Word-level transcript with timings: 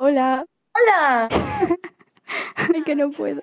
Hola. 0.00 0.46
¡Hola! 0.76 1.28
Ay, 2.72 2.82
que 2.84 2.94
no 2.94 3.10
puedo. 3.10 3.42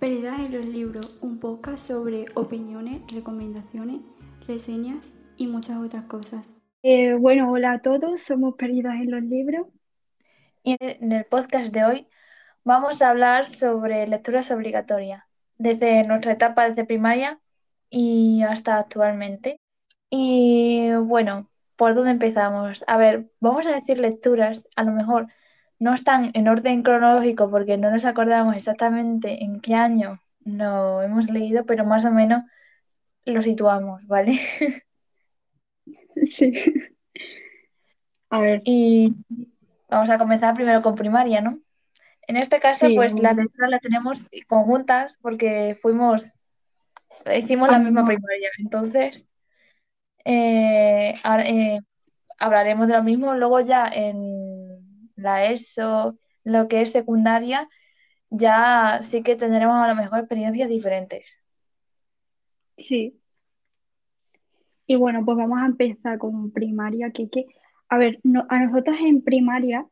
Perdidas 0.00 0.40
en 0.40 0.52
los 0.52 0.64
libros, 0.64 1.16
un 1.20 1.38
podcast 1.38 1.86
sobre 1.86 2.24
opiniones, 2.34 3.00
recomendaciones, 3.06 4.00
reseñas 4.48 5.12
y 5.36 5.46
muchas 5.46 5.76
otras 5.76 6.06
cosas. 6.06 6.44
Eh, 6.82 7.14
bueno, 7.20 7.52
hola 7.52 7.74
a 7.74 7.82
todos, 7.82 8.20
somos 8.20 8.56
Perdidas 8.56 8.96
en 8.96 9.12
los 9.12 9.22
libros. 9.22 9.68
Y 10.64 10.76
en 10.80 11.12
el 11.12 11.24
podcast 11.24 11.72
de 11.72 11.84
hoy 11.84 12.08
vamos 12.64 13.00
a 13.00 13.10
hablar 13.10 13.48
sobre 13.48 14.08
lecturas 14.08 14.50
obligatorias, 14.50 15.22
desde 15.56 16.02
nuestra 16.02 16.32
etapa 16.32 16.68
desde 16.68 16.84
primaria 16.84 17.38
y 17.90 18.42
hasta 18.42 18.78
actualmente. 18.78 19.60
Y 20.10 20.90
bueno, 20.94 21.48
¿por 21.78 21.94
dónde 21.96 22.12
empezamos? 22.12 22.84
A 22.88 22.98
ver, 22.98 23.30
vamos 23.40 23.66
a 23.68 23.74
decir 23.76 23.98
lecturas, 24.00 24.66
a 24.76 24.84
lo 24.84 24.92
mejor 24.92 25.28
no 25.80 25.94
están 25.94 26.32
en 26.34 26.48
orden 26.48 26.82
cronológico 26.84 27.50
porque 27.50 27.78
no 27.78 27.90
nos 27.92 28.06
acordamos 28.06 28.56
exactamente 28.56 29.44
en 29.44 29.60
qué 29.62 29.74
año 29.76 30.20
no 30.44 31.02
hemos 31.02 31.30
leído, 31.30 31.66
pero 31.66 31.86
más 31.86 32.04
o 32.06 32.12
menos 32.12 32.42
lo 33.26 33.42
situamos, 33.42 34.06
¿vale? 34.08 34.40
Sí. 36.26 36.52
A 38.30 38.40
ver, 38.40 38.62
Y 38.64 39.14
vamos 39.88 40.10
a 40.10 40.18
comenzar 40.18 40.54
primero 40.54 40.82
con 40.82 40.96
primaria, 40.96 41.40
¿no? 41.40 41.60
En 42.26 42.36
este 42.36 42.60
caso, 42.60 42.86
Sí, 42.88 42.94
pues 42.96 43.18
las 43.20 43.36
lecturas 43.36 43.70
las 43.70 43.80
tenemos 43.80 44.26
conjuntas 44.48 45.18
porque 45.22 45.76
fuimos, 45.80 46.36
hicimos 47.34 47.68
la 47.70 47.76
Ah, 47.76 47.78
misma 47.78 48.02
no. 48.02 48.06
primaria. 48.06 48.50
Entonces, 48.58 49.27
eh, 50.28 51.14
eh, 51.46 51.80
hablaremos 52.38 52.88
de 52.88 52.94
lo 52.94 53.02
mismo. 53.04 53.34
Luego 53.34 53.60
ya 53.60 53.88
en 53.88 55.10
la 55.16 55.46
ESO, 55.46 56.18
lo 56.44 56.68
que 56.68 56.82
es 56.82 56.92
secundaria, 56.92 57.68
ya 58.30 59.00
sí 59.02 59.22
que 59.24 59.36
tendremos 59.36 59.76
a 59.82 59.88
lo 59.88 59.96
mejor 59.96 60.20
experiencias 60.20 60.68
diferentes. 60.70 61.40
sí. 62.76 63.20
Y 64.86 64.96
bueno, 64.96 65.24
pues 65.24 65.36
vamos 65.36 65.58
a 65.60 65.66
empezar 65.66 66.18
con 66.18 66.50
primaria, 66.50 67.10
que, 67.10 67.28
que 67.28 67.46
a 67.88 67.98
ver, 67.98 68.20
no- 68.22 68.46
a 68.48 68.58
nosotras 68.58 68.98
en 69.02 69.22
primaria, 69.22 69.86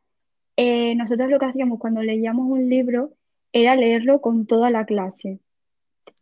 eh, 0.57 0.95
nosotros 0.95 1.29
lo 1.29 1.39
que 1.39 1.45
hacíamos 1.47 1.79
cuando 1.79 2.01
leíamos 2.03 2.47
un 2.49 2.69
libro 2.69 3.13
era 3.53 3.75
leerlo 3.75 4.21
con 4.21 4.47
toda 4.47 4.71
la 4.71 4.85
clase. 4.85 5.39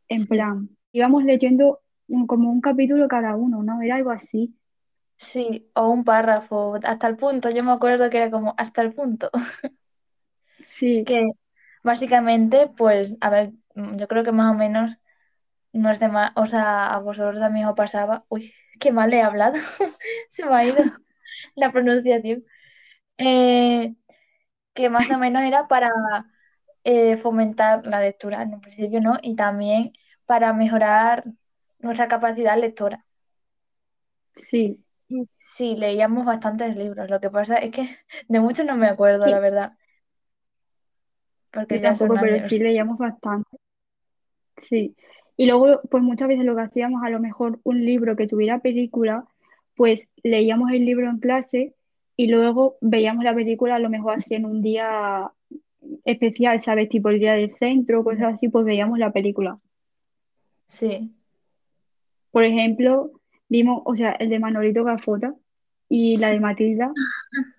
En 0.10 0.20
Sí. 0.20 0.28
plan, 0.28 0.70
íbamos 0.94 1.24
leyendo 1.26 1.82
un- 2.08 2.28
como 2.28 2.52
un 2.52 2.62
capítulo 2.62 3.08
cada 3.08 3.36
uno, 3.36 3.64
¿no? 3.64 3.82
Era 3.82 3.96
algo 3.96 4.12
así. 4.12 4.56
Sí, 5.18 5.70
o 5.76 5.88
un 5.90 6.04
párrafo, 6.04 6.76
hasta 6.84 7.08
el 7.08 7.16
punto. 7.18 7.50
Yo 7.50 7.64
me 7.64 7.72
acuerdo 7.72 8.10
que 8.10 8.18
era 8.18 8.32
como 8.32 8.54
hasta 8.58 8.82
el 8.82 8.94
punto. 8.94 9.30
Sí, 10.60 11.04
que 11.06 11.28
básicamente, 11.84 12.68
pues, 12.78 13.16
a 13.22 13.30
ver, 13.30 13.52
yo 13.76 14.08
creo 14.08 14.24
que 14.24 14.32
más 14.32 14.52
o 14.52 14.56
menos 14.58 15.00
no 15.74 15.92
es 15.92 16.00
de 16.00 16.10
más, 16.10 16.32
o 16.36 16.48
sea, 16.48 16.94
a 16.94 17.00
vosotros 17.00 17.40
también 17.42 17.68
os 17.68 17.76
pasaba, 17.76 18.26
uy, 18.30 18.54
qué 18.80 18.92
mal 18.92 19.14
he 19.14 19.22
hablado, 19.24 19.56
se 20.30 20.46
me 20.46 20.56
ha 20.56 20.66
ido 20.66 20.78
la 21.56 21.72
pronunciación, 21.72 22.46
Eh, 23.20 23.96
que 24.76 24.90
más 24.90 25.12
o 25.12 25.20
menos 25.20 25.44
era 25.44 25.68
para 25.70 25.92
eh, 26.84 27.18
fomentar 27.18 27.86
la 27.88 28.00
lectura, 28.02 28.42
en 28.44 28.54
un 28.56 28.62
principio, 28.62 29.02
¿no? 29.02 29.18
Y 29.22 29.36
también 29.36 29.94
para 30.26 30.54
mejorar 30.54 31.24
nuestra 31.86 32.08
capacidad 32.10 32.58
lectora. 32.60 33.06
sí. 34.36 34.82
Sí, 35.24 35.76
leíamos 35.78 36.26
bastantes 36.26 36.76
libros, 36.76 37.10
lo 37.10 37.20
que 37.20 37.30
pasa 37.30 37.58
es 37.58 37.72
que 37.72 37.88
de 38.28 38.40
muchos 38.40 38.66
no 38.66 38.76
me 38.78 38.88
acuerdo, 38.88 39.26
Sí. 39.26 39.30
la 39.30 39.40
verdad, 39.40 39.74
porque 41.52 41.80
Yo 41.82 41.82
tampoco, 41.82 42.16
pero 42.20 42.36
años. 42.36 42.48
sí 42.48 42.60
leíamos 42.60 42.98
bastante. 43.00 43.58
Sí. 44.58 44.96
Y 45.38 45.48
luego, 45.48 45.82
pues 45.90 46.02
muchas 46.04 46.28
veces 46.30 46.46
lo 46.46 46.56
que 46.56 46.62
hacíamos, 46.64 47.04
a 47.04 47.10
lo 47.10 47.20
mejor 47.20 47.60
un 47.64 47.84
libro 47.86 48.16
que 48.16 48.28
tuviera 48.28 48.60
película, 48.60 49.26
pues 49.76 50.08
leíamos 50.24 50.72
el 50.72 50.86
libro 50.86 51.10
en 51.10 51.20
clase 51.20 51.76
y 52.16 52.28
luego 52.28 52.78
veíamos 52.82 53.24
la 53.26 53.36
película, 53.36 53.76
a 53.76 53.80
lo 53.80 53.90
mejor 53.90 54.16
así 54.16 54.36
en 54.36 54.46
un 54.46 54.62
día 54.62 55.32
especial, 56.06 56.62
¿sabes? 56.62 56.90
Tipo 56.90 57.10
el 57.10 57.20
día 57.20 57.34
del 57.34 57.56
centro, 57.58 58.04
Sí. 58.04 58.04
cosas 58.04 58.36
así, 58.36 58.50
pues 58.50 58.66
veíamos 58.66 59.00
la 59.00 59.12
película. 59.12 59.60
Sí. 60.68 61.16
Por 62.36 62.44
ejemplo, 62.44 63.14
vimos, 63.48 63.82
o 63.86 63.96
sea, 63.96 64.12
el 64.12 64.30
de 64.30 64.40
Manolito 64.40 64.84
Gafota 64.84 65.34
y 65.88 66.18
la 66.18 66.32
de 66.32 66.42
Matilda. 66.42 66.92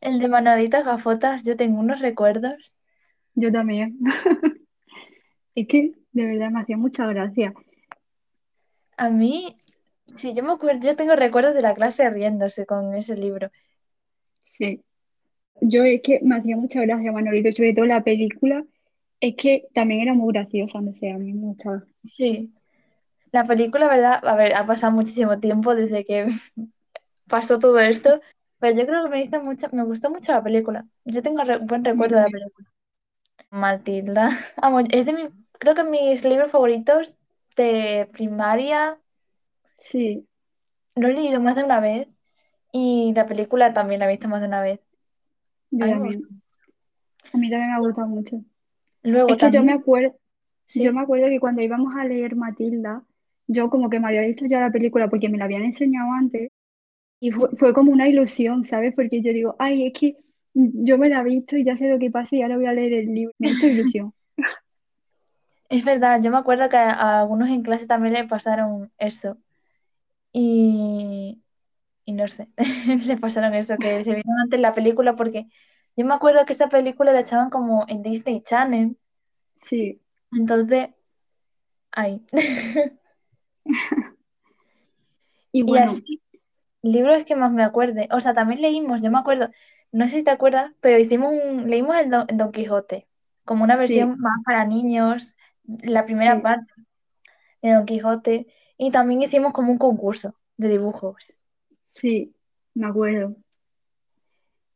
El 0.00 0.18
de 0.18 0.28
Manolitas 0.28 0.86
Gafotas, 0.86 1.42
yo 1.42 1.58
tengo 1.58 1.80
unos 1.80 2.00
recuerdos. 2.00 2.74
Yo 3.34 3.52
también. 3.52 3.98
Es 5.54 5.68
que 5.68 5.92
de 6.12 6.24
verdad 6.24 6.50
me 6.50 6.60
hacía 6.60 6.78
mucha 6.78 7.06
gracia. 7.06 7.52
A 8.96 9.10
mí, 9.10 9.54
sí, 10.06 10.32
yo 10.32 10.42
me 10.42 10.52
acuerdo, 10.52 10.80
yo 10.80 10.96
tengo 10.96 11.14
recuerdos 11.14 11.54
de 11.54 11.60
la 11.60 11.74
clase 11.74 12.08
riéndose 12.08 12.64
con 12.64 12.94
ese 12.94 13.14
libro. 13.14 13.50
Sí. 14.46 14.80
Yo 15.60 15.84
es 15.84 16.00
que 16.00 16.20
me 16.22 16.36
hacía 16.36 16.56
mucha 16.56 16.80
gracia 16.80 17.12
Manolito, 17.12 17.52
sobre 17.52 17.74
todo 17.74 17.84
la 17.84 18.02
película, 18.02 18.64
es 19.20 19.34
que 19.36 19.68
también 19.74 20.00
era 20.00 20.14
muy 20.14 20.32
graciosa, 20.32 20.80
no 20.80 20.94
sé, 20.94 21.10
a 21.10 21.18
mí 21.18 21.34
me 21.34 21.48
gustaba. 21.48 21.84
Sí. 22.02 22.54
La 23.36 23.44
película, 23.44 23.88
¿verdad? 23.88 24.20
A 24.26 24.34
ver, 24.36 24.54
ha 24.54 24.66
pasado 24.66 24.92
muchísimo 24.92 25.38
tiempo 25.40 25.74
desde 25.74 26.04
que 26.04 26.24
pasó 27.28 27.58
todo 27.58 27.78
esto, 27.80 28.20
pero 28.58 28.76
yo 28.78 28.86
creo 28.86 29.04
que 29.04 29.10
me 29.10 29.22
hizo 29.22 29.40
mucha, 29.42 29.68
me 29.70 29.84
gustó 29.84 30.10
mucho 30.10 30.32
la 30.32 30.42
película. 30.42 30.86
Yo 31.04 31.22
tengo 31.22 31.44
re- 31.44 31.58
buen 31.58 31.84
recuerdo 31.84 32.16
de 32.16 32.22
la 32.24 32.30
película. 32.30 32.68
Matilda. 33.50 34.28
Es 34.90 35.06
de 35.06 35.12
mi, 35.12 35.28
creo 35.58 35.74
que 35.74 35.84
mis 35.84 36.24
libros 36.24 36.50
favoritos 36.52 37.16
de 37.56 38.08
primaria. 38.12 39.00
Sí, 39.78 40.26
Lo 40.96 41.08
he 41.08 41.12
leído 41.14 41.40
más 41.40 41.54
de 41.56 41.62
una 41.64 41.78
vez 41.80 42.08
y 42.72 43.12
la 43.16 43.26
película 43.26 43.72
también 43.74 44.00
la 44.00 44.06
he 44.06 44.10
visto 44.10 44.28
más 44.28 44.40
de 44.42 44.48
una 44.48 44.62
vez. 44.62 44.80
yo 45.70 45.84
A 45.84 45.88
mí 45.88 45.98
también. 45.98 46.22
gustó. 46.22 46.28
A 47.32 47.38
mí 47.38 47.48
también 47.50 47.70
me 47.70 47.76
ha 47.76 47.80
gustado 47.80 48.08
mucho. 48.08 48.42
Luego 49.02 49.36
Es 49.36 49.38
que 49.38 49.50
yo 49.50 49.62
me 49.62 49.72
acuerdo, 49.74 50.16
yo 50.74 50.92
me 50.92 51.02
acuerdo 51.02 51.28
que 51.28 51.40
cuando 51.40 51.62
íbamos 51.62 51.94
a 51.96 52.04
leer 52.04 52.36
Matilda, 52.36 53.04
yo 53.46 53.70
como 53.70 53.90
que 53.90 54.00
me 54.00 54.08
había 54.08 54.22
visto 54.22 54.46
ya 54.46 54.60
la 54.60 54.70
película 54.70 55.08
porque 55.08 55.28
me 55.28 55.38
la 55.38 55.44
habían 55.44 55.62
enseñado 55.62 56.12
antes 56.12 56.50
y 57.20 57.30
fue, 57.30 57.50
fue 57.56 57.72
como 57.72 57.92
una 57.92 58.08
ilusión, 58.08 58.64
¿sabes? 58.64 58.94
Porque 58.94 59.22
yo 59.22 59.32
digo, 59.32 59.56
ay, 59.58 59.86
es 59.86 59.92
que 59.98 60.16
yo 60.54 60.98
me 60.98 61.08
la 61.08 61.20
he 61.20 61.24
visto 61.24 61.56
y 61.56 61.64
ya 61.64 61.76
sé 61.76 61.88
lo 61.88 61.98
que 61.98 62.10
pasa 62.10 62.36
y 62.36 62.42
ahora 62.42 62.56
voy 62.56 62.66
a 62.66 62.72
leer 62.72 62.92
el 62.92 63.14
libro. 63.14 63.34
Me 63.38 63.48
hizo 63.48 63.66
ilusión. 63.66 64.12
es 65.68 65.84
verdad, 65.84 66.22
yo 66.22 66.30
me 66.30 66.38
acuerdo 66.38 66.68
que 66.68 66.76
a, 66.76 67.20
algunos 67.20 67.48
en 67.48 67.62
clase 67.62 67.86
también 67.86 68.14
le 68.14 68.24
pasaron 68.24 68.92
eso 68.98 69.38
y, 70.32 71.42
y 72.04 72.12
no 72.12 72.28
sé, 72.28 72.48
le 73.06 73.16
pasaron 73.16 73.54
eso, 73.54 73.76
que 73.78 74.02
se 74.04 74.14
vieron 74.14 74.38
antes 74.40 74.60
la 74.60 74.72
película 74.72 75.16
porque 75.16 75.46
yo 75.96 76.04
me 76.04 76.14
acuerdo 76.14 76.44
que 76.44 76.52
esa 76.52 76.68
película 76.68 77.12
la 77.12 77.20
echaban 77.20 77.50
como 77.50 77.86
en 77.88 78.02
Disney 78.02 78.42
Channel, 78.42 78.96
Sí, 79.56 80.00
entonces, 80.32 80.90
ay. 81.92 82.24
y 85.52 85.62
Y 85.64 85.76
bueno, 85.76 85.78
así, 85.78 86.22
libros 86.82 87.24
que 87.24 87.36
más 87.36 87.52
me 87.52 87.62
acuerde, 87.64 88.08
o 88.12 88.20
sea, 88.20 88.34
también 88.34 88.62
leímos, 88.62 89.02
yo 89.02 89.10
me 89.10 89.18
acuerdo, 89.18 89.50
no 89.92 90.06
sé 90.06 90.18
si 90.18 90.24
te 90.24 90.30
acuerdas, 90.30 90.72
pero 90.80 90.98
hicimos 90.98 91.32
un, 91.32 91.68
leímos 91.68 91.96
el 91.96 92.10
Don, 92.10 92.26
Don 92.34 92.52
Quijote, 92.52 93.08
como 93.44 93.64
una 93.64 93.76
sí, 93.76 93.76
versión 93.76 94.18
más 94.20 94.42
para 94.44 94.64
niños, 94.66 95.34
la 95.64 96.04
primera 96.06 96.40
sí, 96.40 96.42
parte 96.42 96.72
de 97.62 97.72
Don 97.74 97.86
Quijote, 97.86 98.46
y 98.78 98.90
también 98.90 99.22
hicimos 99.22 99.52
como 99.52 99.72
un 99.72 99.78
concurso 99.78 100.36
de 100.56 100.68
dibujos. 100.68 101.34
sí, 101.88 102.34
me 102.74 102.86
acuerdo. 102.86 103.36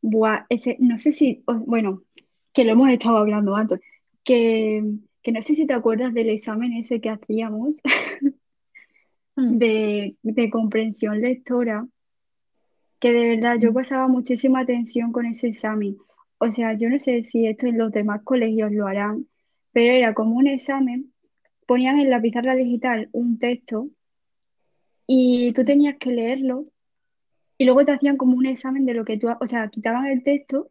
Buah, 0.01 0.45
ese, 0.49 0.77
no 0.79 0.97
sé 0.97 1.13
si, 1.13 1.43
bueno, 1.47 2.03
que 2.53 2.63
lo 2.65 2.71
hemos 2.73 2.89
estado 2.89 3.17
hablando 3.17 3.55
antes, 3.55 3.79
que, 4.23 4.83
que 5.21 5.31
no 5.31 5.41
sé 5.41 5.55
si 5.55 5.67
te 5.67 5.73
acuerdas 5.73 6.13
del 6.13 6.29
examen 6.29 6.73
ese 6.73 7.01
que 7.01 7.09
hacíamos 7.09 7.75
de, 9.35 10.15
de 10.21 10.49
comprensión 10.49 11.21
lectora, 11.21 11.87
que 12.99 13.11
de 13.11 13.29
verdad 13.29 13.57
yo 13.59 13.73
pasaba 13.73 14.07
muchísima 14.07 14.59
atención 14.59 15.11
con 15.11 15.25
ese 15.25 15.47
examen. 15.47 15.97
O 16.37 16.51
sea, 16.51 16.73
yo 16.73 16.89
no 16.89 16.99
sé 16.99 17.23
si 17.23 17.47
esto 17.47 17.67
en 17.67 17.77
los 17.77 17.91
demás 17.91 18.21
colegios 18.23 18.71
lo 18.71 18.87
harán, 18.87 19.27
pero 19.71 19.93
era 19.93 20.13
como 20.13 20.35
un 20.35 20.47
examen, 20.47 21.11
ponían 21.65 21.99
en 21.99 22.09
la 22.09 22.21
pizarra 22.21 22.55
digital 22.55 23.09
un 23.11 23.37
texto 23.39 23.89
y 25.07 25.53
tú 25.53 25.63
tenías 25.63 25.97
que 25.97 26.11
leerlo 26.11 26.65
y 27.57 27.65
luego 27.65 27.85
te 27.85 27.91
hacían 27.91 28.17
como 28.17 28.35
un 28.37 28.45
examen 28.45 28.85
de 28.85 28.93
lo 28.93 29.05
que 29.05 29.17
tú, 29.17 29.27
o 29.29 29.47
sea, 29.47 29.67
quitaban 29.69 30.07
el 30.07 30.23
texto 30.23 30.69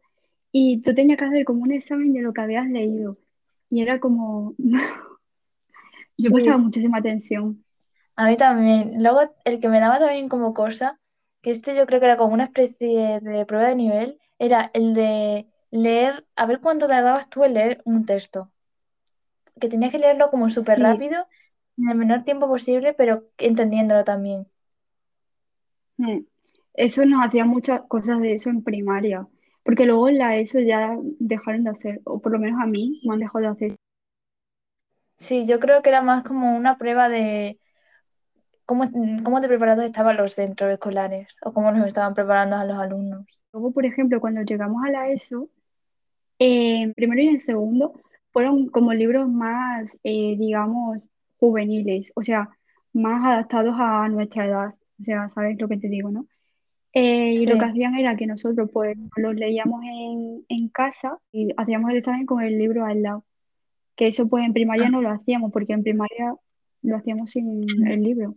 y 0.51 0.81
tú 0.81 0.93
tenías 0.93 1.17
que 1.17 1.25
hacer 1.25 1.45
como 1.45 1.63
un 1.63 1.71
examen 1.71 2.11
de 2.13 2.21
lo 2.21 2.33
que 2.33 2.41
habías 2.41 2.69
leído. 2.69 3.17
Y 3.69 3.81
era 3.81 3.99
como, 3.99 4.53
yo 4.57 6.29
sí, 6.29 6.29
prestaba 6.29 6.57
muchísima 6.57 6.97
atención. 6.97 7.63
A 8.21 8.27
mí 8.27 8.37
también. 8.37 9.01
Luego, 9.03 9.21
el 9.45 9.59
que 9.59 9.69
me 9.69 9.79
daba 9.79 9.99
también 9.99 10.29
como 10.29 10.53
cosa 10.53 10.99
que 11.41 11.51
este 11.51 11.75
yo 11.75 11.85
creo 11.87 11.99
que 11.99 12.05
era 12.05 12.17
como 12.17 12.33
una 12.33 12.43
especie 12.45 13.19
de 13.19 13.45
prueba 13.47 13.67
de 13.67 13.75
nivel, 13.75 14.19
era 14.39 14.69
el 14.73 14.93
de 14.93 15.47
leer, 15.71 16.25
a 16.35 16.45
ver 16.45 16.59
cuánto 16.61 16.87
tardabas 16.87 17.29
tú 17.29 17.43
en 17.43 17.55
leer 17.55 17.81
un 17.85 18.05
texto. 18.05 18.51
Que 19.61 19.69
tenías 19.69 19.91
que 19.93 19.99
leerlo 19.99 20.29
como 20.29 20.49
súper 20.49 20.77
Sí. 20.77 20.83
rápido, 20.83 21.25
en 21.77 21.89
el 21.89 21.95
menor 21.97 22.23
tiempo 22.25 22.47
posible, 22.47 22.93
pero 22.93 23.29
entendiéndolo 23.37 24.03
también. 24.03 24.47
Mm. 25.97 26.19
Eso 26.73 27.05
nos 27.05 27.25
hacía 27.25 27.45
muchas 27.45 27.81
cosas 27.87 28.19
de 28.21 28.33
eso 28.33 28.49
en 28.49 28.63
primaria, 28.63 29.27
porque 29.63 29.85
luego 29.85 30.09
en 30.09 30.17
la 30.17 30.37
ESO 30.37 30.59
ya 30.59 30.97
dejaron 31.19 31.63
de 31.65 31.69
hacer, 31.71 32.01
o 32.05 32.19
por 32.21 32.31
lo 32.33 32.39
menos 32.39 32.61
a 32.61 32.65
mí 32.65 32.89
me 33.05 33.13
han 33.13 33.19
dejado 33.19 33.39
de 33.45 33.47
hacer. 33.51 33.75
Sí, 35.17 35.45
yo 35.47 35.59
creo 35.59 35.81
que 35.81 35.89
era 35.89 36.01
más 36.01 36.23
como 36.23 36.55
una 36.57 36.77
prueba 36.77 37.07
de 37.09 37.59
cómo, 38.65 38.83
cómo 39.23 39.41
de 39.41 39.47
preparados 39.47 39.85
estaban 39.85 40.17
los 40.17 40.33
centros 40.33 40.71
escolares 40.71 41.27
o 41.41 41.53
cómo 41.53 41.71
nos 41.71 41.87
estaban 41.87 42.13
preparando 42.13 42.55
a 42.55 42.65
los 42.65 42.77
alumnos. 42.77 43.25
Luego, 43.53 43.71
por 43.71 43.85
ejemplo, 43.85 44.19
cuando 44.21 44.41
llegamos 44.41 44.83
a 44.85 44.91
la 44.91 45.09
ESO, 45.09 45.49
en 46.39 46.93
primero 46.93 47.21
y 47.21 47.27
en 47.27 47.39
segundo 47.39 47.93
fueron 48.31 48.67
como 48.69 48.93
libros 48.93 49.29
más, 49.29 49.91
eh, 50.03 50.35
digamos, 50.37 51.07
juveniles, 51.37 52.11
o 52.15 52.23
sea, 52.23 52.49
más 52.93 53.23
adaptados 53.23 53.75
a 53.77 54.07
nuestra 54.07 54.45
edad, 54.45 54.75
o 54.99 55.03
sea, 55.03 55.29
¿sabes 55.35 55.59
lo 55.59 55.67
que 55.67 55.77
te 55.77 55.87
digo, 55.87 56.11
no? 56.11 56.27
Eh, 56.93 57.33
y 57.33 57.45
lo 57.45 57.57
que 57.57 57.65
hacían 57.65 57.95
era 57.95 58.17
que 58.17 58.27
nosotros 58.27 58.69
pues 58.71 58.97
los 59.15 59.35
leíamos 59.35 59.81
en, 59.83 60.45
en 60.49 60.67
casa 60.69 61.17
y 61.31 61.49
hacíamos 61.55 61.91
el 61.91 61.97
examen 61.97 62.25
con 62.25 62.41
el 62.41 62.57
libro 62.57 62.85
al 62.85 63.01
lado. 63.01 63.23
Que 63.95 64.07
eso 64.07 64.27
pues 64.27 64.45
en 64.45 64.53
primaria 64.53 64.89
no 64.89 65.01
lo 65.01 65.09
hacíamos, 65.09 65.51
porque 65.51 65.73
en 65.73 65.83
primaria 65.83 66.35
lo 66.81 66.97
hacíamos 66.97 67.31
sin 67.31 67.63
el 67.87 68.03
libro. 68.03 68.35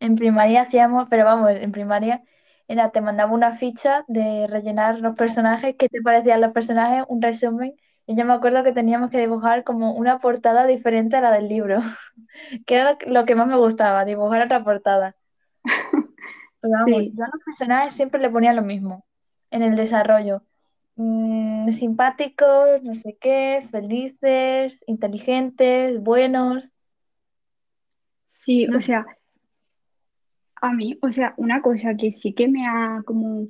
En 0.00 0.16
primaria 0.16 0.62
hacíamos, 0.62 1.08
pero 1.10 1.24
vamos, 1.26 1.50
en 1.52 1.72
primaria 1.72 2.24
era, 2.68 2.90
te 2.92 3.00
mandaba 3.02 3.32
una 3.32 3.54
ficha 3.56 4.04
de 4.08 4.46
rellenar 4.48 5.00
los 5.00 5.16
personajes, 5.16 5.74
qué 5.78 5.88
te 5.88 6.02
parecían 6.02 6.40
los 6.40 6.52
personajes, 6.52 7.04
un 7.08 7.20
resumen. 7.22 7.74
Y 8.06 8.16
yo 8.16 8.24
me 8.24 8.32
acuerdo 8.32 8.64
que 8.64 8.72
teníamos 8.72 9.10
que 9.10 9.18
dibujar 9.20 9.64
como 9.64 9.92
una 9.94 10.18
portada 10.20 10.66
diferente 10.66 11.16
a 11.16 11.20
la 11.20 11.32
del 11.32 11.48
libro, 11.48 11.78
que 12.66 12.76
era 12.76 12.98
lo 13.06 13.24
que 13.26 13.34
más 13.36 13.48
me 13.48 13.56
gustaba, 13.58 14.04
dibujar 14.04 14.42
otra 14.44 14.64
portada. 14.64 15.16
Pero 16.60 16.72
vamos, 16.74 17.02
Sí, 17.02 17.14
yo 17.14 17.24
a 17.24 17.28
los 17.32 17.44
personajes 17.44 17.94
siempre 17.96 18.20
le 18.20 18.30
ponía 18.30 18.52
lo 18.52 18.62
mismo 18.62 19.06
en 19.50 19.62
el 19.62 19.76
desarrollo. 19.76 20.44
Mm, 20.96 21.70
simpáticos, 21.72 22.82
no 22.82 22.94
sé 22.96 23.18
qué, 23.20 23.66
felices, 23.70 24.84
inteligentes, 24.86 26.00
buenos. 26.02 26.70
sí, 28.28 28.68
o 28.76 28.80
sea, 28.80 29.04
a 30.60 30.72
mí, 30.74 30.98
o 31.02 31.10
sea, 31.12 31.34
una 31.36 31.62
cosa 31.62 31.96
que 31.96 32.10
sí 32.12 32.32
que 32.34 32.48
me 32.48 32.66
ha 32.66 33.02
como 33.04 33.48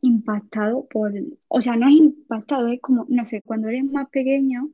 impactado 0.00 0.86
por, 0.88 1.12
o 1.48 1.60
sea, 1.60 1.76
no 1.76 1.88
es 1.88 1.94
impactado, 1.96 2.68
es 2.68 2.80
como, 2.80 3.06
no 3.08 3.26
sé, 3.26 3.42
cuando 3.42 3.68
eres 3.68 3.84
más 3.84 4.08
pequeño, 4.10 4.70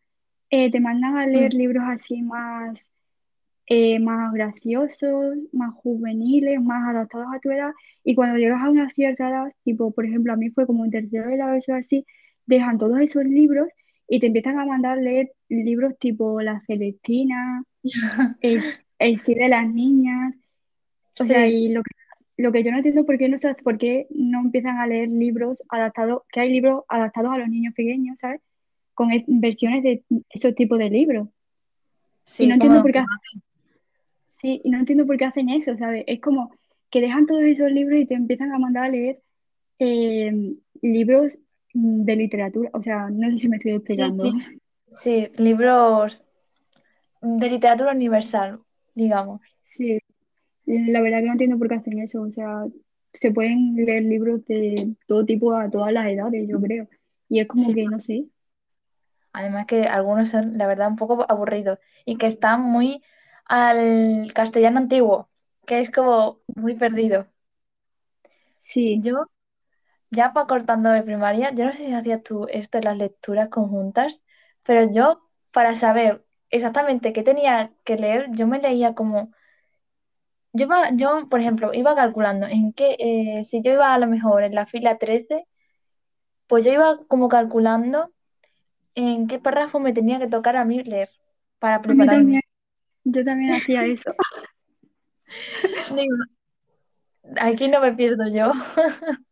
eh, 0.51 0.71
te 0.71 0.81
mandan 0.81 1.17
a 1.17 1.27
leer 1.27 1.55
Mm. 1.55 1.59
libros 1.59 1.85
así 1.87 2.23
más, 2.23 2.87
eh, 3.67 3.99
más 4.01 4.33
graciosos, 4.35 5.37
más 5.53 5.75
juveniles, 5.75 6.61
más 6.63 6.89
adaptados 6.89 7.29
a 7.35 7.41
tu 7.41 7.51
edad, 7.51 7.73
y 8.05 8.15
cuando 8.15 8.39
llegas 8.39 8.63
a 8.63 8.71
una 8.71 8.91
cierta 8.91 9.29
edad, 9.31 9.53
tipo, 9.65 9.93
por 9.93 10.05
ejemplo, 10.07 10.33
a 10.33 10.37
mí 10.37 10.51
fue 10.51 10.67
como 10.67 10.85
en 10.85 10.91
tercero 10.91 11.29
de 11.31 11.37
la 11.39 11.57
ESO 11.57 11.75
así, 11.75 12.05
dejan 12.47 12.79
todos 12.79 12.99
esos 13.01 13.25
libros 13.25 13.69
y 14.09 14.21
te 14.21 14.27
empiezan 14.27 14.59
a 14.59 14.67
mandar 14.67 14.99
a 14.99 15.01
leer 15.03 15.33
libros 15.49 15.97
tipo 15.99 16.43
La 16.43 16.61
Celestina, 16.67 17.65
el, 18.41 18.61
el 18.99 19.19
sí 19.21 19.35
de 19.35 19.49
las 19.49 19.69
niñas, 19.73 20.35
o 21.19 21.27
sea, 21.27 21.47
Sí, 21.47 21.49
y 21.49 21.69
lo 21.71 21.83
que, 21.83 21.91
lo 22.43 22.53
que 22.53 22.65
yo 22.65 22.71
no 22.73 22.79
entiendo 22.79 23.05
por 23.07 23.19
qué 23.19 23.29
no 23.29 23.37
por 23.65 23.79
qué 23.79 24.07
no 24.11 24.41
empiezan 24.43 24.79
a 24.79 24.87
leer 24.87 25.09
libros 25.11 25.59
adaptados, 25.69 26.23
que 26.33 26.41
hay 26.41 26.51
libros 26.53 26.85
adaptados 26.89 27.33
a 27.33 27.39
los 27.39 27.49
niños 27.49 27.75
pequeños, 27.75 28.19
¿sabes? 28.21 28.41
Con 28.95 29.13
es- 29.13 29.25
versiones 29.29 29.83
de 29.85 30.05
esos 30.31 30.55
tipos 30.55 30.79
de 30.79 30.91
libros. 30.91 31.29
Y 32.39 32.47
no 32.47 32.55
sí, 32.55 32.57
entiendo 32.57 32.83
por 32.83 32.93
qué, 32.93 33.01
sí, 34.29 34.61
y 34.65 34.71
no 34.71 34.79
entiendo 34.79 35.07
por 35.07 35.17
qué 35.17 35.25
hacen 35.27 35.49
eso, 35.51 35.77
¿sabes? 35.77 36.05
Es 36.07 36.21
como 36.21 36.51
que 36.91 37.01
dejan 37.01 37.27
todos 37.27 37.43
esos 37.43 37.71
libros 37.73 38.01
y 38.01 38.07
te 38.07 38.15
empiezan 38.15 38.53
a 38.53 38.59
mandar 38.59 38.85
a 38.87 38.89
leer 38.91 39.23
eh, 39.79 40.33
libros 40.83 41.39
de 41.75 42.17
literatura. 42.17 42.71
O 42.75 42.83
sea, 42.83 43.11
no 43.11 43.31
sé 43.33 43.39
si 43.39 43.49
me 43.49 43.57
estoy 43.59 43.73
Sí, 43.85 44.11
explicando. 44.13 44.33
sí, 44.33 44.39
sí, 44.91 45.31
libros 45.37 46.25
de 47.23 47.49
literatura 47.51 47.93
universal, 47.93 48.61
digamos. 48.95 49.41
Sí, 49.65 49.99
la 50.89 51.01
verdad 51.01 51.21
que 51.21 51.27
no 51.27 51.33
entiendo 51.33 51.59
por 51.59 51.69
qué 51.69 51.75
hacen 51.77 51.99
eso. 52.01 52.23
O 52.23 52.33
sea, 52.33 52.65
se 53.13 53.31
pueden 53.33 53.75
leer 53.77 54.03
libros 54.05 54.45
de 54.47 54.95
todo 55.07 55.25
tipo 55.27 55.55
a 55.55 55.71
todas 55.71 55.93
las 55.93 56.07
edades, 56.09 56.49
yo 56.49 56.61
creo. 56.61 56.89
Y 57.29 57.41
es 57.41 57.49
como 57.49 57.73
Sí, 57.73 57.75
que, 57.75 57.89
no 57.89 58.01
sé. 58.01 58.27
además 59.33 59.67
que 59.67 59.85
algunos 59.87 60.29
son, 60.31 60.59
la 60.59 60.67
verdad, 60.67 60.89
un 60.89 60.97
poco 60.97 61.25
aburridos 61.29 61.79
y 62.05 62.17
que 62.19 62.27
están 62.27 62.63
muy 62.63 63.03
al 63.47 64.33
castellano 64.35 64.79
antiguo, 64.79 65.31
que 65.67 65.81
es 65.81 65.91
como 65.91 66.43
muy 66.55 66.75
perdido. 66.77 67.29
Sí, 68.59 69.01
Yo, 69.03 69.27
ya 70.11 70.33
para 70.35 70.47
cortando 70.49 70.91
de 70.91 71.03
primaria, 71.05 71.53
yo 71.55 71.65
no 71.67 71.73
sé 71.75 71.87
si 71.87 71.95
hacías 71.95 72.23
tú 72.23 72.47
esto 72.51 72.79
de 72.79 72.85
las 72.85 72.99
lecturas 72.99 73.49
conjuntas, 73.51 74.23
pero 74.65 74.91
yo, 74.93 75.23
para 75.53 75.75
saber 75.77 76.27
exactamente 76.51 77.13
qué 77.13 77.23
tenía 77.25 77.75
que 77.85 77.97
leer, 77.97 78.29
yo 78.33 78.47
me 78.49 78.61
leía 78.61 78.95
como 78.95 79.33
Yo, 80.53 80.65
iba- 80.67 80.91
yo, 80.95 81.29
por 81.29 81.41
ejemplo, 81.41 81.73
iba 81.75 81.95
calculando 81.95 82.47
en 82.47 82.73
qué, 82.73 82.97
eh, 82.99 83.45
si 83.45 83.63
yo 83.63 83.73
iba 83.73 83.95
a 83.95 83.99
lo 83.99 84.07
mejor 84.07 84.43
en 84.45 84.55
la 84.55 84.67
fila 84.67 84.99
13, 84.99 85.47
pues 86.47 86.65
yo 86.65 86.73
iba 86.73 86.99
como 87.09 87.29
calculando 87.29 88.13
en 88.95 89.27
qué 89.29 89.39
párrafo 89.41 89.81
me 89.81 89.93
tenía 89.93 90.19
que 90.19 90.29
tocar 90.29 90.57
a 90.57 90.65
mí 90.65 90.83
leer 90.85 91.11
para 91.59 91.81
prepararme. 91.83 92.19
también, 92.19 92.43
yo 93.05 93.25
también 93.25 93.53
hacía 93.53 93.87
eso. 93.87 94.13
Digo, 95.97 96.17
aquí 97.41 97.69
no 97.69 97.81
me 97.81 97.93
pierdo 97.93 98.29
yo. 98.29 98.53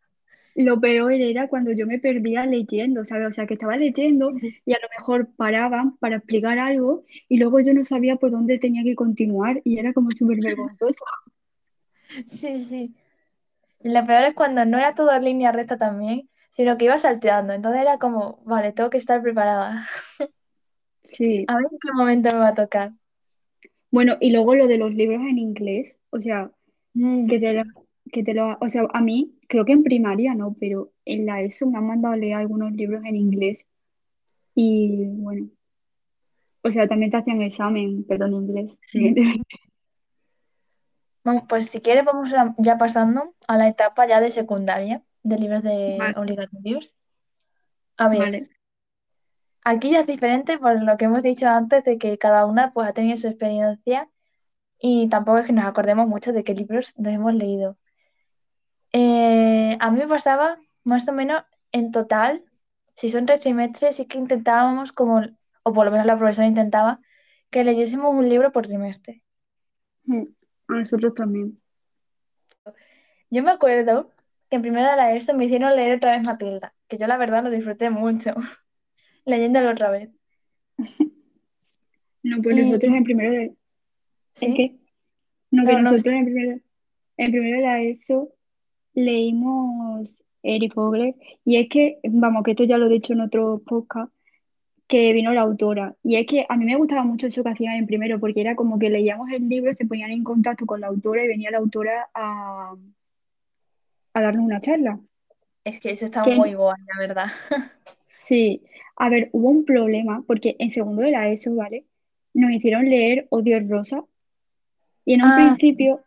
Lo 0.54 0.80
peor 0.80 1.12
era 1.12 1.48
cuando 1.48 1.72
yo 1.72 1.86
me 1.86 1.98
perdía 1.98 2.44
leyendo, 2.46 3.04
¿sabes? 3.04 3.28
O 3.28 3.32
sea, 3.32 3.46
que 3.46 3.54
estaba 3.54 3.76
leyendo 3.76 4.28
y 4.64 4.72
a 4.72 4.78
lo 4.80 4.88
mejor 4.98 5.28
paraban 5.36 5.96
para 5.98 6.16
explicar 6.16 6.58
algo 6.58 7.04
y 7.28 7.38
luego 7.38 7.60
yo 7.60 7.74
no 7.74 7.84
sabía 7.84 8.16
por 8.16 8.30
dónde 8.30 8.58
tenía 8.58 8.82
que 8.82 8.94
continuar 8.94 9.60
y 9.64 9.78
era 9.78 9.92
como 9.92 10.10
súper 10.10 10.38
vergonzoso. 10.42 11.04
sí, 12.26 12.58
sí. 12.58 12.94
Lo 13.82 14.04
peor 14.06 14.24
es 14.24 14.34
cuando 14.34 14.64
no 14.64 14.78
era 14.78 14.94
todo 14.94 15.12
en 15.12 15.24
línea 15.24 15.52
recta 15.52 15.78
también, 15.78 16.28
sino 16.50 16.76
que 16.76 16.86
iba 16.86 16.98
salteando. 16.98 17.52
Entonces 17.52 17.82
era 17.82 17.98
como, 17.98 18.42
vale, 18.44 18.72
tengo 18.72 18.90
que 18.90 18.98
estar 18.98 19.22
preparada. 19.22 19.86
Sí. 21.02 21.44
A 21.48 21.56
ver 21.56 21.66
en 21.72 21.78
qué 21.80 21.92
momento 21.92 22.28
me 22.32 22.38
va 22.38 22.48
a 22.50 22.54
tocar. 22.54 22.92
Bueno, 23.90 24.16
y 24.20 24.30
luego 24.30 24.54
lo 24.54 24.68
de 24.68 24.78
los 24.78 24.94
libros 24.94 25.20
en 25.22 25.38
inglés, 25.38 25.96
o 26.10 26.20
sea, 26.20 26.52
Mm, 26.94 27.28
que 27.28 27.38
te 27.38 27.62
que 28.10 28.22
te 28.22 28.34
lo, 28.34 28.56
o 28.60 28.68
sea, 28.68 28.86
a 28.92 29.00
mí 29.00 29.38
creo 29.48 29.64
que 29.64 29.72
en 29.72 29.82
primaria 29.82 30.34
no, 30.34 30.56
pero 30.58 30.92
en 31.04 31.26
la 31.26 31.42
ESO 31.42 31.68
me 31.68 31.78
han 31.78 31.86
mandado 31.86 32.14
a 32.14 32.16
leer 32.16 32.34
algunos 32.34 32.72
libros 32.72 33.04
en 33.04 33.16
inglés 33.16 33.64
y 34.54 35.04
bueno, 35.06 35.48
o 36.62 36.72
sea, 36.72 36.86
también 36.88 37.10
te 37.10 37.16
hacían 37.16 37.42
examen, 37.42 38.04
pero 38.08 38.26
en 38.26 38.34
inglés, 38.34 38.78
sí. 38.80 39.14
Bueno, 41.22 41.46
pues 41.48 41.68
si 41.68 41.80
quieres 41.80 42.04
vamos 42.04 42.30
ya 42.58 42.78
pasando 42.78 43.34
a 43.46 43.58
la 43.58 43.68
etapa 43.68 44.06
ya 44.06 44.20
de 44.20 44.30
secundaria, 44.30 45.02
de 45.22 45.38
libros 45.38 45.62
de 45.62 45.96
Vale, 45.98 46.18
obligatorios. 46.18 46.96
A 47.98 48.08
ver, 48.08 48.18
vale, 48.18 48.50
aquí 49.64 49.90
ya 49.90 50.00
es 50.00 50.06
diferente 50.06 50.58
por 50.58 50.82
lo 50.82 50.96
que 50.96 51.06
hemos 51.06 51.22
dicho 51.22 51.48
antes 51.48 51.84
de 51.84 51.98
que 51.98 52.18
cada 52.18 52.46
una 52.46 52.72
pues 52.72 52.88
ha 52.88 52.92
tenido 52.92 53.16
su 53.16 53.28
experiencia 53.28 54.08
y 54.78 55.08
tampoco 55.08 55.38
es 55.38 55.46
que 55.46 55.52
nos 55.52 55.66
acordemos 55.66 56.08
mucho 56.08 56.32
de 56.32 56.42
qué 56.42 56.54
libros 56.54 56.92
nos 56.96 57.12
hemos 57.12 57.34
leído. 57.34 57.76
Eh, 58.92 59.76
a 59.78 59.90
mí 59.90 59.98
me 59.98 60.08
pasaba 60.08 60.58
más 60.84 61.08
o 61.08 61.12
menos 61.12 61.42
en 61.72 61.92
total, 61.92 62.44
si 62.94 63.10
son 63.10 63.26
tres 63.26 63.40
trimestres, 63.40 63.96
sí 63.96 64.06
que 64.06 64.18
intentábamos 64.18 64.92
como, 64.92 65.22
o 65.62 65.72
por 65.72 65.84
lo 65.84 65.90
menos 65.90 66.06
la 66.06 66.18
profesora 66.18 66.48
intentaba, 66.48 67.00
que 67.50 67.64
leyésemos 67.64 68.14
un 68.14 68.28
libro 68.28 68.52
por 68.52 68.66
trimestre. 68.66 69.22
Mm, 70.04 70.24
a 70.68 70.74
nosotros 70.74 71.14
también. 71.14 71.60
Yo 73.30 73.42
me 73.42 73.50
acuerdo 73.50 74.10
que 74.48 74.56
en 74.56 74.62
primera 74.62 74.90
de 74.90 74.96
la 74.96 75.12
ESO 75.14 75.36
me 75.36 75.44
hicieron 75.44 75.74
leer 75.76 75.96
otra 75.96 76.16
vez 76.16 76.26
Matilda, 76.26 76.74
que 76.88 76.98
yo 76.98 77.06
la 77.06 77.16
verdad 77.16 77.44
lo 77.44 77.50
disfruté 77.50 77.90
mucho, 77.90 78.34
leyéndolo 79.24 79.70
otra 79.70 79.90
vez. 79.90 80.10
No, 82.22 82.42
pues 82.42 82.56
Y 82.56 82.62
nosotros 82.62 82.92
en 82.92 83.04
primero 83.04 83.32
de, 83.32 83.42
¿en 83.42 83.56
sí, 84.34 84.54
qué? 84.54 84.76
No, 85.52 85.64
que 85.64 85.72
no, 85.72 85.78
no, 85.78 85.90
nosotros 85.90 86.14
en 86.14 86.24
primero, 86.24 86.60
en 87.16 87.30
primero 87.30 87.56
de 87.56 87.62
la 87.62 87.80
ESO 87.80 88.34
leímos 89.04 90.22
Eric 90.42 90.74
Vogler 90.74 91.14
y 91.44 91.56
es 91.56 91.68
que, 91.68 91.98
vamos, 92.04 92.42
que 92.44 92.52
esto 92.52 92.64
ya 92.64 92.78
lo 92.78 92.86
he 92.86 92.90
dicho 92.90 93.12
en 93.12 93.20
otro 93.22 93.62
podcast, 93.66 94.12
que 94.88 95.12
vino 95.12 95.32
la 95.32 95.42
autora. 95.42 95.96
Y 96.02 96.16
es 96.16 96.26
que 96.26 96.46
a 96.48 96.56
mí 96.56 96.64
me 96.66 96.76
gustaba 96.76 97.04
mucho 97.04 97.26
eso 97.28 97.42
que 97.44 97.50
hacían 97.50 97.76
en 97.76 97.86
primero, 97.86 98.20
porque 98.20 98.40
era 98.42 98.56
como 98.56 98.78
que 98.78 98.90
leíamos 98.90 99.30
el 99.32 99.48
libro, 99.48 99.74
se 99.74 99.86
ponían 99.86 100.10
en 100.12 100.24
contacto 100.24 100.66
con 100.66 100.80
la 100.80 100.88
autora 100.88 101.24
y 101.24 101.28
venía 101.28 101.50
la 101.50 101.58
autora 101.58 102.10
a, 102.14 102.74
a 104.14 104.20
darnos 104.22 104.44
una 104.44 104.60
charla. 104.60 105.00
Es 105.64 105.80
que 105.80 105.90
eso 105.90 106.04
está 106.06 106.22
Que 106.22 106.36
muy 106.36 106.54
guay, 106.54 106.76
la 106.94 107.06
verdad. 107.06 107.26
sí, 108.06 108.62
a 108.96 109.08
ver, 109.08 109.30
hubo 109.32 109.50
un 109.50 109.64
problema 109.64 110.24
porque 110.26 110.56
en 110.58 110.70
segundo 110.70 111.02
de 111.02 111.10
la 111.12 111.28
ESO, 111.30 111.54
¿vale? 111.54 111.86
Nos 112.34 112.50
hicieron 112.52 112.84
leer 112.88 113.26
Odio 113.30 113.60
Rosa 113.68 114.04
y 115.04 115.14
en 115.14 115.22
un 115.22 115.28
Ah, 115.28 115.34
principio, 115.34 116.02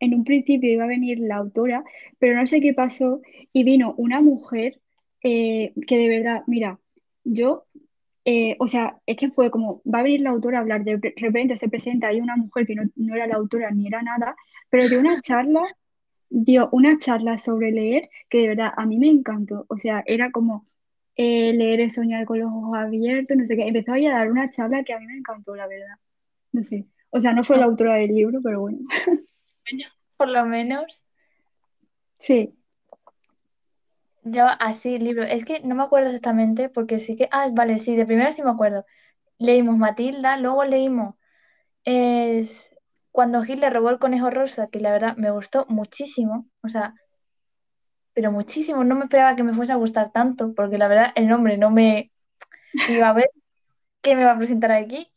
en 0.00 0.14
un 0.14 0.24
principio 0.24 0.70
iba 0.70 0.84
a 0.84 0.88
venir 0.88 1.18
la 1.20 1.36
autora, 1.36 1.84
pero 2.18 2.36
no 2.36 2.46
sé 2.46 2.60
qué 2.60 2.74
pasó 2.74 3.20
y 3.52 3.64
vino 3.64 3.94
una 3.96 4.20
mujer 4.20 4.80
eh, 5.22 5.72
que 5.86 5.98
de 5.98 6.08
verdad, 6.08 6.42
mira, 6.46 6.78
yo, 7.24 7.66
eh, 8.24 8.56
o 8.60 8.68
sea, 8.68 8.98
es 9.06 9.16
que 9.16 9.30
fue 9.30 9.50
como, 9.50 9.82
va 9.82 10.00
a 10.00 10.02
venir 10.02 10.20
la 10.20 10.30
autora 10.30 10.58
a 10.58 10.60
hablar, 10.62 10.84
de 10.84 11.00
repente 11.16 11.56
se 11.56 11.68
presenta 11.68 12.08
ahí 12.08 12.20
una 12.20 12.36
mujer 12.36 12.66
que 12.66 12.74
no, 12.74 12.84
no 12.96 13.14
era 13.14 13.26
la 13.26 13.36
autora 13.36 13.70
ni 13.70 13.86
era 13.86 14.02
nada, 14.02 14.36
pero 14.70 14.88
dio 14.88 15.00
una 15.00 15.20
charla, 15.20 15.62
dio 16.30 16.68
una 16.72 16.98
charla 16.98 17.38
sobre 17.38 17.72
leer 17.72 18.10
que 18.28 18.38
de 18.38 18.48
verdad 18.48 18.72
a 18.76 18.86
mí 18.86 18.98
me 18.98 19.08
encantó, 19.08 19.66
o 19.68 19.78
sea, 19.78 20.02
era 20.06 20.30
como 20.30 20.64
eh, 21.16 21.52
leer 21.54 21.80
es 21.80 21.94
soñar 21.94 22.26
con 22.26 22.38
los 22.38 22.48
ojos 22.52 22.76
abiertos, 22.78 23.36
no 23.38 23.46
sé 23.46 23.56
qué, 23.56 23.66
empezó 23.68 23.92
ahí 23.92 24.06
a 24.06 24.12
dar 24.12 24.30
una 24.30 24.50
charla 24.50 24.84
que 24.84 24.92
a 24.94 25.00
mí 25.00 25.06
me 25.06 25.16
encantó, 25.18 25.56
la 25.56 25.66
verdad, 25.66 25.96
no 26.52 26.64
sé, 26.64 26.86
o 27.10 27.20
sea, 27.20 27.32
no 27.32 27.44
fue 27.44 27.58
la 27.58 27.64
autora 27.64 27.96
del 27.96 28.14
libro, 28.14 28.40
pero 28.42 28.60
bueno, 28.60 28.78
Por 30.16 30.28
lo 30.28 30.44
menos 30.44 31.04
sí. 32.14 32.54
yo 34.22 34.46
así 34.60 34.98
libro. 34.98 35.24
Es 35.24 35.44
que 35.44 35.60
no 35.60 35.74
me 35.74 35.82
acuerdo 35.84 36.08
exactamente 36.08 36.68
porque 36.68 36.98
sí 36.98 37.16
que. 37.16 37.28
Ah, 37.32 37.48
vale, 37.52 37.78
sí, 37.78 37.96
de 37.96 38.06
primero 38.06 38.30
sí 38.32 38.42
me 38.42 38.50
acuerdo. 38.50 38.84
Leímos 39.38 39.76
Matilda, 39.78 40.36
luego 40.36 40.64
leímos 40.64 41.14
es, 41.84 42.70
Cuando 43.12 43.42
Gil 43.42 43.60
le 43.60 43.70
robó 43.70 43.90
el 43.90 43.98
conejo 43.98 44.30
rosa, 44.30 44.68
que 44.68 44.80
la 44.80 44.92
verdad 44.92 45.16
me 45.16 45.30
gustó 45.30 45.66
muchísimo. 45.68 46.48
O 46.62 46.68
sea, 46.68 46.94
pero 48.12 48.32
muchísimo. 48.32 48.84
No 48.84 48.94
me 48.94 49.04
esperaba 49.04 49.36
que 49.36 49.42
me 49.44 49.54
fuese 49.54 49.72
a 49.72 49.76
gustar 49.76 50.12
tanto, 50.12 50.54
porque 50.54 50.78
la 50.78 50.88
verdad 50.88 51.12
el 51.14 51.28
nombre 51.28 51.56
no 51.58 51.70
me 51.70 52.12
iba 52.88 53.08
a 53.08 53.12
ver 53.14 53.26
qué 54.02 54.16
me 54.16 54.24
va 54.24 54.32
a 54.32 54.38
presentar 54.38 54.72
aquí. 54.72 55.12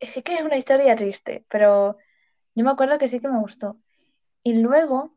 Sí 0.00 0.22
que 0.22 0.34
es 0.34 0.42
una 0.42 0.56
historia 0.56 0.96
triste, 0.96 1.44
pero 1.48 1.96
yo 2.58 2.64
me 2.64 2.72
acuerdo 2.72 2.98
que 2.98 3.06
sí 3.06 3.20
que 3.20 3.28
me 3.28 3.38
gustó. 3.38 3.78
Y 4.42 4.54
luego, 4.54 5.14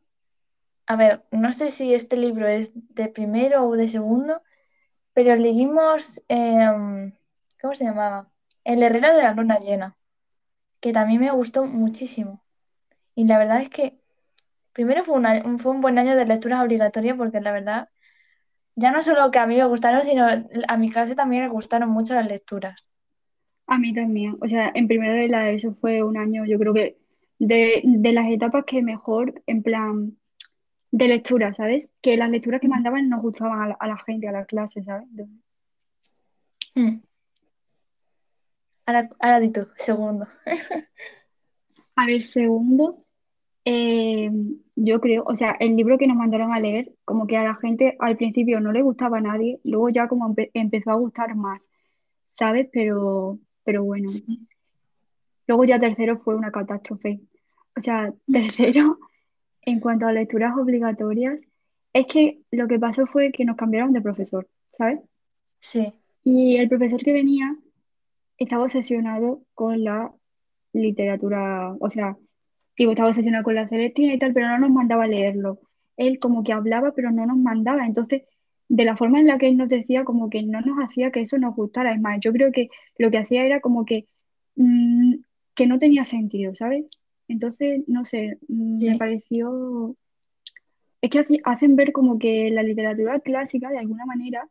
a 0.85 0.95
ver, 0.95 1.25
no 1.31 1.53
sé 1.53 1.71
si 1.71 1.95
este 1.95 2.15
libro 2.15 2.47
es 2.47 2.71
de 2.75 3.07
primero 3.07 3.67
o 3.67 3.75
de 3.75 3.89
segundo, 3.89 4.43
pero 5.13 5.35
leímos, 5.35 6.21
em, 6.27 7.13
¿cómo 7.59 7.73
se 7.75 7.85
llamaba? 7.85 8.31
El 8.63 8.83
herrero 8.83 9.15
de 9.15 9.23
la 9.23 9.33
luna 9.33 9.59
llena, 9.59 9.97
que 10.81 10.93
también 10.93 11.21
me 11.21 11.31
gustó 11.31 11.65
muchísimo. 11.65 12.43
Y 13.15 13.25
la 13.25 13.39
verdad 13.39 13.61
es 13.61 13.69
que 13.71 13.99
primero 14.73 15.03
fue, 15.03 15.21
fue 15.59 15.71
un 15.71 15.81
buen 15.81 15.97
año 15.99 16.15
de 16.15 16.25
lecturas 16.27 16.61
obligatorias 16.61 17.17
porque 17.17 17.41
la 17.41 17.53
verdad, 17.53 17.89
ya 18.75 18.91
no 18.91 19.01
solo 19.03 19.31
que 19.31 19.39
a 19.39 19.47
mí 19.47 19.57
me 19.57 19.65
gustaron, 19.65 20.03
sino 20.03 20.27
a 20.67 20.77
mi 20.77 20.91
clase 20.91 21.15
también 21.15 21.43
le 21.43 21.49
gustaron 21.49 21.89
mucho 21.89 22.15
las 22.15 22.27
lecturas. 22.27 22.91
A 23.67 23.79
mí 23.79 23.93
también. 23.95 24.37
O 24.41 24.47
sea, 24.47 24.71
en 24.75 24.87
primero 24.87 25.13
de 25.15 25.27
la 25.27 25.49
ESO 25.49 25.75
fue 25.81 26.03
un 26.03 26.17
año, 26.17 26.45
yo 26.45 26.59
creo 26.59 26.73
que 26.73 27.00
de, 27.41 27.81
de 27.83 28.13
las 28.13 28.29
etapas 28.29 28.65
que 28.65 28.83
mejor, 28.83 29.41
en 29.47 29.63
plan, 29.63 30.15
de 30.91 31.07
lectura, 31.07 31.53
¿sabes? 31.55 31.89
Que 32.01 32.15
las 32.15 32.29
lecturas 32.29 32.61
que 32.61 32.67
mandaban 32.67 33.09
nos 33.09 33.21
gustaban 33.21 33.61
a 33.61 33.67
la, 33.69 33.73
a 33.79 33.87
la 33.87 33.97
gente, 33.97 34.27
a 34.27 34.31
la 34.31 34.45
clase, 34.45 34.83
¿sabes? 34.83 35.07
Mm. 36.75 36.99
Ahora, 38.85 39.09
ahora 39.19 39.39
di 39.39 39.49
tú, 39.49 39.67
segundo. 39.77 40.27
A 41.95 42.05
ver, 42.05 42.23
segundo, 42.23 43.05
eh, 43.65 44.31
yo 44.75 45.01
creo, 45.01 45.23
o 45.25 45.35
sea, 45.35 45.51
el 45.59 45.75
libro 45.75 45.97
que 45.97 46.07
nos 46.07 46.17
mandaron 46.17 46.53
a 46.53 46.59
leer, 46.59 46.93
como 47.05 47.27
que 47.27 47.37
a 47.37 47.43
la 47.43 47.55
gente 47.55 47.95
al 47.99 48.17
principio 48.17 48.59
no 48.59 48.71
le 48.71 48.81
gustaba 48.81 49.17
a 49.17 49.21
nadie, 49.21 49.59
luego 49.63 49.89
ya 49.89 50.07
como 50.07 50.27
empe- 50.29 50.51
empezó 50.53 50.91
a 50.91 50.95
gustar 50.95 51.35
más, 51.35 51.61
¿sabes? 52.29 52.69
Pero, 52.71 53.39
pero 53.63 53.83
bueno. 53.83 54.09
Sí. 54.09 54.47
Luego 55.47 55.65
ya 55.65 55.79
tercero 55.79 56.17
fue 56.19 56.35
una 56.35 56.51
catástrofe. 56.51 57.19
O 57.77 57.81
sea, 57.81 58.13
tercero, 58.31 58.99
en 59.63 59.79
cuanto 59.79 60.07
a 60.07 60.13
lecturas 60.13 60.53
obligatorias, 60.57 61.39
es 61.93 62.05
que 62.07 62.41
lo 62.51 62.67
que 62.67 62.79
pasó 62.79 63.05
fue 63.05 63.31
que 63.31 63.45
nos 63.45 63.57
cambiaron 63.57 63.93
de 63.93 64.01
profesor, 64.01 64.47
¿sabes? 64.71 64.99
Sí. 65.59 65.93
Y 66.23 66.57
el 66.57 66.69
profesor 66.69 67.01
que 67.03 67.13
venía 67.13 67.55
estaba 68.37 68.63
obsesionado 68.63 69.43
con 69.53 69.83
la 69.83 70.13
literatura, 70.73 71.75
o 71.79 71.89
sea, 71.89 72.17
digo, 72.77 72.91
estaba 72.91 73.09
obsesionado 73.09 73.43
con 73.43 73.55
la 73.55 73.67
Celestina 73.67 74.13
y 74.13 74.19
tal, 74.19 74.33
pero 74.33 74.47
no 74.49 74.59
nos 74.59 74.71
mandaba 74.71 75.07
leerlo. 75.07 75.59
Él 75.97 76.19
como 76.19 76.43
que 76.43 76.53
hablaba, 76.53 76.93
pero 76.95 77.11
no 77.11 77.25
nos 77.25 77.37
mandaba. 77.37 77.85
Entonces, 77.85 78.23
de 78.69 78.85
la 78.85 78.95
forma 78.97 79.19
en 79.19 79.27
la 79.27 79.37
que 79.37 79.49
él 79.49 79.57
nos 79.57 79.69
decía, 79.69 80.05
como 80.05 80.29
que 80.29 80.43
no 80.43 80.61
nos 80.61 80.77
hacía 80.79 81.11
que 81.11 81.21
eso 81.21 81.37
nos 81.37 81.55
gustara. 81.55 81.93
Es 81.93 82.01
más, 82.01 82.19
yo 82.21 82.31
creo 82.31 82.51
que 82.51 82.69
lo 82.97 83.11
que 83.11 83.17
hacía 83.19 83.45
era 83.45 83.59
como 83.59 83.85
que, 83.85 84.07
mm, 84.55 85.15
que 85.55 85.67
no 85.67 85.79
tenía 85.79 86.05
sentido, 86.05 86.55
¿sabes? 86.55 86.85
Entonces, 87.31 87.83
no 87.87 88.05
sé, 88.05 88.37
mm, 88.47 88.85
me 88.91 88.97
pareció... 88.97 89.95
Es 91.01 91.09
que 91.09 91.19
hace- 91.19 91.41
hacen 91.45 91.75
ver 91.75 91.91
como 91.91 92.19
que 92.19 92.49
la 92.51 92.63
literatura 92.63 93.19
clásica, 93.19 93.69
de 93.69 93.79
alguna 93.79 94.05
manera, 94.05 94.47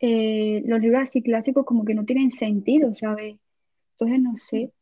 eh, 0.00 0.62
los 0.66 0.80
libros 0.80 1.02
así 1.02 1.22
clásicos 1.22 1.64
como 1.64 1.84
que 1.84 1.94
no 1.94 2.04
tienen 2.04 2.30
sentido, 2.32 2.94
¿sabes? 2.94 3.36
Entonces, 3.92 4.20
no 4.20 4.36
sé. 4.36 4.72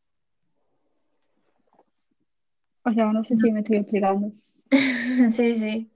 O 2.83 2.91
sea, 2.93 3.11
no 3.11 3.23
sé 3.23 3.37
si 3.37 3.51
me 3.51 3.59
estoy 3.61 3.77
explicando. 3.77 4.31
Sí, 5.31 5.53
sí. 5.55 5.89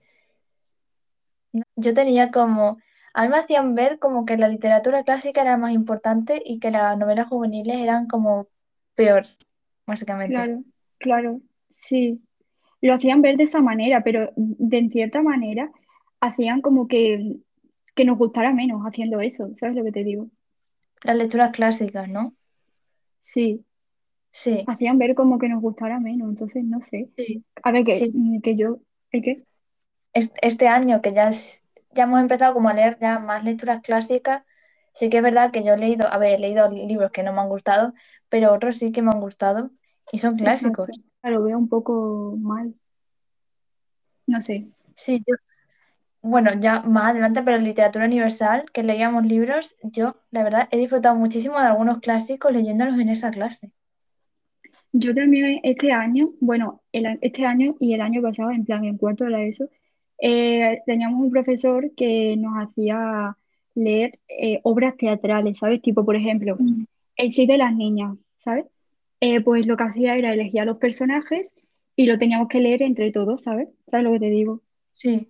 Yo 1.75 1.93
tenía 1.93 2.31
como, 2.31 2.77
a 3.13 3.23
mí 3.23 3.29
me 3.29 3.37
hacían 3.37 3.75
ver 3.75 3.99
como 3.99 4.25
que 4.25 4.37
la 4.37 4.47
literatura 4.47 5.03
clásica 5.03 5.41
era 5.41 5.57
más 5.57 5.71
importante 5.73 6.41
y 6.45 6.59
que 6.59 6.71
las 6.71 6.97
novelas 6.97 7.27
juveniles 7.27 7.77
eran 7.77 8.07
como 8.07 8.47
peor, 8.95 9.25
básicamente. 9.85 10.33
Claro, 10.33 10.63
claro, 11.01 11.41
sí. 11.69 12.21
Lo 12.81 12.93
hacían 12.95 13.21
ver 13.23 13.37
de 13.37 13.43
esa 13.45 13.61
manera, 13.61 14.03
pero 14.03 14.31
de 14.37 14.77
en 14.79 14.91
cierta 14.91 15.21
manera 15.23 15.71
hacían 16.21 16.61
como 16.61 16.87
que, 16.89 17.37
que 17.95 18.05
nos 18.05 18.17
gustara 18.19 18.53
menos 18.53 18.83
haciendo 18.83 19.21
eso, 19.21 19.51
¿sabes 19.59 19.75
lo 19.77 19.83
que 19.85 19.91
te 19.93 20.03
digo? 20.05 20.29
Las 21.03 21.15
lecturas 21.15 21.51
clásicas, 21.51 22.09
¿no? 22.09 22.35
Sí, 23.21 23.65
Sí, 24.33 24.67
hacían 24.67 24.97
ver 24.97 25.13
como 25.15 25.37
que 25.39 25.49
nos 25.49 25.61
gustara 25.61 25.99
menos, 25.99 26.29
entonces 26.29 26.63
no 26.65 26.81
sé. 26.81 27.09
sí, 27.15 27.45
A 27.63 27.71
ver, 27.71 27.85
que, 27.85 28.01
sí. 28.01 28.17
que 28.43 28.55
yo, 28.57 28.79
¿el 29.11 29.21
qué? 29.23 29.45
Es- 30.13 30.31
Este 30.41 30.67
año 30.67 31.01
que 31.01 31.13
ya, 31.13 31.29
es- 31.29 31.63
ya 31.91 32.03
hemos 32.03 32.19
empezado 32.21 32.53
como 32.53 32.69
a 32.69 32.73
leer 32.73 32.97
ya 32.99 33.19
más 33.19 33.43
lecturas 33.43 33.81
clásicas, 33.81 34.43
sí 34.93 35.09
que 35.09 35.17
es 35.17 35.23
verdad 35.23 35.51
que 35.51 35.63
yo 35.63 35.73
he 35.73 35.77
leído, 35.77 36.07
a 36.11 36.17
ver, 36.17 36.35
he 36.35 36.39
leído 36.39 36.69
libros 36.69 37.11
que 37.11 37.23
no 37.23 37.33
me 37.33 37.41
han 37.41 37.49
gustado, 37.49 37.93
pero 38.29 38.53
otros 38.53 38.77
sí 38.77 38.91
que 38.91 39.01
me 39.01 39.11
han 39.11 39.21
gustado 39.21 39.71
y 40.11 40.19
son 40.19 40.37
clásicos. 40.37 40.87
Lo 41.23 41.43
veo 41.43 41.57
un 41.57 41.69
poco 41.69 42.35
mal, 42.39 42.73
no 44.27 44.41
sé. 44.41 44.67
Sí, 44.95 45.23
yo, 45.25 45.35
bueno, 46.21 46.51
ya 46.59 46.81
más 46.81 47.11
adelante, 47.11 47.41
pero 47.43 47.57
literatura 47.57 48.05
universal, 48.05 48.65
que 48.71 48.83
leíamos 48.83 49.25
libros, 49.25 49.75
yo, 49.83 50.17
la 50.31 50.43
verdad, 50.43 50.67
he 50.71 50.77
disfrutado 50.77 51.15
muchísimo 51.15 51.59
de 51.59 51.65
algunos 51.65 51.99
clásicos 51.99 52.51
leyéndolos 52.51 52.99
en 52.99 53.09
esa 53.09 53.31
clase. 53.31 53.71
Yo 54.93 55.15
también 55.15 55.59
este 55.63 55.91
año, 55.91 56.31
bueno, 56.39 56.81
el 56.91 57.17
este 57.21 57.45
año 57.45 57.75
y 57.79 57.93
el 57.93 58.01
año 58.01 58.21
pasado, 58.21 58.51
en 58.51 58.65
plan, 58.65 58.83
en 58.85 58.97
cuarto 58.97 59.23
de 59.23 59.29
la 59.31 59.43
ESO, 59.43 59.69
eh, 60.19 60.81
teníamos 60.85 61.21
un 61.21 61.31
profesor 61.31 61.91
que 61.95 62.35
nos 62.37 62.53
hacía 62.57 63.37
leer 63.75 64.19
eh, 64.27 64.59
obras 64.63 64.95
teatrales, 64.97 65.59
¿sabes? 65.59 65.81
Tipo, 65.81 66.05
por 66.05 66.15
ejemplo, 66.15 66.55
Mm. 66.59 66.85
El 67.15 67.31
sí 67.31 67.45
de 67.45 67.57
las 67.57 67.75
niñas, 67.75 68.17
¿sabes? 68.43 68.65
Eh, 69.21 69.41
pues 69.41 69.65
lo 69.67 69.77
que 69.77 69.83
hacía 69.85 70.15
era 70.17 70.33
elegir 70.33 70.61
a 70.61 70.65
los 70.65 70.77
personajes 70.77 71.47
y 71.95 72.05
lo 72.07 72.17
teníamos 72.19 72.49
que 72.49 72.59
leer 72.59 72.81
entre 72.83 73.11
todos, 73.11 73.43
¿sabes? 73.43 73.69
¿Sabes 73.89 74.03
lo 74.05 74.11
que 74.13 74.19
te 74.19 74.25
digo? 74.29 74.61
Sí, 74.91 75.27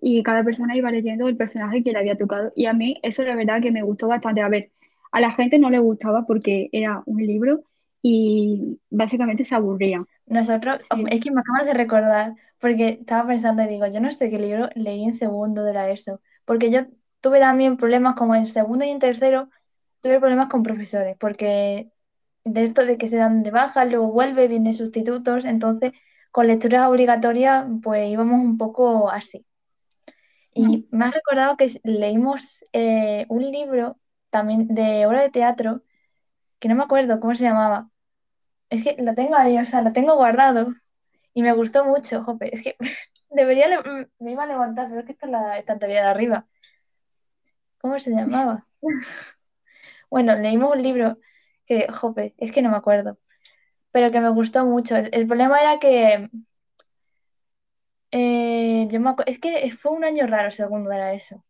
Y 0.00 0.22
cada 0.22 0.44
persona 0.44 0.76
iba 0.76 0.90
leyendo 0.90 1.28
el 1.28 1.36
personaje 1.36 1.82
que 1.82 1.92
le 1.92 1.98
había 1.98 2.16
tocado. 2.16 2.52
Y 2.54 2.66
a 2.66 2.72
mí 2.72 2.98
eso 3.02 3.24
la 3.24 3.34
verdad 3.36 3.60
que 3.62 3.72
me 3.72 3.82
gustó 3.82 4.06
bastante. 4.08 4.40
A 4.42 4.48
ver, 4.48 4.70
a 5.12 5.20
la 5.20 5.32
gente 5.32 5.58
no 5.58 5.70
le 5.70 5.78
gustaba 5.80 6.24
porque 6.26 6.68
era 6.72 7.02
un 7.06 7.26
libro 7.26 7.64
y 8.02 8.80
básicamente 8.90 9.44
se 9.44 9.54
aburría. 9.54 10.04
nosotros, 10.26 10.82
Sí. 10.90 11.04
es 11.10 11.20
que 11.20 11.30
me 11.32 11.40
acabas 11.40 11.64
de 11.66 11.74
recordar, 11.74 12.34
porque 12.60 12.88
estaba 13.00 13.26
pensando 13.28 13.62
y 13.62 13.66
digo, 13.68 13.86
yo 13.88 14.00
no 14.00 14.12
sé 14.12 14.30
qué 14.30 14.38
libro 14.38 14.68
leí 14.74 15.04
en 15.04 15.14
segundo 15.14 15.64
de 15.64 15.72
la 15.74 15.90
ESO, 15.90 16.20
porque 16.44 16.70
yo 16.70 16.80
tuve 17.20 17.40
también 17.40 17.76
problemas 17.78 18.14
como 18.14 18.34
en 18.34 18.46
segundo 18.46 18.84
y 18.84 18.90
en 18.90 18.98
tercero, 19.00 19.48
tuve 20.02 20.20
problemas 20.20 20.48
con 20.48 20.62
profesores, 20.62 21.16
porque 21.18 21.90
de 22.52 22.64
esto 22.64 22.84
de 22.86 22.98
que 22.98 23.08
se 23.08 23.16
dan 23.18 23.42
de 23.42 23.50
baja, 23.50 23.84
luego 23.84 24.12
vuelve, 24.12 24.48
vienen 24.48 24.74
sustitutos, 24.74 25.44
entonces 25.44 25.92
con 26.32 26.46
lecturas 26.46 26.88
obligatorias 26.88 27.66
pues 27.82 28.08
íbamos 28.08 28.40
un 28.40 28.58
poco 28.58 29.10
así. 29.10 29.46
Y 30.54 30.88
me 30.90 31.04
has 31.06 31.14
recordado 31.14 31.56
que 31.56 31.70
leímos 31.84 32.64
eh, 32.72 33.26
un 33.28 33.50
libro 33.50 33.98
también 34.30 34.66
de 34.68 35.06
obra 35.06 35.22
de 35.22 35.30
teatro, 35.30 35.82
que 36.60 36.68
no 36.68 36.74
me 36.76 36.84
acuerdo 36.84 37.20
cómo 37.20 37.34
se 37.34 37.44
llamaba. 37.44 37.90
Es 38.70 38.84
que 38.84 38.96
lo 39.02 39.14
tengo 39.14 39.36
ahí, 39.36 39.58
o 39.58 39.66
sea, 39.66 39.82
lo 39.82 39.92
tengo 39.92 40.16
guardado 40.16 40.68
y 41.34 41.42
me 41.42 41.52
gustó 41.54 41.84
mucho, 41.84 42.24
jope. 42.24 42.54
Es 42.54 42.62
que 42.64 42.76
Debería, 43.30 43.68
le- 43.68 44.08
me 44.20 44.32
iba 44.32 44.44
a 44.44 44.46
levantar, 44.46 44.88
pero 44.88 45.00
es 45.00 45.06
que 45.06 45.12
está 45.12 45.26
la 45.28 45.58
estantería 45.58 46.02
de 46.02 46.08
arriba. 46.08 46.48
¿Cómo 47.80 47.98
se 47.98 48.10
llamaba? 48.10 48.66
Bueno, 50.10 50.34
leímos 50.36 50.72
un 50.74 50.82
libro 50.82 51.18
que, 51.68 51.88
jope, 51.92 52.34
es 52.38 52.52
que 52.52 52.62
no 52.62 52.70
me 52.70 52.78
acuerdo, 52.78 53.18
pero 53.92 54.10
que 54.12 54.20
me 54.20 54.30
gustó 54.30 54.66
mucho. 54.66 54.96
El, 54.96 55.10
el 55.12 55.26
problema 55.28 55.60
era 55.60 55.78
que 55.80 56.30
eh, 58.10 58.88
yo 58.90 59.00
me 59.00 59.10
acu- 59.10 59.24
es 59.26 59.38
que 59.38 59.70
fue 59.72 59.92
un 59.92 60.04
año 60.04 60.26
raro 60.26 60.50
segundo 60.50 60.90
era 60.92 61.12
eso, 61.14 61.44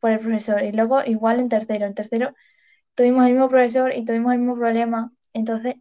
por 0.00 0.12
el 0.12 0.20
profesor. 0.20 0.64
Y 0.64 0.72
luego 0.72 1.02
igual 1.04 1.40
en 1.40 1.48
tercero. 1.48 1.86
En 1.86 1.94
tercero 1.94 2.34
tuvimos 2.94 3.26
el 3.26 3.32
mismo 3.34 3.48
profesor 3.48 3.94
y 3.94 4.04
tuvimos 4.06 4.32
el 4.34 4.40
mismo 4.40 4.56
problema. 4.56 5.12
Entonces, 5.34 5.76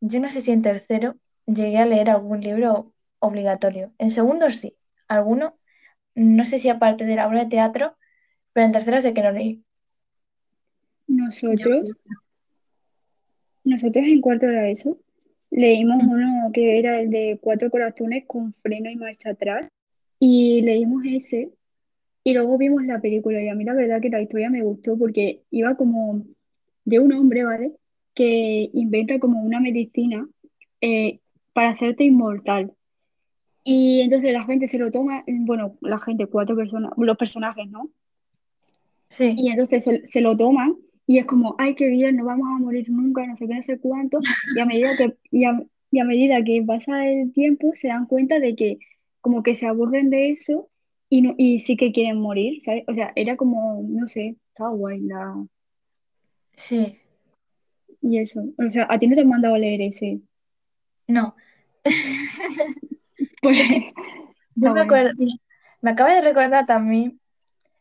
yo 0.00 0.20
no 0.20 0.28
sé 0.28 0.40
si 0.42 0.52
en 0.52 0.62
tercero 0.62 1.16
llegué 1.46 1.78
a 1.78 1.86
leer 1.86 2.10
algún 2.10 2.40
libro 2.40 2.94
obligatorio. 3.20 3.94
En 3.98 4.10
segundo 4.10 4.50
sí, 4.52 4.78
alguno, 5.08 5.58
no 6.14 6.44
sé 6.46 6.58
si 6.60 6.68
aparte 6.70 7.06
de 7.06 7.16
la 7.16 7.28
obra 7.28 7.40
de 7.44 7.50
teatro, 7.50 7.96
pero 8.52 8.66
en 8.66 8.72
tercero 8.72 9.00
sé 9.02 9.14
que 9.14 9.22
no 9.22 9.32
leí. 9.32 9.64
Nosotros, 11.08 11.94
nosotros 13.64 14.04
en 14.06 14.20
cuarto 14.20 14.46
de 14.46 14.70
eso, 14.72 14.98
leímos 15.50 16.02
uno 16.02 16.50
que 16.52 16.78
era 16.78 17.00
el 17.00 17.10
de 17.10 17.38
Cuatro 17.40 17.70
Corazones 17.70 18.24
con 18.26 18.52
freno 18.54 18.90
y 18.90 18.96
marcha 18.96 19.30
atrás. 19.30 19.68
Y 20.18 20.62
leímos 20.62 21.02
ese 21.06 21.50
y 22.22 22.32
luego 22.32 22.56
vimos 22.56 22.84
la 22.86 23.00
película 23.00 23.42
y 23.42 23.48
a 23.48 23.54
mí 23.54 23.64
la 23.64 23.74
verdad 23.74 24.00
que 24.00 24.08
la 24.08 24.22
historia 24.22 24.48
me 24.48 24.62
gustó 24.62 24.96
porque 24.96 25.42
iba 25.50 25.76
como 25.76 26.24
de 26.84 26.98
un 26.98 27.12
hombre, 27.12 27.44
¿vale? 27.44 27.72
Que 28.14 28.70
inventa 28.72 29.18
como 29.18 29.42
una 29.42 29.60
medicina 29.60 30.26
eh, 30.80 31.20
para 31.52 31.70
hacerte 31.70 32.04
inmortal. 32.04 32.72
Y 33.62 34.00
entonces 34.00 34.32
la 34.32 34.44
gente 34.44 34.68
se 34.68 34.78
lo 34.78 34.90
toma, 34.90 35.24
bueno, 35.26 35.76
la 35.82 35.98
gente, 35.98 36.26
cuatro 36.26 36.56
personas, 36.56 36.92
los 36.96 37.16
personajes, 37.16 37.70
¿no? 37.70 37.90
Sí, 39.08 39.34
Y 39.36 39.48
entonces 39.50 39.84
se, 39.84 40.06
se 40.06 40.20
lo 40.20 40.36
toman 40.36 40.76
y 41.06 41.18
es 41.18 41.26
como, 41.26 41.54
ay, 41.58 41.74
qué 41.74 41.88
bien, 41.90 42.16
no 42.16 42.24
vamos 42.24 42.48
a 42.48 42.58
morir 42.60 42.88
nunca, 42.90 43.26
no 43.26 43.36
sé 43.36 43.46
qué, 43.46 43.54
no 43.54 43.62
sé 43.62 43.78
cuánto. 43.78 44.20
Y 44.54 44.60
a 44.60 44.66
medida 44.66 44.96
que, 44.96 45.16
y 45.30 45.44
a, 45.44 45.62
y 45.90 45.98
a 46.00 46.04
medida 46.04 46.42
que 46.44 46.62
pasa 46.66 47.06
el 47.08 47.32
tiempo, 47.32 47.72
se 47.76 47.88
dan 47.88 48.06
cuenta 48.06 48.40
de 48.40 48.56
que 48.56 48.78
como 49.20 49.42
que 49.42 49.56
se 49.56 49.66
aburren 49.66 50.10
de 50.10 50.30
eso 50.30 50.70
y, 51.10 51.22
no, 51.22 51.34
y 51.38 51.60
sí 51.60 51.76
que 51.76 51.92
quieren 51.92 52.18
morir, 52.20 52.62
¿sabes? 52.64 52.84
O 52.88 52.94
sea, 52.94 53.12
era 53.16 53.36
como, 53.36 53.82
no 53.88 54.08
sé, 54.08 54.36
estaba 54.48 54.70
guay 54.70 55.00
la... 55.00 55.46
sí, 56.56 57.00
Y 58.00 58.18
eso, 58.18 58.40
o 58.56 58.70
sea, 58.70 58.86
a 58.88 58.98
ti 59.00 59.06
no 59.08 59.16
te 59.16 59.22
han 59.22 59.28
mandado 59.28 59.54
a 59.54 59.58
leer 59.58 59.82
ese. 59.82 60.20
no. 61.08 61.34
Pues, 63.42 63.58
Yo 64.54 64.72
me 64.72 64.80
acuerdo, 64.80 65.12
me 65.82 65.90
acaba 65.90 66.14
de 66.14 66.22
recordar 66.22 66.66
también, 66.66 67.20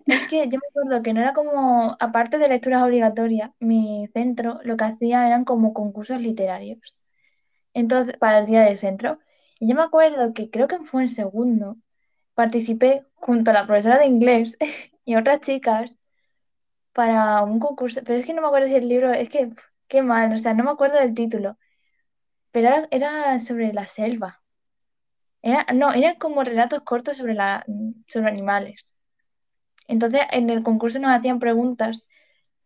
es 0.08 0.26
que 0.28 0.48
yo 0.50 0.60
me 0.60 0.68
acuerdo 0.70 1.04
que 1.04 1.14
no 1.14 1.22
era 1.22 1.34
como, 1.34 1.96
aparte 2.00 2.38
de 2.38 2.48
lecturas 2.50 2.84
obligatorias, 2.84 3.52
mi 3.60 4.08
centro 4.14 4.60
lo 4.64 4.78
que 4.78 4.86
hacía 4.86 5.28
eran 5.28 5.46
como 5.46 5.74
concursos 5.74 6.20
literarios. 6.22 6.96
Entonces, 7.74 8.18
para 8.18 8.40
el 8.40 8.46
día 8.48 8.62
del 8.64 8.78
centro. 8.78 9.20
Y 9.60 9.70
yo 9.70 9.76
me 9.76 9.84
acuerdo 9.84 10.34
que 10.34 10.50
creo 10.52 10.68
que 10.68 10.80
fue 10.80 11.04
en 11.04 11.10
segundo, 11.10 11.78
participé 12.36 13.06
junto 13.16 13.52
a 13.52 13.56
la 13.56 13.68
profesora 13.68 14.00
de 14.00 14.08
inglés 14.08 14.58
y 15.06 15.16
otras 15.16 15.42
chicas 15.42 15.96
para 16.94 17.44
un 17.44 17.60
concurso, 17.60 18.02
pero 18.06 18.20
es 18.20 18.26
que 18.26 18.34
no 18.34 18.42
me 18.42 18.48
acuerdo 18.48 18.68
si 18.68 18.76
el 18.76 18.88
libro, 18.88 19.12
es 19.14 19.30
que, 19.30 19.50
qué 19.88 20.02
mal, 20.02 20.34
o 20.34 20.38
sea, 20.38 20.54
no 20.54 20.64
me 20.64 20.72
acuerdo 20.72 21.00
del 21.00 21.14
título, 21.14 21.58
pero 22.52 22.70
era, 22.70 22.88
era 22.92 23.40
sobre 23.42 23.74
la 23.74 23.88
selva. 23.88 24.42
Era, 25.44 25.66
no, 25.74 25.94
eran 25.94 26.16
como 26.16 26.44
relatos 26.44 26.82
cortos 26.82 27.18
sobre, 27.18 27.34
la, 27.36 27.66
sobre 28.08 28.30
animales. 28.30 28.93
Entonces, 29.88 30.22
en 30.32 30.50
el 30.50 30.64
concurso 30.64 31.00
nos 31.00 31.12
hacían 31.12 31.40
preguntas 31.40 32.06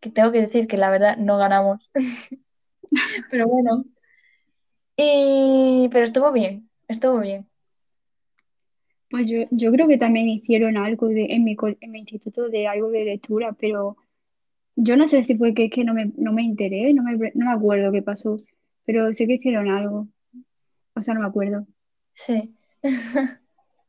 que 0.00 0.10
tengo 0.10 0.32
que 0.32 0.40
decir 0.40 0.66
que 0.66 0.76
la 0.76 0.90
verdad 0.90 1.16
no 1.16 1.38
ganamos. 1.38 1.90
Pero 3.30 3.48
bueno. 3.48 3.84
Y, 4.96 5.88
pero 5.92 6.04
estuvo 6.04 6.32
bien, 6.32 6.68
estuvo 6.88 7.20
bien. 7.20 7.46
Pues 9.10 9.28
yo, 9.28 9.44
yo 9.52 9.70
creo 9.70 9.86
que 9.86 9.96
también 9.96 10.28
hicieron 10.28 10.76
algo 10.76 11.06
de, 11.06 11.26
en 11.26 11.44
mi, 11.44 11.56
en 11.80 11.90
mi 11.92 12.00
instituto 12.00 12.48
de 12.48 12.66
algo 12.66 12.90
de 12.90 13.04
lectura, 13.04 13.52
pero 13.52 13.96
yo 14.74 14.96
no 14.96 15.06
sé 15.06 15.22
si 15.22 15.36
fue 15.36 15.54
que 15.54 15.70
que 15.70 15.84
no 15.84 15.94
me, 15.94 16.10
no 16.16 16.32
me 16.32 16.42
enteré, 16.42 16.92
no 16.94 17.04
me, 17.04 17.12
no 17.34 17.46
me 17.46 17.52
acuerdo 17.52 17.92
qué 17.92 18.02
pasó, 18.02 18.36
pero 18.84 19.12
sé 19.12 19.28
que 19.28 19.34
hicieron 19.34 19.68
algo, 19.68 20.08
o 20.94 21.02
sea, 21.02 21.14
no 21.14 21.20
me 21.20 21.26
acuerdo. 21.26 21.66
Sí. 22.14 22.54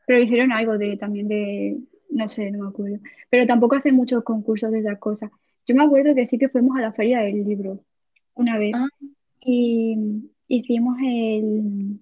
Pero 0.06 0.24
hicieron 0.24 0.52
algo 0.52 0.78
de 0.78 0.98
también 0.98 1.28
de, 1.28 1.78
no 2.10 2.28
sé, 2.28 2.52
no 2.52 2.64
me 2.64 2.70
acuerdo. 2.70 2.98
Pero 3.30 3.48
tampoco 3.48 3.76
hacen 3.76 3.96
muchos 3.96 4.24
concursos 4.24 4.72
de 4.72 4.80
esas 4.80 5.00
cosas. 5.00 5.32
Yo 5.66 5.76
me 5.76 5.84
acuerdo 5.84 6.16
que 6.16 6.26
sí 6.26 6.38
que 6.38 6.50
fuimos 6.50 6.78
a 6.78 6.82
la 6.82 6.94
feria 6.94 7.20
del 7.20 7.46
libro 7.46 7.84
una 8.34 8.58
vez 8.58 8.72
Ah, 8.76 8.88
y 9.42 10.30
hicimos 10.48 10.98
el, 11.04 12.00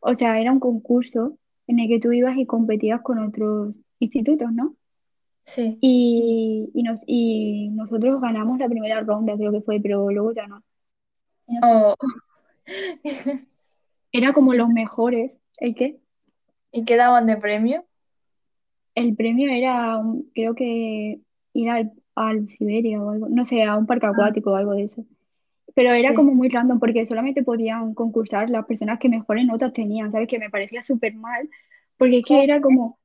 o 0.00 0.14
sea, 0.14 0.40
era 0.40 0.52
un 0.52 0.60
concurso 0.60 1.38
en 1.66 1.80
el 1.80 1.88
que 1.88 2.00
tú 2.00 2.12
ibas 2.12 2.36
y 2.36 2.46
competías 2.46 3.02
con 3.02 3.18
otros 3.18 3.74
institutos, 3.98 4.52
¿no? 4.52 4.74
sí. 5.44 5.78
Y, 5.80 6.70
y, 6.74 6.82
nos, 6.82 7.00
y 7.06 7.68
nosotros 7.70 8.20
ganamos 8.20 8.58
la 8.58 8.68
primera 8.68 9.00
ronda, 9.00 9.36
creo 9.36 9.52
que 9.52 9.60
fue, 9.60 9.80
pero 9.80 10.10
luego 10.10 10.32
ya 10.32 10.46
no. 10.46 10.62
Oh. 11.62 11.94
era 14.12 14.32
como 14.32 14.54
los 14.54 14.68
mejores. 14.68 15.32
¿El 15.58 15.74
qué? 15.74 16.00
¿Y 16.72 16.84
qué 16.84 16.96
daban 16.96 17.26
de 17.26 17.36
premio? 17.36 17.86
El 18.96 19.16
premio 19.16 19.50
era, 19.52 19.98
un- 19.98 20.30
creo 20.34 20.54
que 20.56 21.20
ir 21.54 21.70
al, 21.70 21.92
al 22.16 22.48
Siberia 22.50 23.02
o 23.02 23.10
algo, 23.12 23.28
no 23.30 23.46
sé, 23.46 23.64
a 23.64 23.76
un 23.76 23.86
parque 23.86 24.06
Ah, 24.08 24.08
acuático 24.08 24.52
o 24.52 24.56
algo 24.56 24.72
de 24.74 24.84
eso. 24.84 25.06
Pero 25.74 25.92
era 25.92 26.14
sí. 26.14 26.14
como 26.14 26.34
muy 26.34 26.48
random 26.50 26.80
porque 26.80 27.06
solamente 27.06 27.44
podían 27.44 27.94
concursar 27.94 28.50
las 28.50 28.66
personas 28.66 28.98
que 29.00 29.08
mejores 29.10 29.46
notas 29.46 29.72
tenían, 29.74 30.12
¿sabes? 30.12 30.28
Que 30.28 30.38
me 30.40 30.50
parecía 30.50 30.82
súper 30.82 31.14
mal, 31.14 31.50
porque 31.98 32.18
es 32.20 32.26
que 32.26 32.44
era 32.44 32.60
como, 32.62 32.98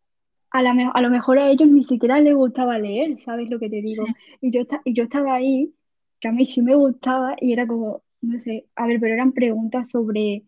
a, 0.51 0.61
la 0.63 0.73
me- 0.75 0.91
a 0.93 1.01
lo 1.01 1.09
mejor 1.11 1.39
a 1.39 1.49
ellos 1.51 1.69
ni 1.69 1.83
siquiera 1.85 2.19
les 2.21 2.35
gustaba 2.35 2.79
leer, 2.79 3.17
¿sabes 3.25 3.49
lo 3.49 3.59
que 3.59 3.69
te 3.69 3.81
digo? 3.81 4.11
Y 4.41 4.51
yo, 4.51 4.61
esta- 4.61 4.81
y 4.85 4.93
yo 4.95 5.03
estaba 5.05 5.35
ahí, 5.35 5.73
que 6.21 6.29
a 6.29 6.31
mí 6.33 6.45
sí 6.47 6.61
me 6.63 6.75
gustaba 6.75 7.35
y 7.41 7.53
era 7.53 7.67
como, 7.67 8.03
no 8.21 8.39
sé, 8.39 8.67
a 8.75 8.87
ver, 8.87 8.99
pero 8.99 9.13
eran 9.15 9.33
preguntas 9.33 9.89
sobre 9.91 10.43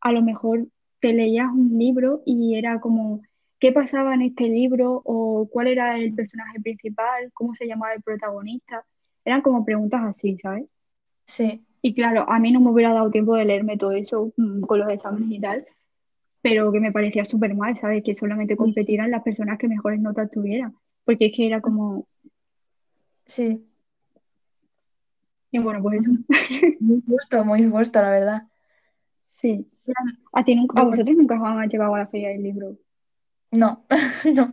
a 0.00 0.12
lo 0.12 0.22
mejor 0.22 0.68
te 1.00 1.12
leías 1.12 1.48
un 1.52 1.78
libro 1.78 2.22
y 2.26 2.56
era 2.56 2.80
como 2.80 3.22
qué 3.64 3.72
pasaba 3.72 4.12
en 4.12 4.20
este 4.20 4.44
libro 4.44 5.00
o 5.06 5.48
cuál 5.50 5.68
era 5.68 5.98
el 5.98 6.14
personaje 6.14 6.60
principal, 6.60 7.30
cómo 7.32 7.54
se 7.54 7.66
llamaba 7.66 7.94
el 7.94 8.02
protagonista. 8.02 8.84
Eran 9.24 9.40
como 9.40 9.64
preguntas 9.64 10.02
así, 10.04 10.36
¿sabes? 10.42 10.66
sí, 11.26 11.66
Y 11.80 11.94
claro, 11.94 12.30
a 12.30 12.38
mí 12.38 12.52
no 12.52 12.60
me 12.60 12.70
hubiera 12.70 12.92
dado 12.92 13.10
tiempo 13.10 13.34
de 13.36 13.46
leerme 13.46 13.78
todo 13.78 13.92
eso 13.92 14.34
mm, 14.36 14.60
con 14.62 14.80
los 14.80 14.90
exámenes 14.90 15.30
y 15.30 15.40
tal, 15.40 15.66
pero 16.42 16.70
que 16.72 16.80
me 16.80 16.92
parecía 16.92 17.24
súper 17.24 17.54
mal, 17.54 17.80
¿sabes? 17.80 18.02
Que 18.04 18.14
solamente 18.14 18.54
sí, 18.54 18.58
competieran 18.58 19.10
las 19.10 19.22
personas 19.22 19.58
que 19.58 19.68
mejores 19.68 19.98
notas 20.00 20.30
tuvieran, 20.30 20.74
porque 21.06 21.26
es 21.26 21.36
que 21.36 21.46
era 21.46 21.62
como, 21.62 22.04
sí. 23.26 23.66
y 25.50 25.58
bueno, 25.58 25.82
pues 25.82 26.06
eso. 26.06 26.10
Muy, 26.80 27.02
justo, 27.06 27.44
muy 27.44 27.68
justo, 27.70 28.02
la 28.02 28.10
verdad. 28.10 28.42
Sí. 29.26 29.66
¿A 30.32 30.44
ti 30.44 30.54
nunca, 30.54 30.80
a 30.80 30.84
vosotros 30.84 31.16
nunca 31.16 31.34
os 31.36 31.42
han 31.42 31.68
llevado 31.68 31.94
a 31.94 32.00
la 32.00 32.06
feria 32.08 32.28
del 32.30 32.42
libro? 32.42 32.76
No, 33.54 33.84
no. 34.34 34.52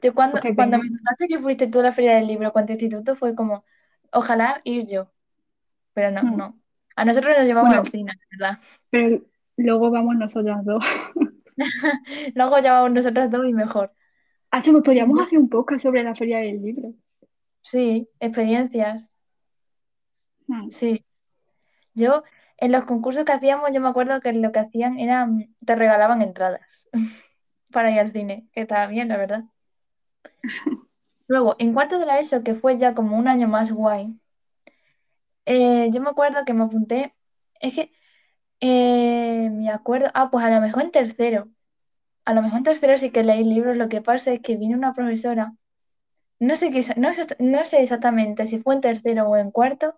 Yo 0.00 0.14
cuando, 0.14 0.40
cuando 0.54 0.78
me 0.78 0.88
contaste 0.88 1.26
que 1.28 1.38
fuiste 1.38 1.66
tú 1.66 1.80
a 1.80 1.84
la 1.84 1.92
feria 1.92 2.14
del 2.16 2.26
libro 2.28 2.52
con 2.52 2.66
tu 2.66 2.72
instituto 2.72 3.16
fue 3.16 3.34
como, 3.34 3.64
ojalá 4.12 4.60
ir 4.64 4.86
yo, 4.86 5.10
pero 5.92 6.10
no, 6.10 6.22
Mm. 6.22 6.36
no. 6.36 6.60
A 6.96 7.04
nosotros 7.04 7.36
nos 7.36 7.46
llevamos 7.46 7.72
al 7.72 7.78
Bueno, 7.80 7.90
cine, 7.90 8.12
¿verdad? 8.30 8.58
pero 8.90 9.22
luego 9.56 9.90
vamos 9.90 10.16
nosotras 10.16 10.64
dos. 10.64 10.84
Luego 12.36 12.58
llevamos 12.58 12.92
nosotros 12.92 13.30
dos 13.30 13.44
y 13.46 13.52
mejor. 13.52 13.92
Ah, 14.50 14.60
sí, 14.60 14.70
pues 14.70 14.82
Sí, 14.82 14.86
podríamos 14.86 15.18
yo- 15.18 15.24
hacer 15.24 15.38
un 15.38 15.48
podcast 15.48 15.82
sobre 15.82 16.02
la 16.04 16.14
feria 16.14 16.38
del 16.38 16.62
libro. 16.62 16.94
sí, 17.62 18.08
experiencias, 18.20 19.10
Mm. 20.46 20.70
sí. 20.70 21.04
Yo, 21.94 22.22
en 22.56 22.72
los 22.72 22.84
concursos 22.86 23.24
que 23.24 23.32
hacíamos, 23.32 23.70
yo 23.72 23.80
me 23.80 23.88
acuerdo 23.88 24.20
que 24.20 24.32
lo 24.32 24.50
que 24.52 24.60
hacían 24.60 24.98
era, 24.98 25.26
mm, 25.26 25.52
te 25.66 25.74
regalaban 25.76 26.22
entradas 26.22 26.88
para 27.72 27.90
ir 27.90 27.98
al 28.00 28.12
cine, 28.12 28.48
que 28.52 28.62
estaba 28.62 28.86
bien, 28.86 29.08
la 29.08 29.16
verdad. 29.16 29.44
Luego, 31.26 31.56
en 31.58 31.72
cuarto 31.72 31.98
de 31.98 32.06
la 32.06 32.18
ESO, 32.20 32.42
que 32.42 32.54
fue 32.54 32.76
ya 32.76 32.94
como 32.94 33.16
un 33.16 33.28
año 33.28 33.48
más 33.48 33.70
guay, 33.72 34.18
eh, 35.46 35.90
yo 35.92 36.00
me 36.00 36.10
acuerdo 36.10 36.44
que 36.44 36.54
me 36.54 36.64
apunté, 36.64 37.14
es 37.60 37.74
que 37.74 37.92
eh, 38.60 39.50
me 39.52 39.70
acuerdo, 39.70 40.08
ah, 40.14 40.30
pues 40.30 40.44
a 40.44 40.50
lo 40.50 40.60
mejor 40.60 40.82
en 40.84 40.92
tercero, 40.92 41.50
a 42.24 42.34
lo 42.34 42.42
mejor 42.42 42.58
en 42.60 42.64
tercero 42.64 42.98
sí 42.98 43.10
que 43.12 43.24
leí 43.24 43.44
libros, 43.44 43.76
lo 43.78 43.88
que 43.88 44.02
pasa 44.02 44.32
es 44.32 44.40
que 44.42 44.56
vino 44.56 44.76
una 44.78 44.94
profesora, 44.94 45.54
no 46.40 46.56
sé 46.56 46.70
qué, 46.72 46.84
no 46.98 47.10
no 47.40 47.64
sé 47.66 47.82
exactamente 47.82 48.46
si 48.46 48.60
fue 48.60 48.74
en 48.76 48.82
tercero 48.82 49.28
o 49.28 49.36
en 49.36 49.50
cuarto, 49.52 49.96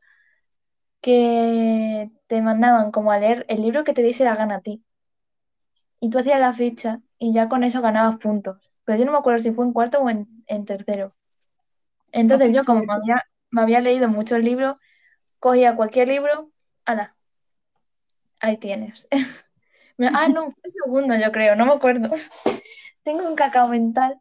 que 1.03 2.11
te 2.29 2.43
mandaban 2.43 2.91
como 2.93 3.13
a 3.13 3.19
leer 3.19 3.45
el 3.49 3.63
libro 3.63 3.85
que 3.85 3.93
te 3.95 4.03
diese 4.03 4.25
la 4.25 4.37
gana 4.37 4.57
a 4.57 4.61
ti. 4.63 4.85
Y 6.01 6.11
tú 6.11 6.19
hacías 6.19 6.41
la 6.41 6.53
ficha 6.53 7.01
y 7.21 7.33
ya 7.33 7.49
con 7.49 7.63
eso 7.63 7.81
ganabas 7.83 8.17
puntos. 8.17 8.73
Pero 8.85 8.99
yo 8.99 9.05
no 9.05 9.13
me 9.13 9.19
acuerdo 9.19 9.39
si 9.39 9.53
fue 9.53 9.65
en 9.65 9.73
cuarto 9.73 10.01
o 10.01 10.11
en, 10.11 10.27
en 10.49 10.65
tercero. 10.65 11.15
Entonces 12.11 12.53
yo 12.53 12.65
como 12.65 12.83
me 12.83 12.93
había, 12.93 13.23
me 13.51 13.61
había 13.61 13.81
leído 13.81 14.09
muchos 14.09 14.41
libros, 14.41 14.77
cogía 15.39 15.77
cualquier 15.77 16.09
libro, 16.09 16.51
ala, 16.85 17.15
ahí 18.41 18.57
tienes. 18.57 19.07
Ah, 20.15 20.29
no, 20.29 20.51
fue 20.51 20.63
segundo 20.65 21.15
yo 21.23 21.31
creo, 21.31 21.55
no 21.57 21.67
me 21.67 21.73
acuerdo. 21.73 22.09
Tengo 23.03 23.29
un 23.29 23.35
cacao 23.35 23.69
mental. 23.69 24.19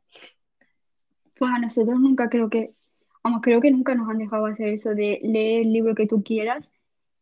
Pues 1.37 1.51
a 1.55 1.57
nosotros 1.57 1.97
nunca 2.01 2.27
creo 2.27 2.49
que, 2.49 2.71
vamos, 3.23 3.39
creo 3.41 3.61
que 3.61 3.71
nunca 3.71 3.95
nos 3.95 4.09
han 4.09 4.17
dejado 4.17 4.47
hacer 4.47 4.67
eso 4.67 4.89
de 4.89 5.21
leer 5.23 5.61
el 5.61 5.71
libro 5.71 5.95
que 5.95 6.05
tú 6.05 6.21
quieras 6.21 6.69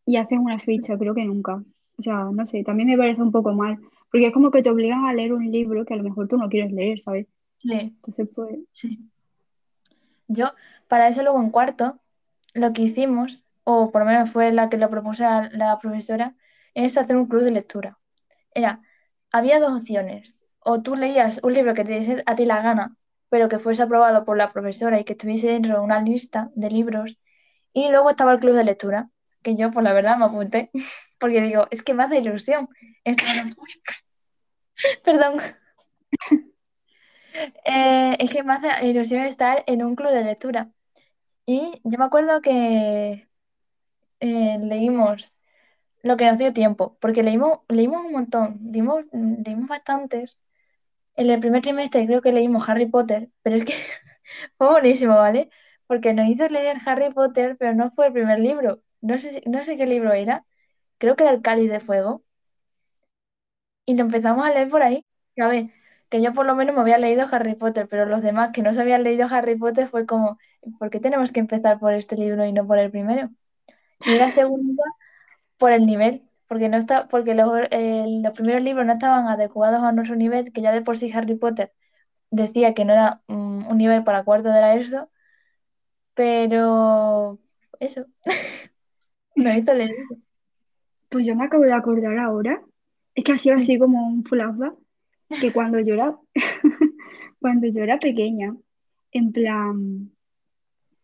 y 0.08 0.18
hacer 0.18 0.40
una 0.40 0.58
ficha, 0.58 0.98
creo 0.98 1.14
que 1.14 1.24
nunca. 1.24 1.64
O 2.00 2.02
sea, 2.02 2.24
no 2.34 2.48
sé, 2.48 2.64
también 2.64 2.90
me 2.90 2.98
parece 2.98 3.22
un 3.22 3.32
poco 3.32 3.54
mal, 3.54 3.78
porque 4.12 4.28
es 4.28 4.34
como 4.34 4.52
que 4.52 4.62
te 4.62 4.70
obligan 4.70 5.06
a 5.06 5.14
leer 5.14 5.34
un 5.34 5.52
libro 5.52 5.86
que 5.86 5.94
a 5.94 5.98
lo 5.98 6.04
mejor 6.04 6.28
tú 6.28 6.38
no 6.38 6.50
quieres 6.50 6.72
leer, 6.72 7.02
¿sabes? 7.04 7.28
Sí, 7.58 7.74
Entonces, 7.74 8.30
pues, 8.34 8.60
sí. 8.72 9.10
Yo, 10.28 10.52
para 10.88 11.08
eso 11.08 11.24
luego 11.24 11.42
en 11.42 11.50
cuarto, 11.52 12.00
lo 12.54 12.74
que 12.74 12.84
hicimos, 12.84 13.46
o 13.64 13.92
por 13.92 14.02
lo 14.02 14.08
menos 14.08 14.30
fue 14.30 14.52
la 14.52 14.70
que 14.70 14.78
lo 14.78 14.90
propuse 14.90 15.26
a 15.26 15.50
la 15.52 15.78
profesora, 15.80 16.36
es 16.74 16.98
hacer 16.98 17.16
un 17.18 17.28
club 17.28 17.44
de 17.44 17.52
lectura. 17.52 18.00
Era, 18.54 18.82
había 19.32 19.60
dos 19.60 19.82
opciones. 19.82 20.42
O 20.60 20.82
tú 20.82 20.96
leías 20.96 21.42
un 21.44 21.54
libro 21.54 21.74
que 21.74 21.84
te 21.86 21.94
diese 22.00 22.24
a 22.26 22.36
ti 22.36 22.46
la 22.46 22.62
gana, 22.62 22.98
pero 23.30 23.50
que 23.50 23.60
fuese 23.60 23.84
aprobado 23.84 24.26
por 24.26 24.38
la 24.38 24.52
profesora 24.52 25.00
y 25.00 25.04
que 25.06 25.14
estuviese 25.14 25.48
dentro 25.48 25.76
de 25.76 25.82
una 25.82 26.02
lista 26.02 26.52
de 26.56 26.70
libros. 26.70 27.20
Y 27.74 27.90
luego 27.90 28.10
estaba 28.10 28.34
el 28.34 28.40
club 28.40 28.56
de 28.56 28.64
lectura, 28.64 29.10
que 29.44 29.56
yo, 29.56 29.72
pues 29.72 29.84
la 29.84 29.94
verdad, 29.94 30.18
me 30.18 30.26
apunté, 30.26 30.72
porque 31.20 31.42
digo, 31.42 31.68
es 31.72 31.84
que 31.84 31.94
me 31.94 32.04
hace 32.04 32.20
ilusión. 32.20 32.70
Esto 33.04 33.24
Perdón. 35.04 35.40
Eh, 37.66 38.16
es 38.20 38.32
que 38.32 38.44
me 38.44 38.54
hace 38.54 38.86
ilusión 38.88 39.22
estar 39.24 39.64
en 39.68 39.84
un 39.84 39.96
club 39.96 40.12
de 40.12 40.24
lectura. 40.24 40.72
Y 41.46 41.82
yo 41.84 42.00
me 42.00 42.06
acuerdo 42.06 42.42
que 42.42 43.28
eh, 44.20 44.60
leímos 44.62 45.34
lo 46.04 46.18
que 46.18 46.26
nos 46.28 46.38
dio 46.38 46.54
tiempo, 46.54 46.98
porque 47.02 47.24
leímos, 47.24 47.60
leímos 47.70 48.06
un 48.06 48.14
montón, 48.14 48.60
leímos, 48.72 49.06
leímos 49.14 49.70
bastantes. 49.70 50.40
En 51.16 51.30
el 51.32 51.40
primer 51.42 51.62
trimestre 51.64 52.06
creo 52.08 52.22
que 52.22 52.32
leímos 52.34 52.68
Harry 52.70 52.88
Potter, 52.88 53.30
pero 53.44 53.56
es 53.58 53.66
que 53.66 53.74
fue 54.58 54.70
buenísimo, 54.72 55.16
¿vale? 55.16 55.50
Porque 55.88 56.14
nos 56.14 56.28
hizo 56.28 56.48
leer 56.50 56.78
Harry 56.86 57.12
Potter, 57.14 57.58
pero 57.60 57.74
no 57.76 57.92
fue 57.92 58.08
el 58.08 58.14
primer 58.14 58.40
libro. 58.40 58.82
No 59.08 59.20
sé, 59.20 59.42
no 59.48 59.64
sé 59.64 59.78
qué 59.78 59.86
libro 59.88 60.14
era. 60.14 60.46
Creo 61.00 61.16
que 61.16 61.24
era 61.24 61.34
El 61.34 61.42
Cáliz 61.44 61.70
de 61.72 61.80
Fuego. 61.82 62.24
Y 63.86 63.96
lo 63.96 64.02
empezamos 64.04 64.46
a 64.46 64.52
leer 64.54 64.70
por 64.70 64.84
ahí. 64.84 65.06
A 65.40 65.48
ver, 65.48 65.70
que 66.10 66.22
yo 66.22 66.34
por 66.34 66.46
lo 66.46 66.56
menos 66.56 66.76
me 66.76 66.82
había 66.82 66.98
leído 66.98 67.28
Harry 67.32 67.56
Potter, 67.56 67.88
pero 67.90 68.06
los 68.06 68.22
demás 68.22 68.52
que 68.54 68.62
no 68.62 68.74
se 68.74 68.82
habían 68.82 69.04
leído 69.04 69.28
Harry 69.30 69.56
Potter 69.58 69.88
fue 69.90 70.06
como, 70.06 70.38
¿por 70.80 70.90
qué 70.90 71.00
tenemos 71.00 71.32
que 71.32 71.40
empezar 71.40 71.80
por 71.80 71.94
este 71.94 72.16
libro 72.18 72.46
y 72.46 72.52
no 72.54 72.66
por 72.68 72.80
el 72.80 72.92
primero? 72.92 73.30
Y 74.04 74.16
era 74.16 74.32
segunda 74.32 74.84
por 75.58 75.72
el 75.74 75.86
nivel, 75.88 76.24
porque 76.48 76.70
no 76.70 76.78
está, 76.78 77.08
porque 77.10 77.36
los, 77.36 77.50
los 77.52 78.34
primeros 78.34 78.64
libros 78.64 78.86
no 78.88 78.94
estaban 78.94 79.28
adecuados 79.28 79.82
a 79.84 79.94
nuestro 79.94 80.16
nivel, 80.18 80.54
que 80.54 80.62
ya 80.62 80.72
de 80.74 80.82
por 80.84 80.98
sí 80.98 81.12
Harry 81.14 81.36
Potter 81.36 81.74
decía 82.32 82.74
que 82.76 82.86
no 82.86 82.94
era 82.94 83.22
mm, 83.28 83.68
un 83.70 83.78
nivel 83.80 84.04
para 84.04 84.24
cuarto 84.26 84.50
de 84.52 84.62
la 84.62 84.76
ESO, 84.76 85.12
pero 86.14 87.40
eso, 87.80 88.06
nos 89.38 89.56
hizo 89.58 89.74
leer 89.74 89.92
eso. 89.92 90.16
pues 91.10 91.26
yo 91.26 91.36
me 91.36 91.46
acabo 91.46 91.64
de 91.64 91.74
acordar 91.74 92.18
ahora, 92.18 92.62
es 93.16 93.24
que 93.24 93.32
ha 93.34 93.38
sido 93.38 93.56
así 93.56 93.78
como 93.80 94.08
un 94.08 94.24
flashback, 94.24 94.76
que 95.42 95.52
cuando 95.52 95.80
yo 95.80 95.94
era, 95.96 96.18
cuando 97.40 97.68
yo 97.68 97.84
era 97.84 98.00
pequeña, 98.00 98.56
en 99.12 99.32
plan, 99.32 100.12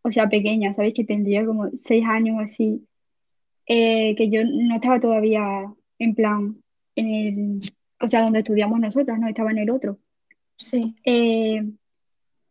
o 0.01 0.11
sea, 0.11 0.29
pequeña, 0.29 0.73
¿sabes? 0.73 0.93
Que 0.93 1.05
tendría 1.05 1.45
como 1.45 1.69
seis 1.77 2.05
años 2.05 2.37
o 2.37 2.41
así, 2.41 2.87
eh, 3.67 4.15
que 4.15 4.29
yo 4.29 4.41
no 4.45 4.75
estaba 4.75 4.99
todavía 4.99 5.73
en 5.99 6.15
plan, 6.15 6.57
en 6.95 7.07
el, 7.07 7.59
o 8.01 8.07
sea, 8.07 8.23
donde 8.23 8.39
estudiamos 8.39 8.79
nosotras, 8.79 9.19
no 9.19 9.27
estaba 9.27 9.51
en 9.51 9.59
el 9.59 9.69
otro. 9.69 9.99
Sí, 10.57 10.95
Eh, 11.05 11.63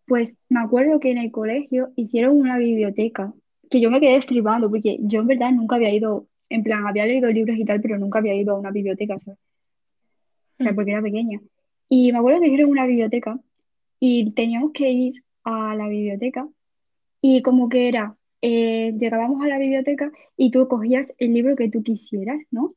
pues 0.06 0.36
me 0.48 0.60
acuerdo 0.60 1.00
que 1.00 1.10
en 1.10 1.18
el 1.18 1.30
colegio 1.30 1.92
hicieron 1.96 2.36
una 2.36 2.58
biblioteca, 2.58 3.32
que 3.72 3.80
yo 3.82 3.90
me 3.90 4.00
quedé 4.00 4.22
flipando, 4.22 4.70
porque 4.70 4.98
yo 5.02 5.22
en 5.22 5.28
verdad 5.28 5.52
nunca 5.52 5.76
había 5.76 5.94
ido, 5.94 6.28
en 6.50 6.64
plan, 6.64 6.86
había 6.86 7.06
leído 7.06 7.30
libros 7.30 7.58
y 7.58 7.66
tal, 7.66 7.82
pero 7.82 7.98
nunca 7.98 8.20
había 8.20 8.36
ido 8.36 8.54
a 8.56 8.60
una 8.60 8.72
biblioteca, 8.72 9.18
¿sabes? 9.20 9.40
O 10.58 10.62
sea, 10.64 10.72
Mm. 10.72 10.76
porque 10.76 10.92
era 10.92 11.02
pequeña. 11.02 11.40
Y 11.88 12.12
me 12.12 12.18
acuerdo 12.18 12.40
que 12.40 12.46
hicieron 12.46 12.70
una 12.70 12.86
biblioteca 12.86 13.38
y 14.00 14.32
teníamos 14.32 14.72
que 14.72 14.90
ir 14.90 15.24
a 15.44 15.74
la 15.76 15.88
biblioteca 15.88 16.48
y 17.22 17.42
como 17.42 17.68
que 17.70 17.88
era, 17.88 18.16
eh, 18.42 18.94
llegábamos 18.98 19.42
a 19.42 19.48
la 19.48 19.58
biblioteca 19.58 20.12
y 20.36 20.50
tú 20.52 20.68
cogías 20.68 21.14
el 21.18 21.34
libro 21.34 21.56
que 21.56 21.70
tú 21.70 21.82
quisieras, 21.84 22.40
¿no? 22.52 22.68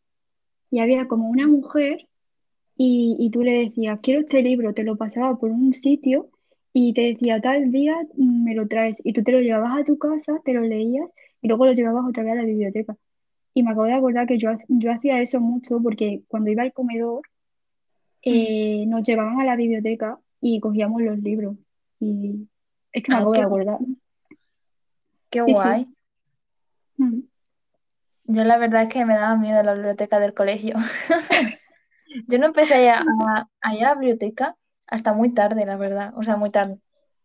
Y 0.71 0.79
había 0.79 1.07
como 1.07 1.29
una 1.29 1.47
mujer 1.47 2.07
y, 2.77 3.17
y 3.19 3.31
tú 3.31 3.43
le 3.43 3.53
decías, 3.65 3.99
quiero 4.01 4.21
este 4.21 4.41
libro, 4.43 4.73
te 4.75 4.83
lo 4.83 4.97
pasaba 4.97 5.37
por 5.39 5.51
un 5.51 5.73
sitio 5.75 6.29
y 6.77 6.93
te 6.93 7.01
decía, 7.03 7.39
tal 7.39 7.71
día 7.71 7.95
mm, 8.17 8.43
me 8.43 8.53
lo 8.53 8.67
traes. 8.67 8.97
Y 9.05 9.13
tú 9.13 9.23
te 9.23 9.31
lo 9.31 9.39
llevabas 9.39 9.77
a 9.79 9.83
tu 9.85 9.97
casa, 9.97 10.41
te 10.43 10.51
lo 10.53 10.59
leías 10.61 11.09
y 11.41 11.47
luego 11.47 11.65
lo 11.65 11.71
llevabas 11.71 12.03
otra 12.05 12.23
vez 12.23 12.33
a 12.33 12.35
la 12.35 12.43
biblioteca. 12.43 12.97
Y 13.53 13.63
me 13.63 13.71
acabo 13.71 13.85
de 13.85 13.93
acordar 13.93 14.27
que 14.27 14.37
yo, 14.37 14.49
yo 14.67 14.91
hacía 14.91 15.21
eso 15.21 15.39
mucho 15.39 15.79
porque 15.81 16.23
cuando 16.27 16.51
iba 16.51 16.63
al 16.63 16.73
comedor 16.73 17.21
eh, 18.23 18.83
nos 18.87 19.03
llevaban 19.07 19.39
a 19.39 19.45
la 19.45 19.55
biblioteca 19.55 20.19
y 20.41 20.59
cogíamos 20.59 21.01
los 21.01 21.17
libros. 21.19 21.55
Y 22.01 22.49
es 22.91 23.03
que 23.03 23.11
me 23.13 23.17
Ah, 23.17 23.21
acabo 23.21 23.33
de 23.33 23.41
acordar. 23.41 23.77
qué 25.29 25.39
Sí, 25.39 25.45
sí. 25.45 25.53
guay. 25.53 25.87
Mm. 26.97 27.19
Yo 28.25 28.43
la 28.43 28.57
verdad 28.57 28.83
es 28.83 28.89
que 28.89 29.05
me 29.05 29.13
daba 29.15 29.37
miedo 29.37 29.63
la 29.63 29.75
biblioteca 29.75 30.19
del 30.19 30.33
colegio. 30.33 30.75
Yo 32.27 32.37
no 32.37 32.47
empecé 32.47 32.89
a, 32.89 32.99
a- 33.01 33.49
a 33.61 33.75
ir 33.75 33.85
a 33.85 33.89
la 33.89 33.95
biblioteca 33.95 34.57
hasta 34.87 35.13
muy 35.13 35.33
tarde, 35.33 35.65
la 35.65 35.77
verdad. 35.77 36.13
O 36.17 36.23
sea, 36.23 36.37
muy 36.37 36.51
tarde. 36.51 36.79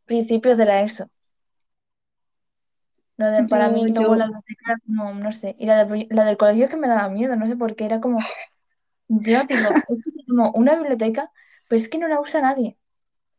Principios 0.07 0.59
de 0.59 0.67
la 0.67 0.83
ESO. 0.83 1.11
Lo 3.17 3.31
de, 3.31 3.45
para 3.45 3.69
mí 3.69 3.87
Yo, 3.93 3.93
luego 3.93 4.17
la 4.17 4.25
biblioteca 4.27 4.73
era 4.73 4.79
como, 4.87 5.15
no 5.15 5.33
sé. 5.33 5.55
Y 5.59 5.67
la, 5.67 5.85
de- 5.85 6.07
la 6.11 6.25
del 6.25 6.37
colegio 6.39 6.65
es 6.65 6.71
que 6.71 6.77
me 6.77 6.89
daba 6.89 7.09
miedo, 7.11 7.37
no 7.37 7.47
sé 7.47 7.57
por 7.57 7.77
qué. 7.77 7.85
Era 7.85 8.01
como, 8.01 8.31
yo 9.09 9.45
digo, 9.45 9.83
es 9.89 10.03
como 10.29 10.51
una 10.53 10.77
biblioteca, 10.77 11.33
pero 11.69 11.79
es 11.81 11.89
que 11.89 11.99
no 11.99 12.09
la 12.09 12.21
usa 12.21 12.43
nadie. 12.43 12.79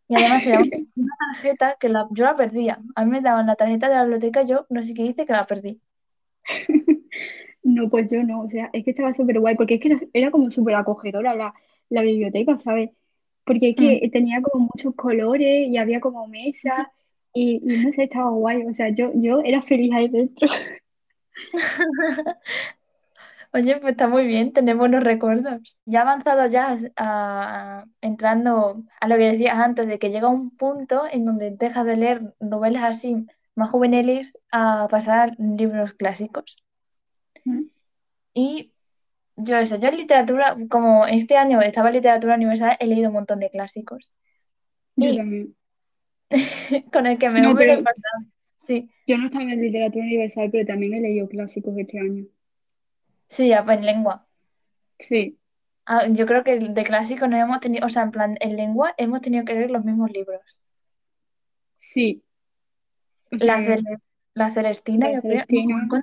Y 0.10 0.16
además 0.16 0.46
daban 0.46 0.66
una 0.96 1.16
tarjeta 1.20 1.78
que 1.80 1.90
la, 1.90 2.08
yo 2.12 2.26
la 2.26 2.36
perdía. 2.36 2.82
A 2.96 3.06
mí 3.06 3.12
me 3.12 3.22
daban 3.22 3.48
la 3.48 3.56
tarjeta 3.56 3.90
de 3.90 3.96
la 3.96 4.04
biblioteca, 4.04 4.44
yo 4.44 4.68
no 4.70 4.82
sé 4.84 4.94
qué 4.96 5.04
hice 5.04 5.26
que 5.28 5.34
la 5.34 5.48
perdí. 5.48 5.82
no, 7.64 7.90
pues 7.90 8.08
yo 8.10 8.24
no, 8.24 8.44
o 8.44 8.50
sea, 8.50 8.70
es 8.74 8.84
que 8.86 8.92
estaba 8.92 9.14
súper 9.14 9.40
guay, 9.40 9.56
porque 9.56 9.76
es 9.76 9.82
que 9.82 9.90
era, 9.90 10.00
era 10.14 10.32
como 10.32 10.50
súper 10.52 10.76
acogedora 10.76 11.36
la, 11.36 11.54
la 11.90 12.02
biblioteca, 12.02 12.60
¿sabes? 12.64 12.92
Porque 13.52 13.72
Mm. 13.72 13.76
que 13.76 14.10
tenía 14.12 14.42
como 14.42 14.70
muchos 14.74 14.96
colores 14.96 15.68
y 15.68 15.78
había 15.78 16.00
como 16.00 16.26
mesas 16.28 16.88
y, 17.34 17.62
y 17.64 17.78
no 17.86 17.92
sé, 17.94 18.04
estaba 18.04 18.30
guay, 18.30 18.64
o 18.66 18.74
sea, 18.74 18.90
yo, 18.90 19.12
yo 19.16 19.42
era 19.44 19.62
feliz 19.62 19.92
ahí 19.94 20.08
dentro. 20.08 20.48
Oye, 23.54 23.78
pues 23.82 23.92
está 23.92 24.08
muy 24.08 24.26
bien, 24.28 24.54
tenemos 24.54 24.80
buenos 24.80 25.04
recuerdos. 25.04 25.78
Ya 25.86 26.02
avanzado 26.02 26.48
ya 26.48 26.78
a- 26.96 27.80
a- 27.82 27.86
entrando 28.00 28.84
a 29.02 29.08
lo 29.10 29.18
que 29.18 29.32
decías 29.32 29.58
antes, 29.58 29.88
de 29.90 30.00
que 30.00 30.10
llega 30.10 30.30
un 30.30 30.52
punto 30.56 31.04
en 31.12 31.26
donde 31.26 31.52
dejas 31.52 31.86
de 31.86 31.98
leer 31.98 32.34
novelas 32.40 32.84
así 32.84 33.26
más 33.56 33.70
juveniles 33.70 34.38
a 34.54 34.88
pasar 34.90 35.32
a 35.32 35.34
libros 35.44 35.94
clásicos. 35.96 36.64
Mm. 37.44 37.64
Y 38.34 38.72
yo 39.36 39.58
eso, 39.58 39.78
yo 39.80 39.90
en 39.90 39.98
literatura, 39.98 40.56
como 40.70 41.06
este 41.08 41.38
año 41.38 41.62
estaba 41.62 41.90
en 41.90 41.96
literatura 41.96 42.36
universal, 42.36 42.78
he 42.80 42.88
leído 42.88 43.10
un 43.10 43.16
montón 43.16 43.40
de 43.40 43.50
clásicos. 43.50 44.10
Yo 44.96 45.14
Y 45.14 45.16
también. 45.16 45.56
con 46.94 47.08
el 47.08 47.18
que 47.20 47.30
No, 47.36 47.54
me 47.54 47.54
he 47.54 47.56
pero. 47.58 47.82
Sí, 48.56 48.90
yo 49.06 49.16
no 49.18 49.28
estaba 49.28 49.44
en 49.44 49.62
literatura 49.62 50.04
universal, 50.06 50.50
pero 50.52 50.66
también 50.66 50.96
he 50.96 51.02
leído 51.02 51.28
clásicos 51.30 51.78
este 51.78 52.00
año. 52.00 52.26
sí, 53.30 53.48
ya, 53.50 53.64
pues 53.66 53.78
en 53.80 53.86
lengua. 53.86 54.28
Sí, 55.00 55.38
Ah, 55.86 56.08
yo 56.10 56.26
creo 56.26 56.44
que 56.44 56.58
de 56.60 56.84
clásicos 56.84 57.30
no 57.30 57.38
hemos 57.38 57.60
tenido, 57.60 57.86
o 57.86 57.90
sea, 57.90 58.02
en 58.04 58.10
plan, 58.12 58.36
en 58.40 58.56
lengua 58.58 58.94
hemos 58.98 59.22
tenido 59.22 59.46
que 59.46 59.54
leer 59.54 59.70
los 59.72 59.86
mismos 59.86 60.10
libros. 60.12 60.64
sí, 61.80 62.24
o 63.32 63.38
La, 63.40 63.60
la 64.36 64.54
Celestina, 64.54 65.10
la 65.10 65.14
yo 65.14 65.22
creo. 65.26 65.46
Celestina, 65.48 65.76
no. 65.86 66.02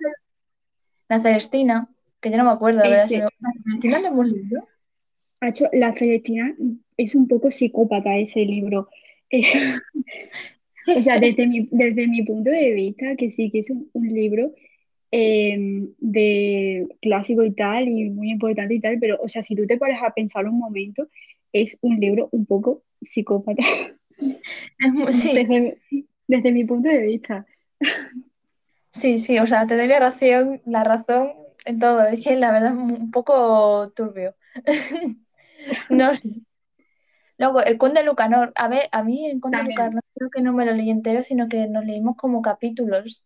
La 1.11 1.21
Celestina, 1.21 1.89
que 2.21 2.31
yo 2.31 2.37
no 2.37 2.45
me 2.45 2.51
acuerdo, 2.51 2.81
la 2.81 2.89
verdad. 2.91 3.09
¿La 3.11 3.53
Celestina 3.65 3.99
la 4.01 4.09
hemos 4.09 4.27
leído? 4.29 4.69
La 5.73 5.95
Celestina 5.95 6.57
es 6.97 7.15
un 7.15 7.29
poco 7.29 7.51
psicópata 7.51 8.17
ese 8.17 8.41
libro. 8.41 8.89
Eh, 9.31 9.43
O 10.97 11.03
sea, 11.03 11.17
Sí. 11.17 11.21
desde 11.21 11.47
mi, 11.47 11.69
desde 11.71 12.07
mi 12.09 12.23
punto 12.23 12.51
de 12.51 12.71
vista, 12.73 13.15
que 13.17 13.31
sí 13.31 13.51
que 13.51 13.59
es 13.59 13.69
un, 13.71 13.91
un 13.93 14.09
libro 14.09 14.55
eh, 15.11 15.87
de 15.99 16.87
clásico 17.03 17.45
y 17.45 17.51
tal, 17.53 17.89
y 17.89 18.09
muy 18.11 18.31
importante 18.31 18.75
y 18.75 18.81
tal, 18.81 18.99
pero, 18.99 19.19
o 19.21 19.29
sea, 19.29 19.43
si 19.43 19.55
tú 19.55 19.67
te 19.67 19.77
paras 19.77 20.03
a 20.03 20.15
pensar 20.15 20.47
un 20.47 20.59
momento, 20.59 21.09
es 21.53 21.79
un 21.83 21.99
libro 22.01 22.29
un 22.33 22.47
poco 22.47 22.85
psicópata. 23.03 23.63
Sí. 25.13 25.33
Desde, 25.35 25.79
desde 26.27 26.53
mi 26.53 26.65
punto 26.65 26.89
de 26.89 26.99
vista. 27.03 27.47
Sí, 28.93 29.19
sí, 29.19 29.39
o 29.39 29.47
sea, 29.47 29.67
te 29.67 29.77
doy 29.77 29.87
la 29.87 30.01
razón, 30.01 30.61
la 30.67 30.85
razón 30.85 31.33
en 31.65 31.79
todo. 31.79 32.05
Es 32.05 32.23
que 32.23 32.37
la 32.37 32.53
verdad 32.53 32.73
es 32.73 32.79
un 32.79 33.11
poco 33.11 33.91
turbio. 33.95 34.35
No 35.91 36.15
sé. 36.15 36.31
Luego, 37.37 37.61
el 37.63 37.79
Conde 37.79 38.01
de 38.01 38.07
Lucanor. 38.07 38.53
A 38.55 38.69
ver, 38.69 38.89
a 38.93 39.03
mí 39.03 39.27
el 39.27 39.41
Conde 39.41 39.59
También. 39.59 39.77
Lucanor 39.77 40.03
creo 40.15 40.31
que 40.31 40.41
no 40.41 40.53
me 40.53 40.65
lo 40.65 40.73
leí 40.73 40.91
entero, 40.91 41.23
sino 41.23 41.49
que 41.49 41.69
nos 41.69 41.85
leímos 41.85 42.17
como 42.17 42.43
capítulos. 42.43 43.25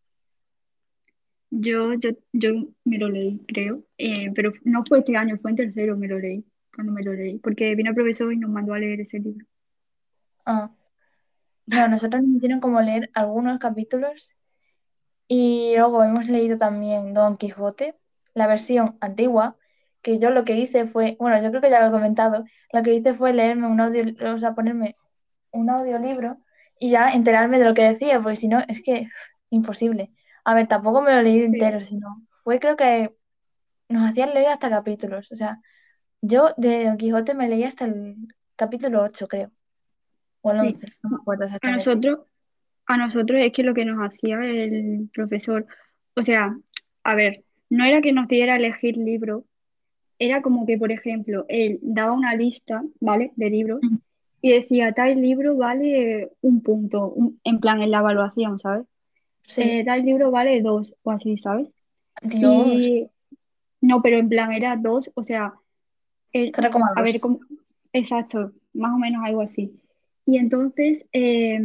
Yo, 1.50 1.92
yo, 1.94 2.10
yo 2.32 2.50
me 2.84 2.96
lo 2.96 3.10
leí, 3.10 3.38
creo, 3.46 3.84
eh, 3.98 4.32
pero 4.34 4.52
no 4.64 4.82
fue 4.88 5.00
este 5.00 5.14
año, 5.18 5.36
fue 5.36 5.50
en 5.50 5.58
tercero 5.58 5.98
me 5.98 6.08
lo 6.08 6.18
leí, 6.18 6.46
cuando 6.74 6.94
me 6.94 7.02
lo 7.02 7.12
leí, 7.12 7.38
porque 7.40 7.74
vino 7.74 7.90
el 7.90 7.94
profesor 7.94 8.32
y 8.32 8.38
nos 8.38 8.48
mandó 8.48 8.72
a 8.72 8.78
leer 8.78 9.02
ese 9.02 9.18
libro. 9.18 9.44
Ah. 10.46 10.70
No, 11.66 11.88
nosotros 11.88 12.22
nos 12.22 12.36
hicieron 12.36 12.60
como 12.60 12.80
leer 12.80 13.10
algunos 13.12 13.58
capítulos 13.58 14.32
y 15.28 15.74
luego 15.76 16.02
hemos 16.02 16.26
leído 16.28 16.56
también 16.56 17.12
Don 17.12 17.36
Quijote, 17.36 17.96
la 18.34 18.46
versión 18.46 18.96
antigua, 19.00 19.56
que 20.02 20.18
yo 20.18 20.30
lo 20.30 20.44
que 20.44 20.56
hice 20.56 20.86
fue, 20.86 21.16
bueno, 21.20 21.40
yo 21.42 21.50
creo 21.50 21.60
que 21.62 21.70
ya 21.70 21.80
lo 21.80 21.88
he 21.88 21.90
comentado, 21.92 22.44
lo 22.72 22.82
que 22.82 22.94
hice 22.94 23.14
fue 23.14 23.32
leerme 23.32 23.66
un 23.68 23.80
audio, 23.80 24.04
o 24.34 24.38
sea, 24.38 24.54
ponerme 24.54 24.96
un 25.52 25.70
audiolibro 25.70 26.38
y 26.78 26.90
ya 26.90 27.12
enterarme 27.12 27.58
de 27.58 27.64
lo 27.66 27.74
que 27.74 27.82
decía, 27.84 28.20
porque 28.20 28.36
si 28.36 28.48
no, 28.48 28.60
es 28.68 28.82
que 28.82 29.08
imposible. 29.50 30.12
A 30.44 30.54
ver, 30.54 30.66
tampoco 30.68 31.02
me 31.02 31.14
lo 31.14 31.22
leí 31.22 31.38
Sí. 31.40 31.44
entero, 31.46 31.80
sino 31.80 32.22
fue 32.42 32.58
creo 32.58 32.76
que 32.76 33.14
nos 33.88 34.10
hacían 34.10 34.34
leer 34.34 34.48
hasta 34.48 34.70
capítulos, 34.70 35.30
o 35.32 35.34
sea, 35.36 35.60
yo 36.20 36.50
de 36.56 36.86
Don 36.86 36.96
Quijote 36.96 37.34
me 37.34 37.48
leí 37.48 37.64
hasta 37.64 37.84
el 37.84 38.16
capítulo 38.56 39.02
8, 39.02 39.28
creo, 39.28 39.50
o 40.40 40.52
el 40.52 40.60
Sí. 40.60 40.66
11, 40.74 40.86
no 41.02 41.10
me 41.10 41.16
acuerdo 41.16 41.44
A 41.44 41.46
exactamente. 41.46 41.86
nosotros, 41.86 42.20
a 42.86 42.96
nosotros 42.96 43.40
es 43.42 43.52
que 43.52 43.62
lo 43.62 43.74
que 43.74 43.84
nos 43.84 43.98
hacía 44.04 44.36
el 44.40 45.10
profesor, 45.12 45.66
o 46.16 46.22
sea, 46.22 46.56
a 47.04 47.14
ver, 47.14 47.44
no 47.72 47.84
era 47.84 48.02
que 48.02 48.12
nos 48.12 48.28
diera 48.28 48.52
a 48.54 48.56
elegir 48.56 48.96
libro, 48.98 49.44
era 50.18 50.42
como 50.42 50.66
que, 50.66 50.76
por 50.76 50.92
ejemplo, 50.92 51.46
él 51.48 51.78
daba 51.82 52.12
una 52.12 52.34
lista, 52.36 52.82
¿vale? 53.00 53.32
De 53.36 53.48
libros 53.48 53.80
Mm. 53.82 53.96
y 54.42 54.52
decía, 54.52 54.92
tal 54.92 55.20
libro 55.20 55.56
vale 55.56 56.30
un 56.42 56.60
punto, 56.62 57.08
un- 57.10 57.40
en 57.44 57.60
plan, 57.60 57.80
en 57.82 57.90
la 57.90 58.00
evaluación, 58.00 58.58
¿sabes? 58.58 58.86
Sí, 59.46 59.62
Eh, 59.62 59.84
tal 59.84 60.04
libro 60.04 60.30
vale 60.30 60.60
dos 60.60 60.94
o 61.02 61.10
así, 61.10 61.36
¿sabes? 61.38 61.68
Dios, 62.22 62.76
Y 62.76 63.06
no, 63.80 64.02
pero 64.02 64.18
en 64.18 64.28
plan 64.28 64.52
era 64.52 64.76
dos, 64.76 65.10
o 65.14 65.22
sea, 65.22 65.54
el- 66.32 66.52
a 66.54 67.02
ver, 67.02 67.18
0,2. 67.18 67.20
¿cómo? 67.20 67.40
Exacto, 67.94 68.52
más 68.74 68.92
o 68.94 68.98
menos 68.98 69.22
algo 69.24 69.40
así. 69.40 69.72
Y 70.26 70.36
entonces 70.36 71.04
eh, 71.12 71.58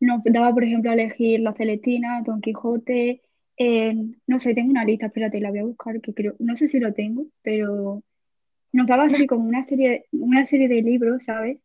nos 0.00 0.22
daba, 0.24 0.52
por 0.52 0.62
ejemplo, 0.64 0.90
a 0.90 0.94
elegir 0.94 1.40
La 1.40 1.52
Celestina, 1.54 2.22
Don 2.24 2.40
Quijote, 2.40 3.22
eh, 3.58 3.94
no 4.26 4.38
sé, 4.38 4.54
tengo 4.54 4.70
una 4.70 4.84
lista, 4.84 5.06
espérate, 5.06 5.40
la 5.40 5.50
voy 5.50 5.60
a 5.60 5.64
buscar, 5.64 6.00
que 6.00 6.14
creo, 6.14 6.34
no 6.38 6.56
sé 6.56 6.68
si 6.68 6.80
lo 6.80 6.92
tengo, 6.94 7.26
pero 7.42 8.02
nos 8.72 8.86
daba 8.88 9.04
así 9.06 9.26
como 9.26 9.48
una 9.48 9.62
serie, 9.64 10.06
una 10.12 10.46
serie 10.46 10.68
de 10.68 10.82
libros, 10.82 11.24
¿sabes? 11.24 11.58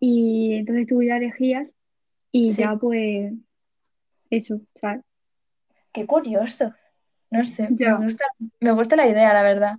Y 0.00 0.54
entonces 0.54 0.86
tú 0.88 1.02
ya 1.02 1.18
elegías 1.18 1.70
y 2.32 2.54
Sí, 2.54 2.56
ya 2.56 2.76
pues 2.76 3.32
eso, 4.30 4.60
¿sabes? 4.80 5.02
qué 5.92 6.06
curioso. 6.06 6.74
No 7.30 7.44
sé, 7.44 7.74
me 7.78 7.94
gusta, 7.94 8.24
me 8.60 8.72
gusta 8.72 8.96
la 8.96 9.06
idea, 9.08 9.32
la 9.32 9.42
verdad. 9.42 9.76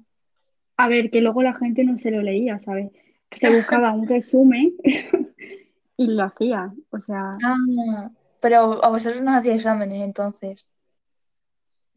A 0.78 0.88
ver, 0.88 1.12
que 1.12 1.22
luego 1.22 1.44
la 1.44 1.54
gente 1.54 1.84
no 1.84 1.98
se 2.00 2.10
lo 2.12 2.22
leía, 2.22 2.60
¿sabes? 2.60 2.92
Se 3.36 3.50
buscaba 3.50 3.92
un 3.94 4.08
resumen 4.08 4.74
y 5.98 6.08
lo 6.08 6.24
hacía. 6.24 6.74
O 6.92 7.00
sea, 7.02 7.44
Ah, 7.44 8.12
pero 8.42 8.84
a 8.84 8.90
vosotros 8.90 9.22
nos 9.24 9.36
hacía 9.36 9.56
exámenes 9.56 10.02
entonces. 10.04 10.68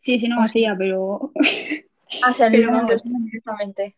Sí, 0.00 0.18
sí 0.18 0.28
nos 0.28 0.44
O 0.44 0.48
sea, 0.48 0.50
hacía, 0.50 0.74
pero, 0.78 1.32
ah, 2.22 2.32
se 2.32 2.50
pero 2.50 2.70
directamente. 3.24 3.96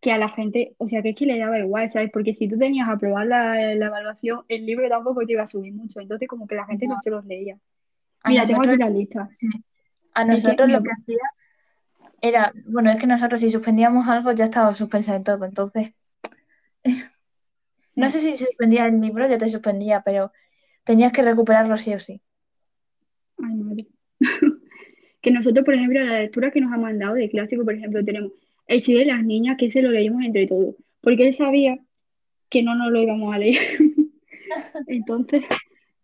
que 0.00 0.12
a 0.12 0.18
la 0.18 0.28
gente, 0.28 0.74
o 0.78 0.88
sea, 0.88 1.02
que 1.02 1.10
es 1.10 1.18
que 1.18 1.26
le 1.26 1.38
daba 1.38 1.58
igual, 1.58 1.90
¿sabes? 1.92 2.10
Porque 2.12 2.34
si 2.34 2.48
tú 2.48 2.58
tenías 2.58 2.88
a 2.88 2.92
aprobar 2.92 3.26
la, 3.26 3.54
la 3.74 3.86
evaluación, 3.86 4.44
el 4.48 4.66
libro 4.66 4.88
tampoco 4.88 5.26
te 5.26 5.32
iba 5.32 5.42
a 5.42 5.46
subir 5.46 5.72
mucho. 5.74 6.00
Entonces, 6.00 6.28
como 6.28 6.46
que 6.46 6.54
la 6.54 6.66
gente 6.66 6.86
no 6.88 6.96
No, 6.96 7.02
se 7.02 7.10
los 7.10 7.24
leía. 7.26 7.58
a 8.22 8.30
Mira, 8.30 8.46
tengo 8.46 8.62
nosotros, 8.62 8.76
aquí 8.76 8.78
la 8.78 8.90
lista. 8.90 9.30
sí, 9.30 9.48
a 10.14 10.24
que, 10.26 10.26
nosotros 10.26 10.68
lo 10.70 10.82
que 10.82 10.90
hacía 10.92 11.18
era, 12.20 12.52
bueno, 12.66 12.90
es 12.90 12.96
que 12.98 13.06
nosotros 13.06 13.40
si 13.40 13.50
suspendíamos 13.50 14.08
algo 14.08 14.32
ya 14.32 14.44
estaba 14.46 14.74
suspenso 14.74 15.14
en 15.14 15.24
todo, 15.24 15.44
entonces, 15.46 15.94
no 17.96 18.10
sé 18.10 18.20
si 18.20 18.36
suspendía 18.36 18.86
el 18.86 19.00
libro, 19.00 19.26
ya 19.28 19.38
te 19.38 19.48
suspendía, 19.48 20.02
pero 20.02 20.32
tenías 20.84 21.12
que 21.12 21.22
recuperarlo 21.22 21.76
sí 21.78 21.94
o 21.94 22.00
sí. 22.00 22.22
ay, 23.42 23.54
madre. 23.56 23.86
Que 25.26 25.32
nosotros, 25.32 25.64
por 25.64 25.74
ejemplo, 25.74 26.04
la 26.04 26.20
lectura 26.20 26.52
que 26.52 26.60
nos 26.60 26.72
ha 26.72 26.76
mandado 26.76 27.14
de 27.14 27.28
clásico, 27.28 27.64
por 27.64 27.74
ejemplo, 27.74 28.04
tenemos 28.04 28.30
El 28.68 28.80
sí 28.80 28.94
de 28.94 29.04
las 29.04 29.24
niñas, 29.24 29.56
que 29.58 29.72
se 29.72 29.82
lo 29.82 29.90
leímos 29.90 30.24
entre 30.24 30.46
todos. 30.46 30.76
Porque 31.00 31.26
él 31.26 31.34
sabía 31.34 31.80
que 32.48 32.62
no 32.62 32.76
nos 32.76 32.92
lo 32.92 33.02
íbamos 33.02 33.34
a 33.34 33.38
leer. 33.38 33.56
Entonces, 34.86 35.42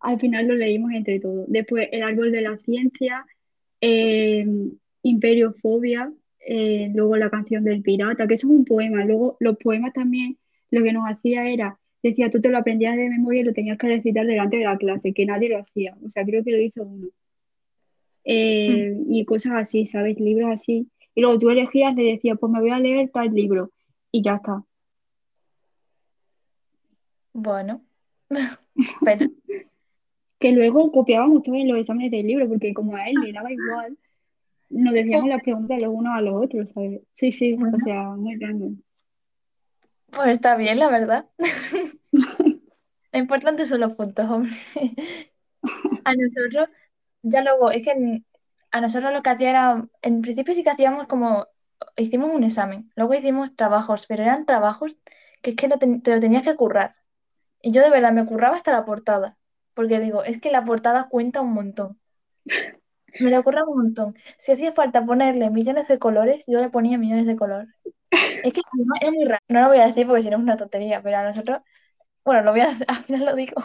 al 0.01 0.19
final 0.19 0.49
lo 0.49 0.55
leímos 0.55 0.91
entre 0.91 1.21
todos. 1.21 1.45
Después, 1.47 1.87
El 1.93 2.03
árbol 2.03 2.33
de 2.33 2.41
la 2.41 2.57
ciencia, 2.57 3.25
eh, 3.79 4.45
Imperiofobia, 5.03 6.11
eh, 6.45 6.91
luego 6.93 7.15
La 7.15 7.29
canción 7.29 7.63
del 7.63 7.81
pirata, 7.81 8.27
que 8.27 8.33
eso 8.33 8.47
es 8.47 8.53
un 8.53 8.65
poema. 8.65 9.05
Luego, 9.05 9.37
los 9.39 9.55
poemas 9.55 9.93
también, 9.93 10.37
lo 10.69 10.83
que 10.83 10.91
nos 10.91 11.05
hacía 11.09 11.47
era, 11.47 11.79
decía, 12.01 12.29
tú 12.29 12.41
te 12.41 12.49
lo 12.49 12.57
aprendías 12.57 12.97
de 12.97 13.09
memoria 13.09 13.39
y 13.39 13.45
lo 13.45 13.53
tenías 13.53 13.77
que 13.77 13.87
recitar 13.87 14.27
delante 14.27 14.57
de 14.57 14.65
la 14.65 14.77
clase, 14.77 15.13
que 15.13 15.25
nadie 15.25 15.47
lo 15.47 15.59
hacía. 15.59 15.95
O 16.05 16.09
sea, 16.09 16.25
creo 16.25 16.43
que 16.43 16.51
lo 16.51 16.59
hizo 16.59 16.83
uno. 16.83 17.07
Mm. 18.25 18.31
Eh, 18.31 18.97
y 19.07 19.25
cosas 19.25 19.53
así, 19.53 19.85
¿sabes? 19.85 20.19
Libros 20.19 20.51
así. 20.51 20.89
Y 21.15 21.21
luego 21.21 21.39
tú 21.39 21.49
elegías, 21.49 21.95
le 21.95 22.03
decías, 22.03 22.37
pues 22.39 22.51
me 22.51 22.59
voy 22.59 22.71
a 22.71 22.79
leer 22.79 23.09
tal 23.11 23.33
libro. 23.33 23.71
Y 24.11 24.21
ya 24.21 24.35
está. 24.35 24.63
Bueno, 27.33 27.81
pero 29.03 29.27
Que 30.39 30.51
luego 30.51 30.91
copiábamos 30.91 31.41
todos 31.41 31.57
en 31.57 31.69
los 31.69 31.79
exámenes 31.79 32.11
del 32.11 32.27
libro, 32.27 32.47
porque 32.47 32.73
como 32.73 32.95
a 32.95 33.07
él 33.09 33.15
le 33.23 33.33
daba 33.33 33.51
igual, 33.51 33.97
nos 34.69 34.93
decíamos 34.93 35.29
las 35.29 35.41
preguntas 35.43 35.81
los 35.81 35.93
unos 35.93 36.15
a 36.15 36.21
los 36.21 36.43
otros, 36.43 36.67
¿sabes? 36.73 37.01
Sí, 37.13 37.31
sí, 37.31 37.53
o 37.53 37.57
bueno, 37.57 37.77
sea, 37.83 38.03
muy 38.09 38.37
grande. 38.37 38.75
pues 40.11 40.29
está 40.29 40.55
bien, 40.55 40.79
la 40.79 40.89
verdad. 40.89 41.29
Lo 43.13 43.19
importante 43.19 43.65
son 43.67 43.81
los 43.81 43.93
puntos, 43.93 44.27
hombre. 44.27 44.51
A 46.03 46.15
nosotros, 46.15 46.67
ya 47.23 47.41
luego, 47.43 47.71
es 47.71 47.85
que 47.85 48.23
a 48.71 48.81
nosotros 48.81 49.13
lo 49.13 49.23
que 49.23 49.29
hacía 49.31 49.49
era, 49.51 49.87
en 50.01 50.21
principio 50.21 50.53
sí 50.53 50.63
que 50.63 50.71
hacíamos 50.71 51.07
como, 51.07 51.47
hicimos 51.97 52.31
un 52.33 52.43
examen, 52.43 52.91
luego 52.95 53.13
hicimos 53.15 53.55
trabajos, 53.55 54.05
pero 54.07 54.23
eran 54.23 54.45
trabajos 54.45 54.97
que 55.41 55.51
es 55.51 55.55
que 55.57 55.69
te 55.69 56.11
lo 56.11 56.19
tenías 56.21 56.43
que 56.43 56.55
currar. 56.55 56.95
Y 57.61 57.71
yo 57.71 57.81
de 57.83 57.89
verdad 57.91 58.13
me 58.13 58.25
curraba 58.25 58.55
hasta 58.57 58.71
la 58.73 58.85
portada, 58.85 59.37
porque 59.75 59.99
digo, 59.99 60.23
es 60.23 60.41
que 60.41 60.51
la 60.51 60.65
portada 60.65 61.09
cuenta 61.09 61.41
un 61.41 61.53
montón. 61.53 61.99
Me 63.19 63.29
lo 63.31 63.43
curraba 63.43 63.69
un 63.69 63.77
montón. 63.77 64.15
Si 64.39 64.51
hacía 64.51 64.71
falta 64.73 65.05
ponerle 65.05 65.49
millones 65.51 65.87
de 65.87 65.99
colores, 65.99 66.45
yo 66.47 66.59
le 66.61 66.69
ponía 66.69 66.97
millones 66.97 67.25
de 67.27 67.35
colores. 67.35 67.69
Es 68.43 68.53
que 68.53 68.61
era 69.01 69.11
muy 69.11 69.25
raro. 69.25 69.43
No 69.49 69.61
lo 69.61 69.67
voy 69.69 69.79
a 69.79 69.87
decir 69.87 70.07
porque 70.07 70.23
si 70.23 70.29
no 70.29 70.37
es 70.37 70.43
una 70.43 70.57
tontería, 70.57 71.01
pero 71.03 71.17
a 71.17 71.23
nosotros, 71.23 71.61
bueno, 72.25 72.43
lo 72.43 72.51
voy 72.51 72.61
a, 72.61 72.67
al 72.89 73.03
final 73.05 73.25
lo 73.25 73.35
digo. 73.35 73.55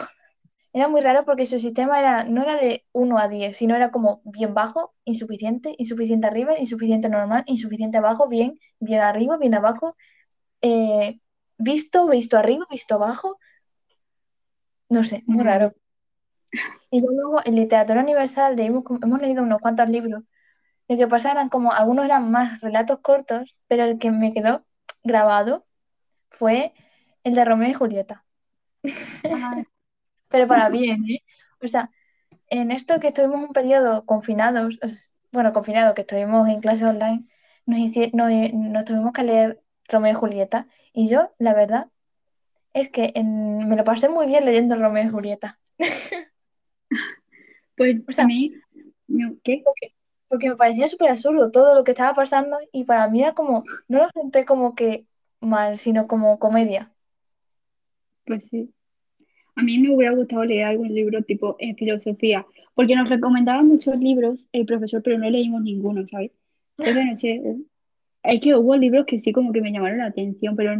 Era 0.73 0.87
muy 0.87 1.01
raro 1.01 1.25
porque 1.25 1.45
su 1.45 1.57
sistema 1.59 1.99
era, 1.99 2.23
no 2.25 2.43
era 2.43 2.55
de 2.55 2.85
1 2.91 3.17
a 3.17 3.27
10, 3.27 3.57
sino 3.57 3.75
era 3.75 3.91
como 3.91 4.21
bien 4.23 4.53
bajo, 4.53 4.93
insuficiente, 5.05 5.75
insuficiente 5.79 6.27
arriba, 6.27 6.57
insuficiente 6.59 7.09
normal, 7.09 7.43
insuficiente 7.47 7.97
abajo, 7.97 8.27
bien, 8.27 8.59
bien 8.79 9.01
arriba, 9.01 9.37
bien 9.37 9.55
abajo, 9.55 9.95
eh, 10.61 11.19
visto, 11.57 12.07
visto 12.07 12.37
arriba, 12.37 12.67
visto 12.71 12.95
abajo. 12.95 13.39
No 14.89 15.03
sé, 15.03 15.23
muy 15.25 15.43
raro. 15.43 15.73
Y 16.91 17.01
ya 17.01 17.07
luego 17.11 17.41
en 17.45 17.55
literatura 17.55 18.01
universal 18.01 18.55
leímos 18.55 18.83
hemos 19.01 19.21
leído 19.21 19.43
unos 19.43 19.61
cuantos 19.61 19.89
libros. 19.89 20.23
Lo 20.87 20.97
que 20.97 21.07
pasa 21.07 21.31
eran 21.31 21.49
como, 21.49 21.73
algunos 21.73 22.05
eran 22.05 22.31
más 22.31 22.61
relatos 22.61 22.99
cortos, 23.01 23.55
pero 23.67 23.85
el 23.85 23.99
que 23.99 24.11
me 24.11 24.33
quedó 24.33 24.65
grabado 25.03 25.67
fue 26.31 26.73
el 27.23 27.35
de 27.35 27.45
Romeo 27.45 27.69
y 27.71 27.73
Julieta. 27.73 28.25
Pero 30.29 30.47
para 30.47 30.69
bien, 30.69 31.03
¿eh? 31.09 31.23
O 31.63 31.67
sea, 31.67 31.91
en 32.49 32.71
esto 32.71 32.99
que 32.99 33.09
estuvimos 33.09 33.41
un 33.41 33.53
periodo 33.53 34.05
confinados, 34.05 34.79
bueno, 35.33 35.53
confinados, 35.53 35.95
que 35.95 36.01
estuvimos 36.01 36.47
en 36.49 36.61
clases 36.61 36.87
online, 36.87 37.25
nos, 37.65 37.79
hici- 37.79 38.11
nos, 38.13 38.31
nos 38.53 38.85
tuvimos 38.85 39.13
que 39.13 39.23
leer 39.23 39.61
Romeo 39.89 40.13
y 40.13 40.15
Julieta. 40.15 40.67
Y 40.93 41.09
yo, 41.09 41.33
la 41.39 41.53
verdad, 41.53 41.89
es 42.73 42.89
que 42.91 43.13
en- 43.15 43.67
me 43.69 43.75
lo 43.77 43.83
pasé 43.85 44.09
muy 44.09 44.27
bien 44.27 44.45
leyendo 44.45 44.75
Romeo 44.77 45.05
y 45.07 45.09
Julieta. 45.11 45.59
pues 47.75 47.97
O 48.07 48.11
a 48.17 48.23
sea, 48.23 48.25
mí, 48.25 48.61
no, 49.07 49.35
¿qué? 49.43 49.63
porque, 49.63 49.95
porque 50.27 50.49
me 50.49 50.55
parecía 50.55 50.87
súper 50.87 51.11
absurdo 51.11 51.51
todo 51.51 51.75
lo 51.75 51.83
que 51.83 51.91
estaba 51.91 52.13
pasando 52.13 52.57
y 52.71 52.85
para 52.85 53.07
mí 53.09 53.21
era 53.23 53.33
como, 53.35 53.63
no 53.87 53.99
lo 53.99 54.09
senté 54.11 54.45
como 54.45 54.75
que 54.75 55.07
mal, 55.41 55.77
sino 55.77 56.07
como 56.07 56.39
comedia. 56.39 56.93
Pues 58.25 58.45
sí. 58.49 58.73
A 59.59 59.63
mí 59.63 59.77
me 59.79 59.93
hubiera 59.93 60.15
gustado 60.15 60.45
leer 60.45 60.65
algún 60.65 60.93
libro 60.93 61.21
tipo 61.23 61.55
en 61.59 61.75
filosofía, 61.75 62.45
porque 62.75 62.95
nos 62.95 63.09
recomendaban 63.09 63.67
muchos 63.67 63.97
libros 63.99 64.47
el 64.53 64.65
profesor, 64.65 65.01
pero 65.03 65.17
no 65.17 65.29
leímos 65.29 65.61
ninguno, 65.63 66.07
¿sabes? 66.07 66.31
Entonces, 66.77 67.05
no 67.05 67.17
sé, 67.17 67.41
es 68.23 68.41
que 68.41 68.55
hubo 68.55 68.75
libros 68.77 69.05
que 69.05 69.19
sí 69.19 69.31
como 69.33 69.51
que 69.53 69.61
me 69.61 69.71
llamaron 69.71 69.99
la 69.99 70.07
atención, 70.07 70.55
pero 70.55 70.75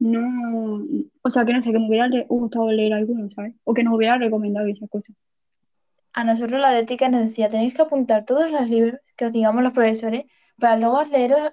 no, 0.00 0.84
o 1.22 1.30
sea, 1.30 1.44
que 1.44 1.52
no 1.52 1.62
sé, 1.62 1.72
que 1.72 1.78
me 1.78 1.88
hubiera 1.88 2.08
le- 2.08 2.24
gustado 2.28 2.70
leer 2.72 2.94
alguno, 2.94 3.30
¿sabes? 3.30 3.54
O 3.64 3.74
que 3.74 3.84
nos 3.84 3.94
hubiera 3.94 4.18
recomendado 4.18 4.66
esas 4.68 4.88
cosas. 4.90 5.16
A 6.12 6.24
nosotros 6.24 6.60
la 6.60 6.70
de 6.72 6.80
ética 6.80 7.08
nos 7.08 7.22
decía, 7.22 7.48
tenéis 7.48 7.74
que 7.74 7.82
apuntar 7.82 8.24
todos 8.24 8.50
los 8.50 8.68
libros 8.68 9.00
que 9.16 9.24
os 9.26 9.32
digamos 9.32 9.62
los 9.62 9.72
profesores 9.72 10.24
para 10.58 10.76
luego 10.76 11.02
leerlos 11.04 11.52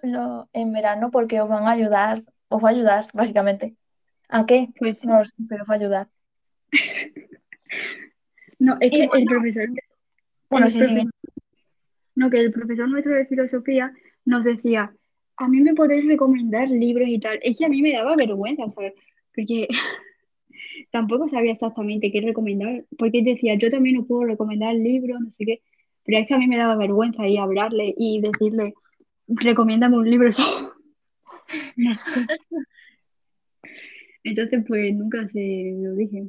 en 0.53 0.73
verano 0.73 1.11
porque 1.11 1.41
os 1.41 1.49
van 1.49 1.67
a 1.67 1.71
ayudar, 1.71 2.21
os 2.49 2.63
va 2.63 2.69
a 2.69 2.71
ayudar, 2.71 3.07
básicamente. 3.13 3.75
¿A 4.29 4.45
qué? 4.45 4.69
Pues 4.79 4.99
sí. 4.99 5.07
No 5.07 5.19
lo 5.19 5.25
sé, 5.25 5.35
pero 5.49 5.63
os 5.63 5.69
va 5.69 5.75
a 5.75 5.77
ayudar. 5.77 6.07
No, 8.59 8.75
es 8.79 8.91
Y 8.91 9.07
que 9.07 9.17
el 9.19 9.25
profesor, 9.25 9.69
Bueno, 10.49 10.65
el 10.65 10.71
sí, 10.71 10.79
sí. 10.79 10.85
profesor, 10.85 11.11
no, 12.15 12.29
que 12.31 12.39
el 12.39 12.51
profesor 12.51 12.89
nuestro 12.89 13.13
de 13.13 13.25
filosofía 13.27 13.93
nos 14.25 14.43
decía, 14.43 14.91
a 15.37 15.47
mí 15.47 15.61
me 15.61 15.75
podéis 15.75 16.05
recomendar 16.07 16.67
libros 16.69 17.07
y 17.07 17.19
tal. 17.19 17.39
Es 17.43 17.59
que 17.59 17.65
a 17.65 17.69
mí 17.69 17.81
me 17.81 17.91
daba 17.93 18.15
vergüenza, 18.15 18.69
¿sabes? 18.71 18.93
Porque 19.35 19.67
tampoco 20.91 21.29
sabía 21.29 21.51
exactamente 21.51 22.11
qué 22.11 22.21
recomendar, 22.21 22.85
porque 22.97 23.21
decía, 23.21 23.55
yo 23.55 23.69
también 23.69 23.97
no 23.97 24.05
puedo 24.05 24.23
recomendar 24.25 24.73
libros, 24.73 25.19
no 25.21 25.29
sé 25.29 25.45
qué, 25.45 25.61
pero 26.03 26.19
es 26.19 26.27
que 26.27 26.33
a 26.33 26.39
mí 26.39 26.47
me 26.47 26.57
daba 26.57 26.75
vergüenza 26.77 27.23
hablarle 27.39 27.93
y 27.97 28.21
decirle, 28.21 28.73
recomiéndame 29.27 29.97
un 29.97 30.09
libro. 30.09 30.31
No 31.77 31.93
sé. 31.97 32.25
Entonces, 34.29 34.63
pues 34.67 34.93
nunca 34.93 35.27
se 35.27 35.73
lo 35.77 35.93
dije. 35.93 36.23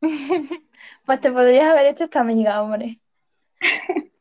Pues 1.06 1.20
te 1.20 1.30
podrías 1.32 1.66
haber 1.66 1.86
hecho 1.86 2.04
esta 2.04 2.20
amiga, 2.20 2.62
hombre. 2.62 3.00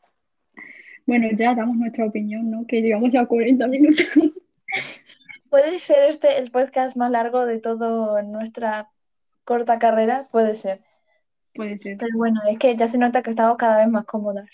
Bueno, 1.05 1.27
ya 1.35 1.53
damos 1.53 1.75
nuestra 1.75 2.05
opinión, 2.05 2.49
¿no? 2.49 2.65
Que 2.65 2.81
llevamos 2.81 3.11
ya 3.11 3.25
40 3.25 3.67
minutos. 3.67 4.07
¿Puede 5.49 5.79
ser 5.79 6.03
este 6.09 6.37
el 6.37 6.49
podcast 6.49 6.95
más 6.95 7.11
largo 7.11 7.45
de 7.45 7.59
toda 7.59 8.21
nuestra 8.21 8.89
corta 9.43 9.79
carrera? 9.79 10.29
Puede 10.31 10.55
ser. 10.55 10.81
Puede 11.53 11.77
ser, 11.77 11.97
Pero 11.97 12.17
bueno, 12.17 12.39
es 12.49 12.57
que 12.57 12.75
ya 12.77 12.87
se 12.87 12.97
nota 12.97 13.21
que 13.21 13.31
estamos 13.31 13.57
cada 13.57 13.79
vez 13.79 13.89
más 13.89 14.05
cómodas. 14.05 14.49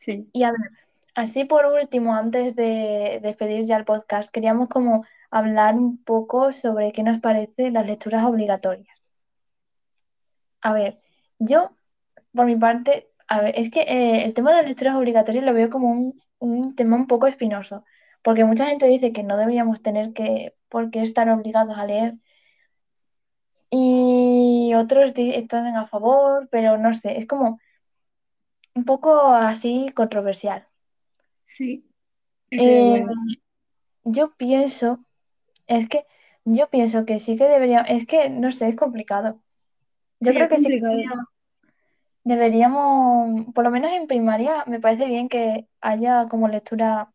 sí. 0.00 0.28
Y 0.32 0.42
a 0.42 0.50
ver, 0.50 0.70
así 1.14 1.44
por 1.44 1.66
último, 1.66 2.14
antes 2.16 2.56
de 2.56 3.20
despedir 3.22 3.64
ya 3.64 3.76
el 3.76 3.84
podcast, 3.84 4.32
queríamos 4.34 4.68
como 4.68 5.04
hablar 5.32 5.74
un 5.76 5.98
poco 6.04 6.52
sobre 6.52 6.92
qué 6.92 7.02
nos 7.04 7.20
parece 7.20 7.72
las 7.72 7.86
lecturas 7.88 8.24
obligatorias. 8.26 8.96
A 10.60 10.72
ver, 10.72 11.00
yo, 11.38 11.76
por 12.34 12.46
mi 12.46 12.56
parte, 12.56 13.10
a 13.28 13.40
ver, 13.42 13.54
es 13.58 13.70
que 13.70 13.82
eh, 13.82 14.24
el 14.24 14.34
tema 14.34 14.50
de 14.52 14.58
las 14.58 14.68
lecturas 14.68 14.96
obligatorias 14.96 15.44
lo 15.44 15.54
veo 15.54 15.70
como 15.70 15.90
un, 15.92 16.22
un 16.40 16.76
tema 16.76 16.96
un 16.96 17.06
poco 17.08 17.26
espinoso, 17.26 17.84
porque 18.22 18.44
mucha 18.44 18.66
gente 18.66 18.86
dice 18.86 19.12
que 19.12 19.24
no 19.24 19.36
deberíamos 19.36 19.82
tener 19.82 20.12
que, 20.14 20.56
por 20.68 20.90
qué 20.90 21.02
estar 21.02 21.28
obligados 21.30 21.78
a 21.78 21.86
leer, 21.86 22.16
y 23.70 24.72
otros 24.76 25.12
están 25.16 25.76
a 25.76 25.86
favor, 25.86 26.48
pero 26.50 26.78
no 26.78 26.94
sé, 26.94 27.16
es 27.18 27.26
como 27.26 27.58
un 28.74 28.84
poco 28.84 29.28
así 29.34 29.88
controversial. 29.94 30.66
Sí, 31.44 31.84
Eh, 32.50 33.02
yo 34.04 34.34
pienso, 34.36 35.04
es 35.66 35.88
que 35.88 36.06
yo 36.44 36.70
pienso 36.70 37.04
que 37.06 37.18
sí 37.18 37.36
que 37.36 37.44
debería, 37.48 37.82
es 37.82 38.06
que 38.06 38.30
no 38.30 38.52
sé, 38.52 38.68
es 38.68 38.76
complicado. 38.76 39.42
Yo 40.20 40.32
Sí, 40.32 40.34
creo 40.34 40.48
que 40.48 40.58
sí 40.58 40.70
que 40.72 40.80
deberíamos, 40.80 41.26
deberíamos, 42.24 43.46
por 43.54 43.64
lo 43.64 43.70
menos 43.70 43.90
en 43.92 44.06
primaria, 44.06 44.64
me 44.66 44.80
parece 44.80 45.06
bien 45.06 45.28
que 45.28 45.68
haya 45.80 46.28
como 46.28 46.48
lectura, 46.48 47.12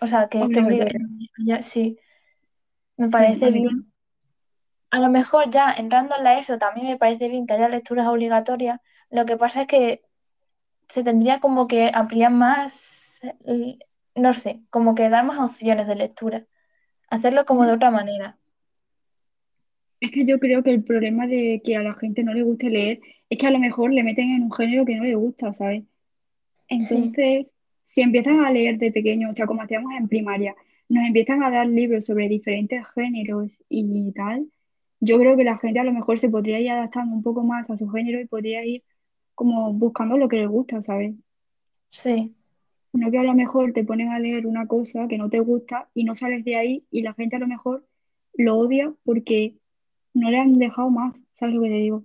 o 0.00 0.06
sea, 0.08 0.28
que 0.30 0.50
obligada, 0.54 0.92
Obligatoria. 1.36 1.62
sí, 1.62 1.98
me 2.96 3.10
parece 3.10 3.50
bien. 3.52 3.92
A 4.90 4.98
lo 5.00 5.08
mejor 5.08 5.50
ya 5.50 5.72
entrando 5.72 6.16
en 6.16 6.24
la 6.24 6.38
ESO 6.38 6.58
también 6.58 6.86
me 6.86 6.98
parece 6.98 7.28
bien 7.28 7.46
que 7.46 7.54
haya 7.54 7.68
lecturas 7.68 8.06
obligatorias. 8.08 8.80
Lo 9.10 9.24
que 9.26 9.36
pasa 9.36 9.62
es 9.62 9.66
que 9.68 10.04
se 10.88 11.04
tendría 11.04 11.40
como 11.40 11.66
que 11.68 11.90
ampliar 11.94 12.32
más, 12.32 13.20
no 14.14 14.34
sé, 14.34 14.62
como 14.70 14.94
que 14.94 15.08
dar 15.10 15.24
más 15.24 15.38
opciones 15.40 15.86
de 15.86 15.96
lectura, 15.96 16.46
hacerlo 17.12 17.44
como 17.46 17.64
de 17.66 17.72
otra 17.74 17.90
manera. 17.92 18.38
Es 20.00 20.10
que 20.10 20.24
yo 20.26 20.38
creo 20.40 20.62
que 20.62 20.70
el 20.70 20.82
problema 20.84 21.26
de 21.26 21.62
que 21.64 21.76
a 21.76 21.82
la 21.82 21.94
gente 21.94 22.22
no 22.24 22.34
le 22.34 22.42
guste 22.42 22.70
leer 22.70 23.00
es 23.30 23.38
que 23.38 23.46
a 23.46 23.50
lo 23.50 23.58
mejor 23.60 23.92
le 23.92 24.02
meten 24.02 24.30
en 24.32 24.42
un 24.44 24.52
género 24.52 24.84
que 24.84 24.96
no 24.96 25.04
le 25.04 25.14
gusta, 25.14 25.52
¿sabes? 25.54 25.84
Sí, 26.78 27.16
Entonces, 27.16 27.52
si 27.84 28.02
empiezan 28.02 28.40
a 28.44 28.52
leer 28.52 28.78
de 28.78 28.92
pequeño, 28.92 29.30
o 29.30 29.34
sea, 29.34 29.46
como 29.46 29.62
hacíamos 29.62 29.92
en 29.98 30.08
primaria, 30.08 30.54
nos 30.88 31.06
empiezan 31.06 31.42
a 31.42 31.50
dar 31.50 31.66
libros 31.68 32.06
sobre 32.06 32.28
diferentes 32.28 32.84
géneros 32.94 33.52
y 33.68 34.12
tal, 34.14 34.48
yo 35.00 35.18
creo 35.18 35.36
que 35.36 35.44
la 35.44 35.58
gente 35.58 35.80
a 35.80 35.84
lo 35.84 35.92
mejor 35.94 36.18
se 36.18 36.30
podría 36.30 36.60
ir 36.60 36.70
adaptando 36.72 37.14
un 37.16 37.22
poco 37.22 37.44
más 37.44 37.70
a 37.70 37.78
su 37.78 37.88
género 37.90 38.20
y 38.20 38.26
podría 38.26 38.64
ir 38.66 38.84
como 39.34 39.72
buscando 39.74 40.18
lo 40.18 40.28
que 40.28 40.38
le 40.38 40.46
gusta, 40.48 40.82
¿sabes? 40.82 41.14
sí, 41.90 42.34
No 42.92 43.10
que 43.10 43.18
a 43.18 43.22
lo 43.24 43.34
mejor 43.34 43.72
te 43.72 43.84
ponen 43.84 44.08
a 44.10 44.18
leer 44.18 44.46
una 44.46 44.66
cosa 44.66 45.08
que 45.08 45.18
no 45.18 45.30
te 45.30 45.40
gusta 45.40 45.90
y 45.94 46.04
no 46.04 46.16
sales 46.16 46.44
de 46.44 46.56
ahí 46.56 46.86
y 46.90 47.02
la 47.02 47.14
gente 47.14 47.36
a 47.36 47.38
lo 47.40 47.46
mejor 47.48 47.86
lo 48.34 48.56
odia 48.58 48.94
porque 49.04 49.58
no 50.14 50.30
le 50.30 50.38
han 50.38 50.54
dejado 50.58 50.90
más, 50.90 51.14
¿sabes 51.34 51.54
lo 51.56 51.62
que 51.62 51.68
te 51.70 51.74
digo? 51.76 52.04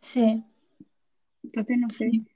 sí, 0.00 0.44
Entonces, 1.42 1.78
no 1.78 1.90
sé. 1.90 2.12
sí, 2.12 2.26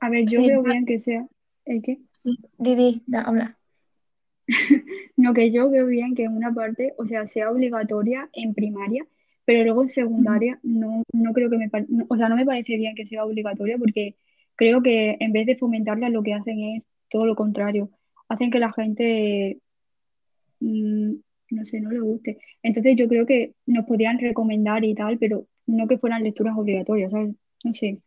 A 0.00 0.10
ver, 0.10 0.28
yo 0.28 0.42
sí, 0.42 0.44
veo 0.44 0.62
bien 0.64 0.86
que 0.86 1.00
sea, 1.00 1.26
¿el 1.66 1.82
qué? 1.82 2.00
sí. 2.12 2.36
Didi, 2.58 3.02
da, 3.06 3.22
habla. 3.22 3.58
No, 5.16 5.34
que 5.34 5.50
yo 5.52 5.70
veo 5.70 5.86
bien 5.86 6.14
que 6.14 6.24
en 6.24 6.36
una 6.36 6.52
parte, 6.52 6.94
o 6.98 7.06
sea, 7.06 7.26
sea 7.26 7.50
obligatoria 7.50 8.28
en 8.32 8.54
primaria, 8.54 9.06
pero 9.44 9.64
luego 9.64 9.82
en 9.82 9.88
secundaria 9.88 10.58
no, 10.62 11.02
no 11.12 11.32
creo 11.32 11.50
que 11.50 11.56
me, 11.58 11.70
o 12.08 12.16
sea, 12.16 12.28
no 12.28 12.36
me 12.36 12.46
parece 12.46 12.76
bien 12.76 12.94
que 12.94 13.06
sea 13.06 13.24
obligatoria 13.24 13.78
porque 13.78 14.16
creo 14.56 14.82
que 14.82 15.16
en 15.20 15.32
vez 15.32 15.46
de 15.46 15.56
fomentarla 15.56 16.08
lo 16.10 16.22
que 16.22 16.34
hacen 16.34 16.58
es 16.60 16.82
todo 17.10 17.26
lo 17.26 17.36
contrario, 17.36 17.90
hacen 18.28 18.50
que 18.50 18.60
la 18.60 18.72
gente, 18.72 19.60
mm, 20.60 21.14
no 21.50 21.64
sé, 21.64 21.80
no 21.80 21.90
le 21.90 22.00
guste. 22.00 22.38
Entonces 22.62 22.96
yo 22.96 23.08
creo 23.08 23.26
que 23.26 23.54
nos 23.66 23.86
podrían 23.86 24.18
recomendar 24.18 24.84
y 24.84 24.94
tal, 24.94 25.18
pero 25.18 25.46
no 25.66 25.86
que 25.88 25.98
fueran 25.98 26.22
lecturas 26.24 26.56
obligatorias, 26.56 27.12
¿sabes? 27.12 27.34
No 27.64 27.74
sé. 27.74 28.00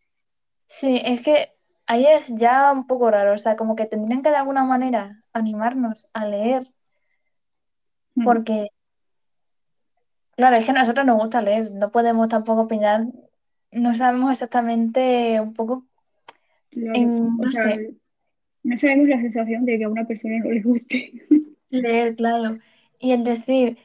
Sí, 0.67 1.01
es 1.05 1.21
que 1.23 1.53
ahí 1.85 2.05
es 2.05 2.35
ya 2.37 2.71
un 2.73 2.87
poco 2.87 3.09
raro, 3.11 3.33
o 3.33 3.37
sea, 3.37 3.55
como 3.55 3.75
que 3.75 3.85
tendrían 3.85 4.23
que 4.23 4.29
de 4.29 4.37
alguna 4.37 4.63
manera 4.65 5.23
animarnos 5.33 6.09
a 6.13 6.25
leer, 6.27 6.73
Mm, 8.15 8.23
porque, 8.25 8.67
claro, 10.35 10.55
es 10.57 10.65
que 10.65 10.71
a 10.71 10.73
nosotros 10.73 11.05
nos 11.05 11.17
gusta 11.17 11.41
leer, 11.41 11.71
no 11.71 11.91
podemos 11.91 12.29
tampoco 12.29 12.61
opinar, 12.61 13.05
no 13.71 13.95
sabemos 13.95 14.31
exactamente 14.31 15.39
un 15.41 15.53
poco, 15.53 15.85
claro, 16.69 16.93
en, 16.99 17.27
o 17.27 17.31
no 17.37 17.47
sea, 17.47 17.63
sé, 17.63 17.95
no 18.63 18.77
sabemos 18.77 19.07
la 19.09 19.21
sensación 19.21 19.65
de 19.65 19.77
que 19.77 19.83
a 19.85 19.89
una 19.89 20.05
persona 20.07 20.39
no 20.39 20.51
le 20.51 20.61
guste. 20.61 21.11
leer, 21.69 22.15
claro, 22.15 22.59
y 22.99 23.11
el 23.11 23.23
decir, 23.23 23.77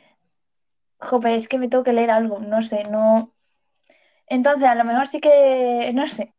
jope, 0.98 1.34
es 1.34 1.48
que 1.48 1.58
me 1.58 1.68
tengo 1.68 1.84
que 1.84 1.92
leer 1.92 2.10
algo, 2.10 2.40
no 2.40 2.62
sé, 2.62 2.84
no, 2.90 3.34
entonces 4.28 4.68
a 4.68 4.74
lo 4.74 4.84
mejor 4.84 5.06
sí 5.06 5.20
que, 5.20 5.90
no 5.94 6.06
sé, 6.08 6.34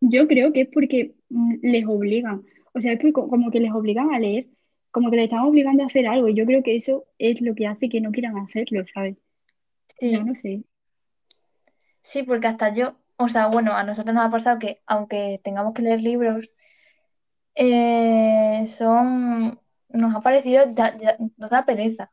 Yo 0.00 0.28
creo 0.28 0.52
que 0.52 0.62
es 0.62 0.68
porque 0.72 1.14
mm, 1.30 1.54
les 1.62 1.86
obligan, 1.86 2.44
o 2.74 2.80
sea, 2.80 2.92
es 2.92 3.00
porque 3.00 3.12
como 3.12 3.50
que 3.50 3.60
les 3.60 3.72
obligan 3.72 4.12
a 4.14 4.18
leer, 4.18 4.48
como 4.90 5.10
que 5.10 5.16
les 5.16 5.24
están 5.26 5.40
obligando 5.40 5.82
a 5.82 5.86
hacer 5.86 6.06
algo, 6.06 6.28
y 6.28 6.34
yo 6.34 6.46
creo 6.46 6.62
que 6.62 6.76
eso 6.76 7.06
es 7.18 7.40
lo 7.40 7.54
que 7.54 7.66
hace 7.66 7.88
que 7.88 8.00
no 8.00 8.12
quieran 8.12 8.38
hacerlo, 8.38 8.84
¿sabes? 8.94 9.16
Sí, 9.98 10.12
no 10.22 10.34
sé, 10.34 10.64
sí, 12.02 12.22
porque 12.22 12.46
hasta 12.46 12.72
yo, 12.74 12.96
o 13.16 13.28
sea, 13.28 13.48
bueno, 13.48 13.72
a 13.72 13.82
nosotros 13.84 14.14
nos 14.14 14.24
ha 14.24 14.30
pasado 14.30 14.58
que 14.58 14.80
aunque 14.86 15.40
tengamos 15.42 15.74
que 15.74 15.82
leer 15.82 16.00
libros, 16.02 16.50
eh, 17.54 18.64
son, 18.66 19.60
nos 19.88 20.14
ha 20.14 20.20
parecido, 20.20 20.64
ya- 20.74 20.96
ya- 20.96 21.16
nos 21.36 21.50
da 21.50 21.64
pereza, 21.64 22.10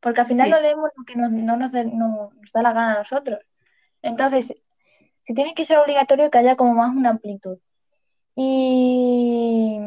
porque 0.00 0.20
al 0.22 0.26
final 0.26 0.50
no 0.50 0.56
sí, 0.56 0.62
leemos 0.62 0.90
lo 0.96 1.04
que 1.04 1.16
nos- 1.16 1.30
no 1.30 1.56
nos, 1.56 1.72
dé- 1.72 1.84
no- 1.86 2.30
nos 2.34 2.52
da 2.52 2.62
la 2.62 2.72
gana 2.72 2.94
a 2.94 2.98
nosotros. 2.98 3.40
Entonces, 4.02 4.54
si 5.22 5.34
tiene 5.34 5.54
que 5.54 5.64
ser 5.64 5.78
obligatorio 5.78 6.30
que 6.30 6.38
haya 6.38 6.56
como 6.56 6.74
más 6.74 6.94
una 6.94 7.10
amplitud. 7.10 7.58
Y 8.36 9.80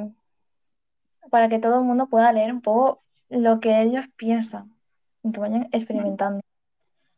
para 1.29 1.49
que 1.49 1.59
todo 1.59 1.79
el 1.79 1.85
mundo 1.85 2.07
pueda 2.07 2.31
leer 2.31 2.51
un 2.53 2.61
poco 2.61 3.03
lo 3.29 3.59
que 3.59 3.81
ellos 3.81 4.05
piensan 4.15 4.73
y 5.23 5.31
que 5.31 5.39
vayan 5.39 5.67
experimentando. 5.71 6.41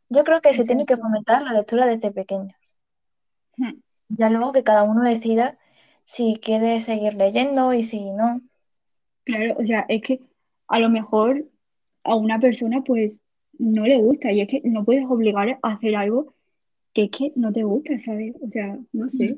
Yo 0.10 0.24
creo 0.24 0.42
que 0.42 0.54
se 0.56 0.66
tiene 0.66 0.86
que 0.88 0.98
fomentar 0.98 1.44
la 1.44 1.54
lectura 1.54 1.86
desde 1.86 2.12
pequeños. 2.12 2.58
Mm, 3.58 3.74
Ya 4.10 4.30
luego 4.30 4.52
que 4.52 4.64
cada 4.64 4.84
uno 4.84 5.04
decida 5.04 5.58
si 6.10 6.39
quiere 6.41 6.80
seguir 6.80 7.14
leyendo 7.14 7.72
y 7.72 7.84
si 7.84 8.12
no. 8.12 8.41
Claro, 9.26 9.57
o 9.60 9.64
sea, 9.66 9.86
es 9.89 10.01
que 10.01 10.22
a 10.68 10.80
lo 10.80 10.89
mejor 10.89 11.45
a 12.03 12.16
una 12.16 12.39
persona, 12.39 12.82
pues, 12.84 13.22
no 13.60 13.86
le 13.86 13.97
gusta 13.99 14.32
y 14.32 14.41
es 14.41 14.47
que 14.47 14.60
no 14.64 14.84
puedes 14.84 15.05
obligar 15.05 15.60
a 15.62 15.74
hacer 15.74 15.95
algo 15.95 16.34
que 16.93 17.03
es 17.03 17.12
que 17.12 17.32
no 17.36 17.53
te 17.53 17.62
gusta, 17.62 17.99
¿sabes? 17.99 18.34
O 18.41 18.49
sea, 18.49 18.80
no 18.91 19.07
sé, 19.12 19.38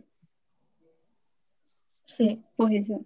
Sí. 2.06 2.42
pues 2.56 2.74
eso. 2.74 3.06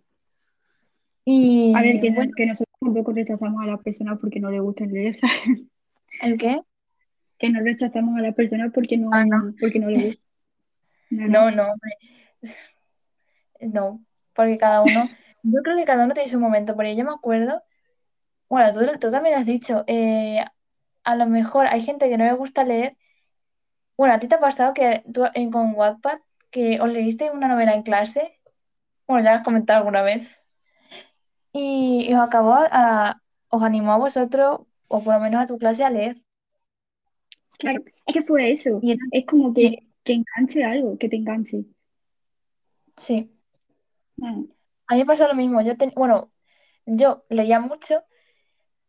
Y 1.25 1.73
A 1.75 1.81
ver, 1.81 2.01
que, 2.01 2.11
bueno, 2.11 2.33
que 2.37 2.45
nosotros 2.45 2.75
tampoco 2.79 3.13
rechazamos 3.13 3.63
a 3.63 3.65
las 3.65 3.81
personas 3.81 4.19
porque 4.19 4.39
no 4.39 4.51
les 4.51 4.61
gusta 4.61 4.85
leer, 4.85 5.17
¿sabes? 5.19 5.61
¿el 6.21 6.37
qué? 6.37 6.61
Que 7.39 7.49
no 7.49 7.61
rechazamos 7.61 8.15
a 8.15 8.21
las 8.21 8.35
personas 8.35 8.71
porque 8.71 8.95
no, 8.95 9.09
Ah, 9.11 9.25
no. 9.25 9.55
porque 9.59 9.79
no 9.79 9.89
les 9.89 10.05
gusta. 10.05 10.21
No, 11.09 11.27
no. 11.27 11.49
No, 11.49 11.51
no, 11.51 11.63
hombre. 11.71 11.91
No, 13.73 14.03
porque 14.33 14.57
cada 14.57 14.81
uno, 14.83 15.09
yo 15.43 15.61
creo 15.63 15.77
que 15.77 15.85
cada 15.85 16.05
uno 16.05 16.13
tiene 16.13 16.29
su 16.29 16.39
momento, 16.39 16.75
porque 16.75 16.95
yo 16.95 17.05
me 17.05 17.11
acuerdo, 17.13 17.63
bueno, 18.49 18.73
tú, 18.73 18.81
tú 18.99 19.11
también 19.11 19.35
lo 19.35 19.39
has 19.41 19.45
dicho, 19.47 19.83
eh, 19.87 20.45
a 21.03 21.15
lo 21.17 21.27
mejor 21.27 21.67
hay 21.67 21.83
gente 21.83 22.09
que 22.09 22.17
no 22.17 22.25
le 22.25 22.33
gusta 22.33 22.63
leer. 22.65 22.97
Bueno, 23.97 24.13
¿a 24.15 24.19
ti 24.19 24.27
te 24.27 24.35
ha 24.35 24.39
pasado 24.39 24.73
que 24.73 25.03
tú 25.13 25.23
en, 25.33 25.51
con 25.51 25.73
Wattpad 25.75 26.19
que 26.51 26.79
os 26.81 26.89
leíste 26.89 27.31
una 27.31 27.47
novela 27.47 27.73
en 27.73 27.83
clase? 27.83 28.39
Bueno, 29.07 29.23
ya 29.23 29.31
lo 29.33 29.37
has 29.39 29.45
comentado 29.45 29.79
alguna 29.79 30.01
vez. 30.03 30.39
Y, 31.53 32.05
y 32.09 32.13
os 32.13 32.21
acabó 32.21 32.53
a, 32.55 33.21
os 33.49 33.63
animó 33.63 33.93
a 33.93 33.97
vosotros, 33.97 34.61
o 34.87 35.03
por 35.03 35.13
lo 35.15 35.19
menos 35.19 35.41
a 35.41 35.47
tu 35.47 35.57
clase, 35.57 35.83
a 35.83 35.89
leer. 35.89 36.21
Claro, 37.59 37.83
es 38.05 38.13
que 38.13 38.23
fue 38.23 38.51
eso. 38.51 38.79
Y 38.81 38.91
era- 38.91 39.01
Es 39.11 39.25
como 39.25 39.53
que, 39.53 39.61
Sí. 39.69 39.79
que 40.03 40.13
enganche 40.13 40.63
algo, 40.63 40.97
que 40.97 41.09
te 41.09 41.15
enganche. 41.17 41.65
sí. 42.97 43.34
Ah, 44.21 44.35
A 44.87 44.93
mí 44.95 44.99
me 45.01 45.05
pasó 45.05 45.27
lo 45.27 45.35
mismo. 45.35 45.61
Yo 45.61 45.77
ten- 45.77 45.93
bueno, 45.95 46.31
yo 46.85 47.25
leía 47.29 47.59
mucho 47.59 48.03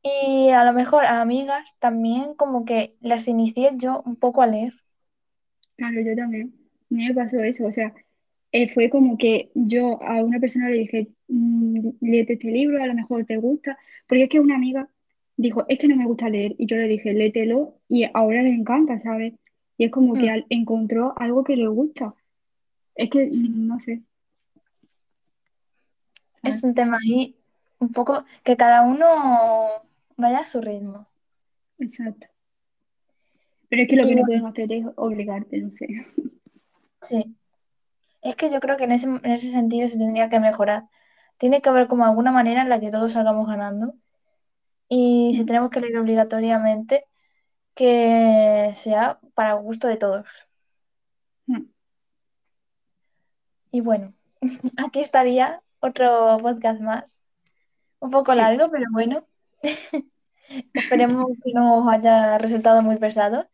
y 0.02 0.50
a 0.50 0.64
lo 0.64 0.72
mejor 0.74 1.04
a 1.06 1.20
amigas 1.22 1.76
también 1.80 2.34
como 2.36 2.64
que 2.64 2.96
las 3.00 3.28
inicié 3.28 3.72
yo 3.76 4.02
un 4.06 4.16
poco 4.16 4.42
a 4.42 4.46
leer. 4.48 4.74
claro, 5.76 6.00
yo 6.00 6.14
también. 6.16 6.54
A 6.90 6.94
mí 6.94 7.06
me 7.08 7.14
pasó 7.14 7.40
eso. 7.40 7.66
O 7.66 7.72
sea, 7.72 7.94
eh, 8.52 8.68
fue 8.72 8.90
como 8.90 9.18
que 9.18 9.50
yo 9.54 10.02
a 10.02 10.22
una 10.22 10.40
persona 10.40 10.68
le 10.70 10.78
dije, 10.78 11.08
mm, 11.28 11.90
léete 12.00 12.34
este 12.34 12.48
libro, 12.50 12.82
a 12.82 12.86
lo 12.86 12.94
mejor 12.94 13.24
te 13.26 13.36
gusta. 13.36 13.78
Porque 14.08 14.24
es 14.24 14.28
que 14.30 14.40
una 14.40 14.56
amiga 14.56 14.88
dijo, 15.36 15.64
es 15.68 15.78
que 15.78 15.88
no 15.88 15.96
me 15.96 16.06
gusta 16.06 16.28
leer. 16.28 16.54
Y 16.58 16.66
yo 16.66 16.76
le 16.76 16.88
dije, 16.88 17.12
léetelo 17.12 17.80
y 17.88 18.04
ahora 18.14 18.42
le 18.42 18.50
encanta, 18.50 19.00
¿sabes? 19.02 19.34
Y 19.78 19.84
es 19.86 19.90
como 19.90 20.16
que 20.18 20.26
Mm. 20.26 20.30
al- 20.30 20.46
encontró 20.50 21.14
algo 21.18 21.44
que 21.44 21.56
le 21.56 21.68
gusta. 21.68 22.14
Es 22.94 23.10
que, 23.10 23.26
Sí. 23.30 23.48
mm, 23.48 23.66
no 23.68 23.80
sé. 23.80 24.02
Es 26.44 26.62
un 26.64 26.74
tema 26.74 26.98
ahí 27.02 27.36
un 27.78 27.92
poco 27.92 28.24
que 28.44 28.56
cada 28.56 28.82
uno 28.82 29.06
vaya 30.16 30.40
a 30.40 30.46
su 30.46 30.60
ritmo. 30.60 31.08
Exacto. 31.78 32.26
Pero 33.68 33.82
es 33.82 33.88
que 33.88 33.96
lo 33.96 34.06
Y 34.06 34.08
que 34.08 34.16
no 34.16 34.24
bueno, 34.24 34.26
pueden 34.26 34.44
hacer 34.46 34.72
es 34.72 34.84
obligarte, 34.96 35.58
no 35.60 35.70
sé. 35.70 35.86
sí. 37.00 37.36
Es 38.22 38.36
que 38.36 38.50
yo 38.52 38.60
creo 38.60 38.76
que 38.76 38.84
en 38.84 38.92
ese, 38.92 39.06
en 39.08 39.26
ese 39.26 39.50
sentido 39.50 39.88
se 39.88 39.98
tendría 39.98 40.28
que 40.30 40.40
mejorar. 40.40 40.84
Tiene 41.38 41.62
que 41.62 41.68
haber 41.70 41.88
como 41.88 42.06
alguna 42.06 42.32
manera 42.32 42.62
en 42.62 42.70
la 42.70 42.80
que 42.80 42.90
todos 42.90 43.12
salgamos 43.14 43.48
ganando. 43.48 43.94
Y 44.88 45.34
si 45.36 45.46
tenemos 45.46 45.70
que 45.70 45.80
leer 45.80 45.98
obligatoriamente, 45.98 47.06
que 47.74 48.72
sea 48.76 49.20
para 49.34 49.54
gusto 49.54 49.88
de 49.88 49.96
todos. 49.98 50.26
mm. 51.48 51.66
Y 53.70 53.80
bueno, 53.80 54.14
aquí 54.84 55.00
estaría 55.00 55.62
otro 55.86 56.38
podcast 56.42 56.80
más. 56.80 57.24
Un 58.00 58.10
poco 58.10 58.34
Sí. 58.34 58.38
largo, 58.38 58.70
pero 58.70 58.86
bueno. 58.92 59.26
Esperemos 60.74 61.26
que 61.44 61.52
no 61.54 61.78
os 61.86 61.92
haya 61.92 62.38
resultado 62.38 62.82
muy 62.82 62.96
pesado, 62.98 63.48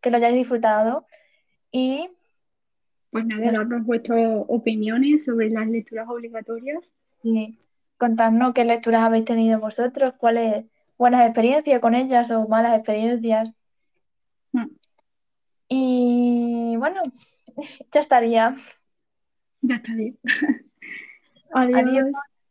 que 0.00 0.10
lo 0.10 0.18
hayáis 0.18 0.36
disfrutado 0.36 1.06
y 1.72 2.10
Pues 3.10 3.24
nada, 3.26 3.50
darnos 3.50 3.84
vuestras 3.84 4.44
opiniones 4.48 5.24
sobre 5.24 5.50
las 5.50 5.66
lecturas 5.66 6.08
obligatorias. 6.08 6.84
si 7.10 7.58
contadnos 7.98 8.54
qué 8.54 8.64
lecturas 8.64 9.02
habéis 9.02 9.24
tenido 9.24 9.58
vosotros, 9.60 10.14
cuáles 10.18 10.66
buenas 10.98 11.26
experiencias 11.26 11.80
con 11.80 11.94
ellas 11.94 12.30
o 12.30 12.46
malas 12.48 12.76
experiencias. 12.76 13.54
Mm, 14.54 14.66
Y 15.68 16.76
bueno, 16.78 17.02
ya 17.92 18.00
estaría. 18.00 18.54
Ya 19.62 19.78
bien. 19.88 20.18
Adiós. 21.56 22.45